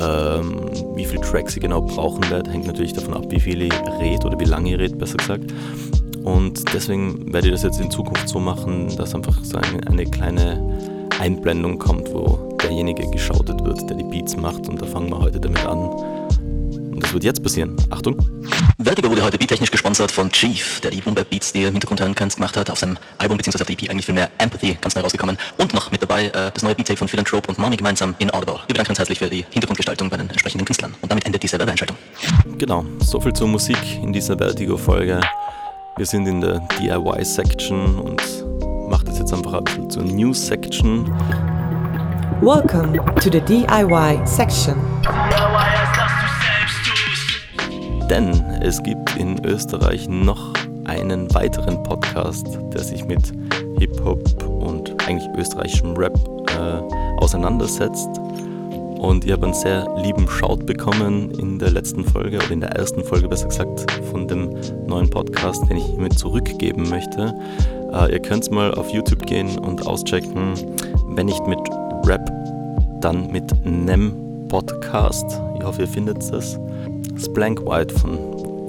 ähm, 0.00 0.70
wie 0.94 1.04
viele 1.04 1.20
Tracks 1.20 1.56
ich 1.56 1.62
genau 1.62 1.82
brauchen 1.82 2.28
werde, 2.30 2.50
hängt 2.50 2.66
natürlich 2.66 2.92
davon 2.92 3.14
ab, 3.14 3.24
wie 3.28 3.40
viel 3.40 3.62
ich 3.62 3.72
rede 4.00 4.26
oder 4.26 4.38
wie 4.38 4.44
lange 4.44 4.72
ich 4.72 4.78
rede, 4.78 4.96
besser 4.96 5.16
gesagt. 5.16 5.52
Und 6.24 6.72
deswegen 6.74 7.32
werde 7.32 7.48
ich 7.48 7.54
das 7.54 7.62
jetzt 7.62 7.80
in 7.80 7.90
Zukunft 7.90 8.28
so 8.28 8.38
machen, 8.38 8.94
dass 8.96 9.14
einfach 9.14 9.36
so 9.42 9.58
eine, 9.58 9.86
eine 9.86 10.04
kleine 10.04 10.60
Einblendung 11.18 11.78
kommt, 11.78 12.12
wo 12.12 12.56
derjenige 12.62 13.08
geschautet 13.10 13.64
wird, 13.64 13.88
der 13.88 13.96
die 13.96 14.04
Beats 14.04 14.36
macht. 14.36 14.68
Und 14.68 14.80
da 14.82 14.86
fangen 14.86 15.10
wir 15.10 15.18
heute 15.18 15.40
damit 15.40 15.64
an. 15.66 15.90
Das 17.10 17.14
wird 17.14 17.24
jetzt 17.24 17.42
passieren. 17.42 17.74
Achtung! 17.90 18.16
Vertigo 18.78 19.10
wurde 19.10 19.24
heute 19.24 19.36
beattechnisch 19.36 19.72
gesponsert 19.72 20.12
von 20.12 20.30
Chief, 20.30 20.78
der 20.78 20.92
die 20.92 21.00
Boom 21.00 21.16
Beats, 21.16 21.52
die 21.52 21.62
ihr 21.62 21.66
im 21.66 21.74
Hintergrund 21.74 22.00
hören 22.00 22.14
könnt, 22.14 22.36
gemacht 22.36 22.56
hat 22.56 22.70
auf 22.70 22.78
seinem 22.78 22.98
Album 23.18 23.36
bzw. 23.36 23.62
auf 23.62 23.66
der 23.66 23.76
EP 23.76 23.90
eigentlich 23.90 24.06
viel 24.06 24.14
mehr 24.14 24.30
Empathy 24.38 24.78
ganz 24.80 24.94
neu 24.94 25.00
rausgekommen 25.00 25.36
und 25.58 25.74
noch 25.74 25.90
mit 25.90 26.00
dabei 26.00 26.26
äh, 26.26 26.52
das 26.54 26.62
neue 26.62 26.76
Beat-Tape 26.76 26.96
von 26.96 27.08
Philanthrope 27.08 27.48
und 27.48 27.58
Mommy 27.58 27.76
gemeinsam 27.76 28.14
in 28.20 28.32
Audible. 28.32 28.60
Wir 28.68 28.74
bedanken 28.74 28.92
uns 28.92 29.00
herzlich 29.00 29.18
für 29.18 29.28
die 29.28 29.44
Hintergrundgestaltung 29.50 30.08
bei 30.08 30.18
den 30.18 30.30
entsprechenden 30.30 30.64
Künstlern 30.64 30.94
und 31.02 31.10
damit 31.10 31.26
endet 31.26 31.42
diese 31.42 31.58
Werbeeinschaltung. 31.58 31.96
Genau, 32.58 32.84
soviel 33.00 33.32
zur 33.32 33.48
Musik 33.48 33.82
in 34.00 34.12
dieser 34.12 34.38
Vertigo-Folge. 34.38 35.20
Wir 35.96 36.06
sind 36.06 36.28
in 36.28 36.40
der 36.40 36.60
DIY-Section 36.78 37.98
und 37.98 38.22
macht 38.88 39.08
es 39.08 39.18
jetzt 39.18 39.32
einfach 39.32 39.54
ein 39.54 39.64
bisschen 39.64 39.90
zur 39.90 40.04
News-Section. 40.04 41.12
Welcome 42.40 42.96
to 43.16 43.30
the 43.30 43.40
DIY 43.40 44.24
section. 44.24 44.76
Denn 48.10 48.44
es 48.60 48.82
gibt 48.82 49.16
in 49.16 49.44
Österreich 49.44 50.08
noch 50.08 50.52
einen 50.84 51.32
weiteren 51.32 51.80
Podcast, 51.84 52.44
der 52.72 52.82
sich 52.82 53.04
mit 53.04 53.20
Hip-Hop 53.78 54.42
und 54.42 54.90
eigentlich 55.06 55.28
österreichischem 55.38 55.96
Rap 55.96 56.18
äh, 56.50 57.22
auseinandersetzt. 57.22 58.08
Und 58.98 59.24
ich 59.24 59.30
habe 59.30 59.44
einen 59.44 59.54
sehr 59.54 59.88
lieben 60.02 60.28
Shout 60.28 60.66
bekommen 60.66 61.30
in 61.38 61.60
der 61.60 61.70
letzten 61.70 62.04
Folge 62.04 62.38
oder 62.38 62.50
in 62.50 62.60
der 62.60 62.70
ersten 62.70 63.04
Folge 63.04 63.28
besser 63.28 63.46
gesagt 63.46 63.88
von 64.10 64.26
dem 64.26 64.56
neuen 64.88 65.08
Podcast, 65.08 65.62
den 65.70 65.76
ich 65.76 65.84
hiermit 65.84 66.18
zurückgeben 66.18 66.90
möchte. 66.90 67.32
Äh, 67.92 68.12
ihr 68.12 68.20
könnt 68.20 68.50
mal 68.50 68.74
auf 68.74 68.90
YouTube 68.90 69.24
gehen 69.24 69.56
und 69.56 69.86
auschecken, 69.86 70.54
wenn 71.10 71.26
nicht 71.26 71.46
mit 71.46 71.60
Rap, 72.04 72.28
dann 73.00 73.30
mit 73.30 73.44
Nem 73.64 74.48
Podcast. 74.48 75.40
Ich 75.56 75.64
hoffe, 75.64 75.82
ihr 75.82 75.88
findet 75.88 76.20
es. 76.32 76.58
Splank 77.20 77.64
White 77.66 77.94
von 77.94 78.18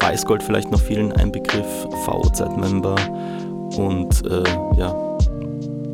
Weißgold 0.02 0.44
vielleicht 0.44 0.72
noch 0.72 0.82
vielen 0.82 1.12
ein 1.14 1.32
Begriff, 1.32 1.88
VZ-Member 2.06 2.96
und 3.78 4.26
äh, 4.26 4.44
ja, 4.78 5.18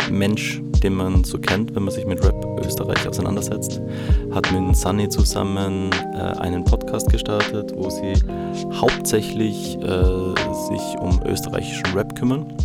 Mensch, 0.09 0.61
den 0.81 0.93
man 0.93 1.23
so 1.23 1.37
kennt, 1.37 1.75
wenn 1.75 1.83
man 1.83 1.93
sich 1.93 2.05
mit 2.05 2.23
Rap 2.23 2.45
Österreich 2.65 3.07
auseinandersetzt, 3.07 3.81
hat 4.33 4.51
mit 4.51 4.75
Sunny 4.75 5.09
zusammen 5.09 5.91
äh, 6.13 6.39
einen 6.39 6.63
Podcast 6.63 7.09
gestartet, 7.09 7.73
wo 7.75 7.89
sie 7.89 8.13
hauptsächlich 8.73 9.77
äh, 9.77 10.03
sich 10.69 10.99
um 10.99 11.21
österreichischen 11.25 11.93
Rap 11.93 12.15
kümmern. 12.17 12.57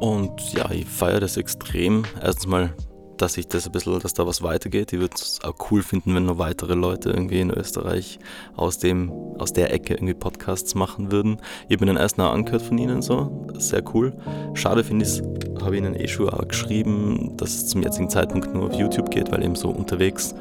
Und 0.00 0.52
ja, 0.52 0.70
ich 0.70 0.86
feiere 0.86 1.20
das 1.20 1.36
extrem. 1.36 2.04
Erstens 2.20 2.46
mal 2.46 2.70
dass 3.16 3.34
sich 3.34 3.48
das 3.48 3.66
ein 3.66 3.72
bisschen, 3.72 3.98
dass 4.00 4.14
da 4.14 4.26
was 4.26 4.42
weitergeht. 4.42 4.92
Ich 4.92 5.00
würde 5.00 5.14
es 5.14 5.40
auch 5.42 5.54
cool 5.70 5.82
finden, 5.82 6.14
wenn 6.14 6.24
noch 6.24 6.38
weitere 6.38 6.74
Leute 6.74 7.10
irgendwie 7.10 7.40
in 7.40 7.50
Österreich 7.50 8.18
aus 8.56 8.78
dem, 8.78 9.10
aus 9.38 9.52
der 9.52 9.72
Ecke 9.72 9.94
irgendwie 9.94 10.14
Podcasts 10.14 10.74
machen 10.74 11.12
würden. 11.12 11.38
Ich 11.68 11.80
mir 11.80 11.86
den 11.86 11.96
ersten 11.96 12.20
auch 12.20 12.32
angehört 12.32 12.62
von 12.62 12.78
ihnen 12.78 13.02
so. 13.02 13.46
Sehr 13.58 13.82
cool. 13.94 14.12
Schade 14.54 14.84
finde 14.84 15.06
ich, 15.06 15.22
habe 15.62 15.76
ihnen 15.76 15.94
eh 15.94 16.08
schon 16.08 16.28
auch 16.28 16.46
geschrieben, 16.46 17.36
dass 17.36 17.54
es 17.54 17.68
zum 17.68 17.82
jetzigen 17.82 18.10
Zeitpunkt 18.10 18.52
nur 18.54 18.66
auf 18.66 18.74
YouTube 18.74 19.10
geht, 19.10 19.30
weil 19.30 19.44
eben 19.44 19.56
so 19.56 19.70
unterwegs 19.70 20.34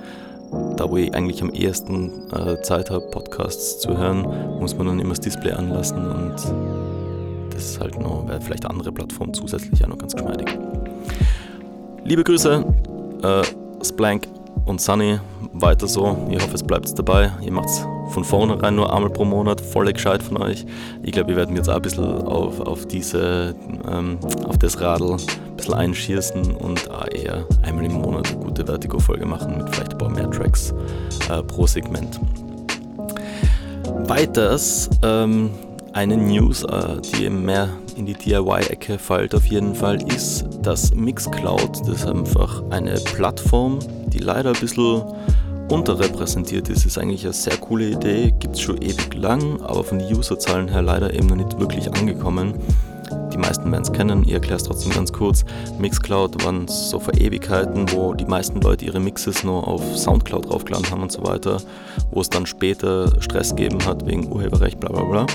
da 0.78 0.90
wo 0.90 0.98
ich 0.98 1.14
eigentlich 1.14 1.42
am 1.42 1.54
ehesten 1.54 2.30
äh, 2.34 2.62
Zeit 2.62 2.90
habe, 2.90 3.08
Podcasts 3.10 3.80
zu 3.80 3.98
hören, 3.98 4.60
muss 4.60 4.76
man 4.76 4.88
dann 4.88 5.00
immer 5.00 5.12
das 5.12 5.22
Display 5.22 5.54
anlassen 5.54 5.98
und 5.98 6.36
das 7.54 7.66
ist 7.66 7.80
halt 7.80 8.00
noch, 8.00 8.28
wäre 8.28 8.42
vielleicht 8.42 8.66
eine 8.66 8.72
andere 8.72 8.92
Plattform 8.92 9.34
zusätzlich 9.34 9.84
auch 9.84 9.90
noch 9.90 9.98
ganz 9.98 10.14
geschmeidig. 10.14 10.48
Liebe 12.04 12.24
Grüße, 12.24 12.66
äh, 13.24 13.86
Splank 13.86 14.28
und 14.66 14.82
Sunny, 14.82 15.20
weiter 15.54 15.88
so. 15.88 16.18
Ich 16.32 16.42
hoffe, 16.42 16.56
es 16.56 16.64
bleibt 16.64 16.98
dabei. 16.98 17.32
Ihr 17.42 17.52
macht 17.52 17.70
es 17.70 17.86
von 18.10 18.24
vornherein 18.24 18.76
nur 18.76 18.92
einmal 18.92 19.12
pro 19.12 19.24
Monat, 19.24 19.62
voll 19.62 19.92
gescheit 19.94 20.24
von 20.24 20.42
euch. 20.42 20.66
Ich 21.04 21.12
glaube, 21.12 21.30
wir 21.30 21.36
werden 21.36 21.56
jetzt 21.56 21.70
auch 21.70 21.76
ein 21.76 21.82
bisschen 21.82 22.24
auf, 22.24 22.60
auf 22.60 22.88
diese, 22.88 23.56
ähm, 23.88 24.18
auf 24.48 24.58
das 24.58 24.82
Radl 24.82 25.14
ein 25.14 25.56
bisschen 25.56 25.74
einschießen 25.76 26.56
und 26.56 26.90
eher 27.12 27.46
einmal 27.62 27.86
im 27.86 27.94
Monat 27.94 28.30
eine 28.30 28.38
gute 28.44 28.66
Vertigo-Folge 28.66 29.26
machen 29.26 29.60
mit 29.60 29.70
vielleicht 29.70 29.94
ein 29.94 29.98
paar 30.00 30.10
mehr 30.10 30.30
Tracks 30.30 30.74
äh, 31.30 31.44
pro 31.44 31.68
Segment. 31.68 32.20
Weiters 34.08 34.90
ähm, 35.04 35.52
eine 35.94 36.18
News, 36.18 36.64
äh, 36.64 37.00
die 37.02 37.26
eben 37.26 37.46
mehr 37.46 37.70
in 37.98 38.06
die 38.06 38.14
DIY-Ecke 38.14 38.98
fällt 38.98 39.36
auf 39.36 39.46
jeden 39.46 39.76
Fall, 39.76 40.02
ist, 40.14 40.46
dass 40.62 40.94
Mixcloud, 40.94 41.82
das 41.82 41.90
ist 41.90 42.06
einfach 42.06 42.64
eine 42.70 42.96
Plattform, 43.16 43.80
die 44.08 44.20
leider 44.20 44.50
ein 44.54 44.60
bisschen 44.60 45.04
unterrepräsentiert 45.70 46.70
ist. 46.70 46.86
Ist 46.86 46.98
eigentlich 46.98 47.24
eine 47.24 47.34
sehr 47.34 47.58
coole 47.58 47.90
Idee, 47.90 48.34
gibt 48.40 48.56
es 48.56 48.62
schon 48.62 48.82
ewig 48.82 49.14
lang, 49.16 49.62
aber 49.62 49.84
von 49.84 50.00
den 50.00 50.16
Userzahlen 50.16 50.68
her 50.68 50.82
leider 50.82 51.14
eben 51.14 51.28
noch 51.28 51.36
nicht 51.36 51.60
wirklich 51.60 51.92
angekommen. 51.92 52.56
Die 53.34 53.38
meisten 53.38 53.72
werden 53.72 53.84
es 53.84 53.92
kennen, 53.92 54.24
ich 54.24 54.34
erkläre 54.34 54.58
es 54.58 54.64
trotzdem 54.64 54.92
ganz 54.92 55.12
kurz. 55.12 55.46
Mixcloud 55.80 56.44
waren 56.46 56.68
so 56.68 57.00
vor 57.00 57.14
Ewigkeiten, 57.14 57.92
wo 57.92 58.14
die 58.14 58.26
meisten 58.26 58.62
Leute 58.62 58.86
ihre 58.86 59.00
Mixes 59.00 59.44
nur 59.44 59.68
auf 59.68 59.82
Soundcloud 59.98 60.50
draufgeladen 60.50 60.90
haben 60.92 61.04
und 61.04 61.12
so 61.12 61.26
weiter, 61.26 61.58
wo 62.12 62.22
es 62.22 62.30
dann 62.30 62.46
später 62.46 63.22
Stress 63.22 63.56
gegeben 63.56 63.86
hat 63.86 64.06
wegen 64.06 64.32
Urheberrecht, 64.32 64.80
bla 64.80 64.92
bla 64.92 65.04
bla. 65.04 65.26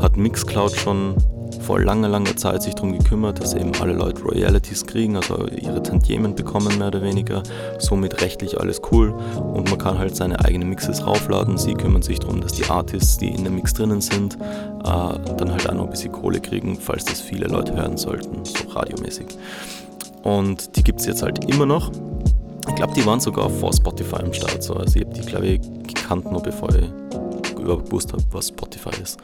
Hat 0.00 0.16
Mixcloud 0.16 0.72
schon 0.72 1.16
vor 1.62 1.80
langer, 1.80 2.08
langer 2.08 2.36
Zeit 2.36 2.62
sich 2.62 2.74
darum 2.74 2.92
gekümmert, 2.92 3.40
dass 3.40 3.54
eben 3.54 3.72
alle 3.80 3.92
Leute 3.92 4.22
Royalties 4.22 4.86
kriegen, 4.86 5.16
also 5.16 5.46
ihre 5.46 5.82
Tantiemen 5.82 6.34
bekommen, 6.34 6.76
mehr 6.78 6.88
oder 6.88 7.02
weniger. 7.02 7.42
Somit 7.78 8.20
rechtlich 8.20 8.60
alles 8.60 8.80
cool 8.90 9.14
und 9.54 9.70
man 9.70 9.78
kann 9.78 9.98
halt 9.98 10.16
seine 10.16 10.44
eigenen 10.44 10.68
Mixes 10.68 11.06
raufladen. 11.06 11.56
Sie 11.58 11.74
kümmern 11.74 12.02
sich 12.02 12.18
darum, 12.18 12.40
dass 12.40 12.52
die 12.52 12.64
Artists, 12.64 13.18
die 13.18 13.28
in 13.28 13.44
dem 13.44 13.54
Mix 13.54 13.72
drinnen 13.74 14.00
sind, 14.00 14.34
äh, 14.34 14.38
dann 14.84 15.50
halt 15.50 15.68
auch 15.68 15.74
noch 15.74 15.84
ein 15.84 15.90
bisschen 15.90 16.12
Kohle 16.12 16.40
kriegen, 16.40 16.76
falls 16.76 17.04
das 17.04 17.20
viele 17.20 17.46
Leute 17.46 17.74
hören 17.74 17.96
sollten, 17.96 18.44
so 18.44 18.68
radiomäßig. 18.70 19.26
Und 20.22 20.76
die 20.76 20.82
gibt 20.82 21.00
es 21.00 21.06
jetzt 21.06 21.22
halt 21.22 21.44
immer 21.50 21.66
noch. 21.66 21.90
Ich 22.68 22.76
glaube, 22.76 22.92
die 22.94 23.04
waren 23.04 23.20
sogar 23.20 23.50
vor 23.50 23.72
Spotify 23.72 24.16
am 24.16 24.32
Start. 24.32 24.62
So. 24.62 24.74
Also 24.74 24.98
ich 24.98 25.04
habe 25.04 25.14
die, 25.14 25.26
glaube 25.26 25.46
ich, 25.46 25.60
gekannt, 25.94 26.30
nur 26.30 26.42
bevor 26.42 26.68
ich 26.74 26.86
überhaupt 27.58 27.86
gewusst 27.86 28.12
habe, 28.12 28.22
was 28.30 28.48
Spotify 28.48 28.90
ist. 29.02 29.18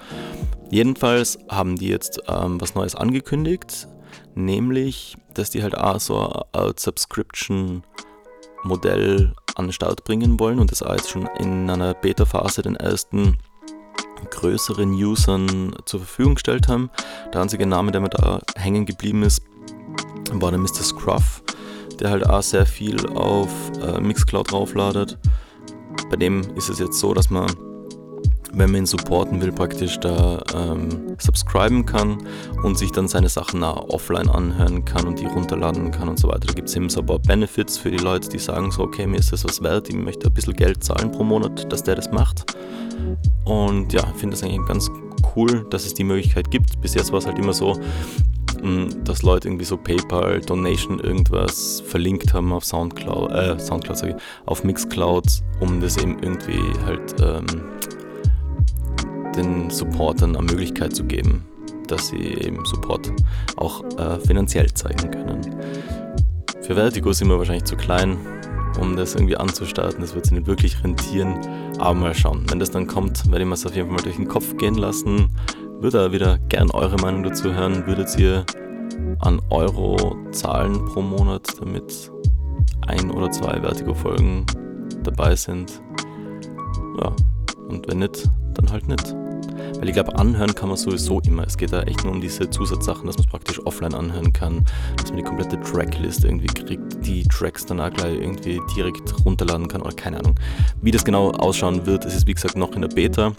Jedenfalls 0.70 1.38
haben 1.48 1.76
die 1.76 1.88
jetzt 1.88 2.20
ähm, 2.28 2.60
was 2.60 2.74
Neues 2.74 2.94
angekündigt, 2.94 3.88
nämlich, 4.34 5.16
dass 5.34 5.48
die 5.50 5.62
halt 5.62 5.78
auch 5.78 6.00
so 6.00 6.44
ein 6.52 6.72
Subscription-Modell 6.76 9.32
an 9.54 9.66
den 9.66 9.72
Start 9.72 10.04
bringen 10.04 10.38
wollen 10.38 10.58
und 10.58 10.70
das 10.70 10.82
auch 10.82 10.92
jetzt 10.92 11.08
schon 11.10 11.26
in 11.38 11.70
einer 11.70 11.94
Beta-Phase 11.94 12.60
den 12.62 12.76
ersten 12.76 13.38
größeren 14.30 14.92
Usern 14.92 15.74
zur 15.84 16.00
Verfügung 16.00 16.34
gestellt 16.34 16.68
haben. 16.68 16.90
Der 17.32 17.40
einzige 17.40 17.66
Name, 17.66 17.90
der 17.90 18.00
mir 18.00 18.10
da 18.10 18.40
hängen 18.56 18.84
geblieben 18.84 19.22
ist, 19.22 19.42
war 20.32 20.50
der 20.50 20.60
Mr. 20.60 20.82
Scruff, 20.82 21.42
der 21.98 22.10
halt 22.10 22.28
auch 22.28 22.42
sehr 22.42 22.66
viel 22.66 23.06
auf 23.08 23.48
äh, 23.82 24.00
Mixcloud 24.00 24.52
draufladet. 24.52 25.18
Bei 26.10 26.16
dem 26.16 26.42
ist 26.56 26.68
es 26.68 26.78
jetzt 26.78 26.98
so, 26.98 27.14
dass 27.14 27.30
man 27.30 27.46
wenn 28.52 28.70
man 28.70 28.82
ihn 28.82 28.86
supporten 28.86 29.40
will, 29.40 29.52
praktisch 29.52 29.98
da 30.00 30.42
ähm, 30.54 31.16
subscriben 31.18 31.86
kann 31.86 32.18
und 32.62 32.78
sich 32.78 32.92
dann 32.92 33.08
seine 33.08 33.28
Sachen 33.28 33.62
auch 33.62 33.88
offline 33.90 34.28
anhören 34.28 34.84
kann 34.84 35.06
und 35.06 35.20
die 35.20 35.26
runterladen 35.26 35.90
kann 35.90 36.08
und 36.08 36.18
so 36.18 36.28
weiter. 36.28 36.46
Da 36.46 36.52
gibt 36.52 36.68
es 36.68 36.76
eben 36.76 36.88
so 36.88 37.00
ein 37.00 37.06
paar 37.06 37.18
Benefits 37.18 37.78
für 37.78 37.90
die 37.90 37.98
Leute, 37.98 38.28
die 38.28 38.38
sagen 38.38 38.70
so, 38.70 38.82
okay, 38.82 39.06
mir 39.06 39.18
ist 39.18 39.32
das 39.32 39.44
was 39.44 39.62
wert, 39.62 39.88
ich 39.88 39.96
möchte 39.96 40.28
ein 40.28 40.32
bisschen 40.32 40.54
Geld 40.54 40.82
zahlen 40.82 41.12
pro 41.12 41.24
Monat, 41.24 41.70
dass 41.72 41.82
der 41.82 41.96
das 41.96 42.10
macht. 42.10 42.54
Und 43.44 43.92
ja, 43.92 44.02
ich 44.12 44.20
finde 44.20 44.34
das 44.34 44.42
eigentlich 44.42 44.66
ganz 44.66 44.90
cool, 45.36 45.66
dass 45.70 45.86
es 45.86 45.94
die 45.94 46.04
Möglichkeit 46.04 46.50
gibt. 46.50 46.80
Bis 46.80 46.94
jetzt 46.94 47.12
war 47.12 47.18
es 47.18 47.26
halt 47.26 47.38
immer 47.38 47.52
so, 47.52 47.74
mm, 48.62 49.04
dass 49.04 49.22
Leute 49.22 49.48
irgendwie 49.48 49.64
so 49.64 49.76
PayPal, 49.76 50.40
Donation, 50.40 51.00
irgendwas 51.00 51.82
verlinkt 51.86 52.34
haben 52.34 52.52
auf 52.52 52.64
Soundcloud, 52.64 53.32
äh, 53.32 53.58
Soundcloud, 53.58 53.98
sorry, 53.98 54.14
auf 54.46 54.64
Mixcloud, 54.64 55.24
um 55.60 55.80
das 55.80 55.96
eben 55.96 56.18
irgendwie 56.22 56.60
halt 56.84 57.14
ähm, 57.20 57.44
den 59.38 59.70
Supportern 59.70 60.36
eine 60.36 60.46
Möglichkeit 60.46 60.94
zu 60.94 61.04
geben, 61.04 61.44
dass 61.86 62.08
sie 62.08 62.18
eben 62.18 62.64
Support 62.64 63.12
auch 63.56 63.82
äh, 63.96 64.18
finanziell 64.20 64.72
zeigen 64.74 65.10
können. 65.10 65.40
Für 66.62 66.74
Vertigo 66.74 67.12
sind 67.12 67.28
wir 67.28 67.38
wahrscheinlich 67.38 67.64
zu 67.64 67.76
klein, 67.76 68.16
um 68.80 68.96
das 68.96 69.14
irgendwie 69.14 69.36
anzustarten. 69.36 70.00
Das 70.00 70.14
wird 70.14 70.26
sich 70.26 70.34
nicht 70.34 70.46
wirklich 70.46 70.82
rentieren, 70.84 71.38
aber 71.78 71.94
mal 71.94 72.14
schauen. 72.14 72.44
Wenn 72.48 72.58
das 72.58 72.70
dann 72.70 72.86
kommt, 72.86 73.26
werde 73.30 73.42
ich 73.42 73.46
mir 73.46 73.54
es 73.54 73.64
auf 73.64 73.74
jeden 73.74 73.88
Fall 73.88 73.96
mal 73.96 74.02
durch 74.02 74.16
den 74.16 74.28
Kopf 74.28 74.56
gehen 74.56 74.74
lassen. 74.74 75.28
Würde 75.80 75.98
da 75.98 76.12
wieder 76.12 76.38
gern 76.48 76.70
eure 76.72 76.96
Meinung 76.96 77.22
dazu 77.22 77.54
hören. 77.54 77.86
Würdet 77.86 78.18
ihr 78.18 78.44
an 79.20 79.40
Euro 79.50 80.16
zahlen 80.32 80.84
pro 80.86 81.00
Monat, 81.00 81.46
damit 81.60 82.10
ein 82.86 83.10
oder 83.10 83.30
zwei 83.30 83.60
Vertigo-Folgen 83.60 84.44
dabei 85.04 85.36
sind? 85.36 85.80
Ja, 87.00 87.12
Und 87.68 87.88
wenn 87.88 88.00
nicht, 88.00 88.28
dann 88.54 88.70
halt 88.70 88.88
nicht. 88.88 89.14
Weil 89.78 89.88
ich 89.88 89.94
glaube, 89.94 90.16
anhören 90.18 90.54
kann 90.54 90.68
man 90.68 90.76
sowieso 90.76 91.20
immer. 91.20 91.46
Es 91.46 91.56
geht 91.56 91.72
da 91.72 91.82
echt 91.82 92.04
nur 92.04 92.12
um 92.12 92.20
diese 92.20 92.50
Zusatzsachen, 92.50 93.06
dass 93.06 93.16
man 93.16 93.24
es 93.24 93.30
praktisch 93.30 93.64
offline 93.64 93.94
anhören 93.94 94.32
kann, 94.32 94.64
dass 94.96 95.10
man 95.10 95.18
die 95.18 95.22
komplette 95.22 95.60
Tracklist 95.60 96.24
irgendwie 96.24 96.48
kriegt, 96.48 97.06
die 97.06 97.22
Tracks 97.28 97.64
dann 97.64 97.80
auch 97.80 97.90
gleich 97.90 98.18
irgendwie 98.18 98.60
direkt 98.74 99.24
runterladen 99.24 99.68
kann 99.68 99.82
oder 99.82 99.94
keine 99.94 100.18
Ahnung. 100.18 100.34
Wie 100.82 100.90
das 100.90 101.04
genau 101.04 101.30
ausschauen 101.30 101.86
wird, 101.86 102.04
es 102.04 102.14
ist 102.14 102.26
wie 102.26 102.34
gesagt 102.34 102.56
noch 102.56 102.72
in 102.72 102.82
der 102.82 102.88
Beta. 102.88 103.32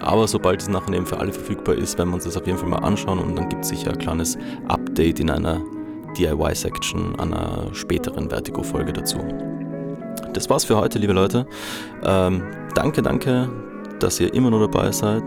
Aber 0.00 0.26
sobald 0.26 0.60
es 0.60 0.68
nachher 0.68 0.94
eben 0.94 1.06
für 1.06 1.18
alle 1.18 1.32
verfügbar 1.32 1.76
ist, 1.76 1.96
werden 1.98 2.10
wir 2.10 2.14
uns 2.16 2.24
das 2.24 2.36
auf 2.36 2.46
jeden 2.46 2.58
Fall 2.58 2.68
mal 2.68 2.78
anschauen 2.78 3.18
und 3.18 3.36
dann 3.36 3.48
gibt 3.48 3.62
es 3.62 3.68
sicher 3.68 3.92
ein 3.92 3.98
kleines 3.98 4.36
Update 4.68 5.20
in 5.20 5.30
einer 5.30 5.60
DIY-Section 6.18 7.18
einer 7.18 7.68
späteren 7.72 8.28
Vertigo-Folge 8.28 8.92
dazu. 8.92 9.18
Das 10.32 10.48
war's 10.50 10.64
für 10.64 10.76
heute, 10.76 10.98
liebe 10.98 11.12
Leute. 11.12 11.46
Ähm, 12.04 12.42
danke, 12.74 13.02
danke, 13.02 13.48
dass 14.02 14.18
ihr 14.20 14.32
immer 14.34 14.50
noch 14.50 14.60
dabei 14.60 14.90
seid. 14.90 15.24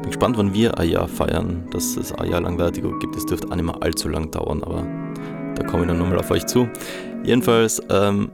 Bin 0.00 0.10
gespannt, 0.10 0.36
wann 0.38 0.54
wir 0.54 0.78
ein 0.78 0.88
Jahr 0.88 1.08
feiern, 1.08 1.68
dass 1.70 1.96
es 1.96 2.12
ein 2.12 2.30
Jahr 2.30 2.40
lang 2.40 2.56
gibt. 3.00 3.16
Es 3.16 3.26
dürfte 3.26 3.50
auch 3.50 3.56
nicht 3.56 3.64
mehr 3.64 3.82
allzu 3.82 4.08
lang 4.08 4.30
dauern, 4.30 4.62
aber 4.62 4.86
da 5.54 5.64
komme 5.64 5.82
ich 5.82 5.88
dann 5.88 5.98
nochmal 5.98 6.18
auf 6.18 6.30
euch 6.30 6.46
zu. 6.46 6.68
Jedenfalls, 7.24 7.82
ähm, 7.90 8.30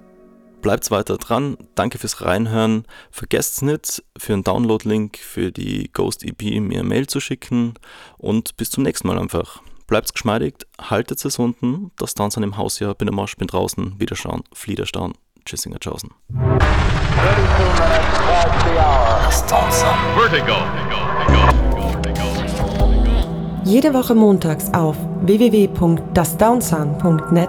bleibt 0.60 0.90
weiter 0.90 1.16
dran. 1.16 1.56
Danke 1.74 1.98
fürs 1.98 2.20
Reinhören. 2.22 2.84
Vergesst 3.10 3.62
nicht, 3.62 4.02
für 4.16 4.32
einen 4.34 4.44
Download-Link 4.44 5.18
für 5.18 5.52
die 5.52 5.90
Ghost 5.92 6.24
EP 6.24 6.60
mir 6.60 6.80
eine 6.80 6.88
Mail 6.88 7.06
zu 7.06 7.20
schicken 7.20 7.74
und 8.18 8.56
bis 8.56 8.70
zum 8.70 8.82
nächsten 8.82 9.08
Mal 9.08 9.18
einfach. 9.18 9.62
Bleibt 9.86 10.12
geschmeidig, 10.12 10.54
haltet 10.78 11.24
es 11.24 11.38
unten. 11.38 11.92
Das 11.96 12.14
Tanzen 12.14 12.42
im 12.42 12.58
Haus 12.58 12.78
ja, 12.78 12.92
bin 12.92 13.06
der 13.06 13.14
Marsch, 13.14 13.36
bin 13.36 13.46
draußen. 13.46 13.98
Wiederschauen, 13.98 14.42
Fliederstaun. 14.52 15.14
Tschüssinger 15.48 15.80
Tschaußen. 15.80 16.10
Jede 23.64 23.94
Woche 23.94 24.14
montags 24.14 24.70
auf 24.74 24.96
www.dasdownsound.net 25.22 27.48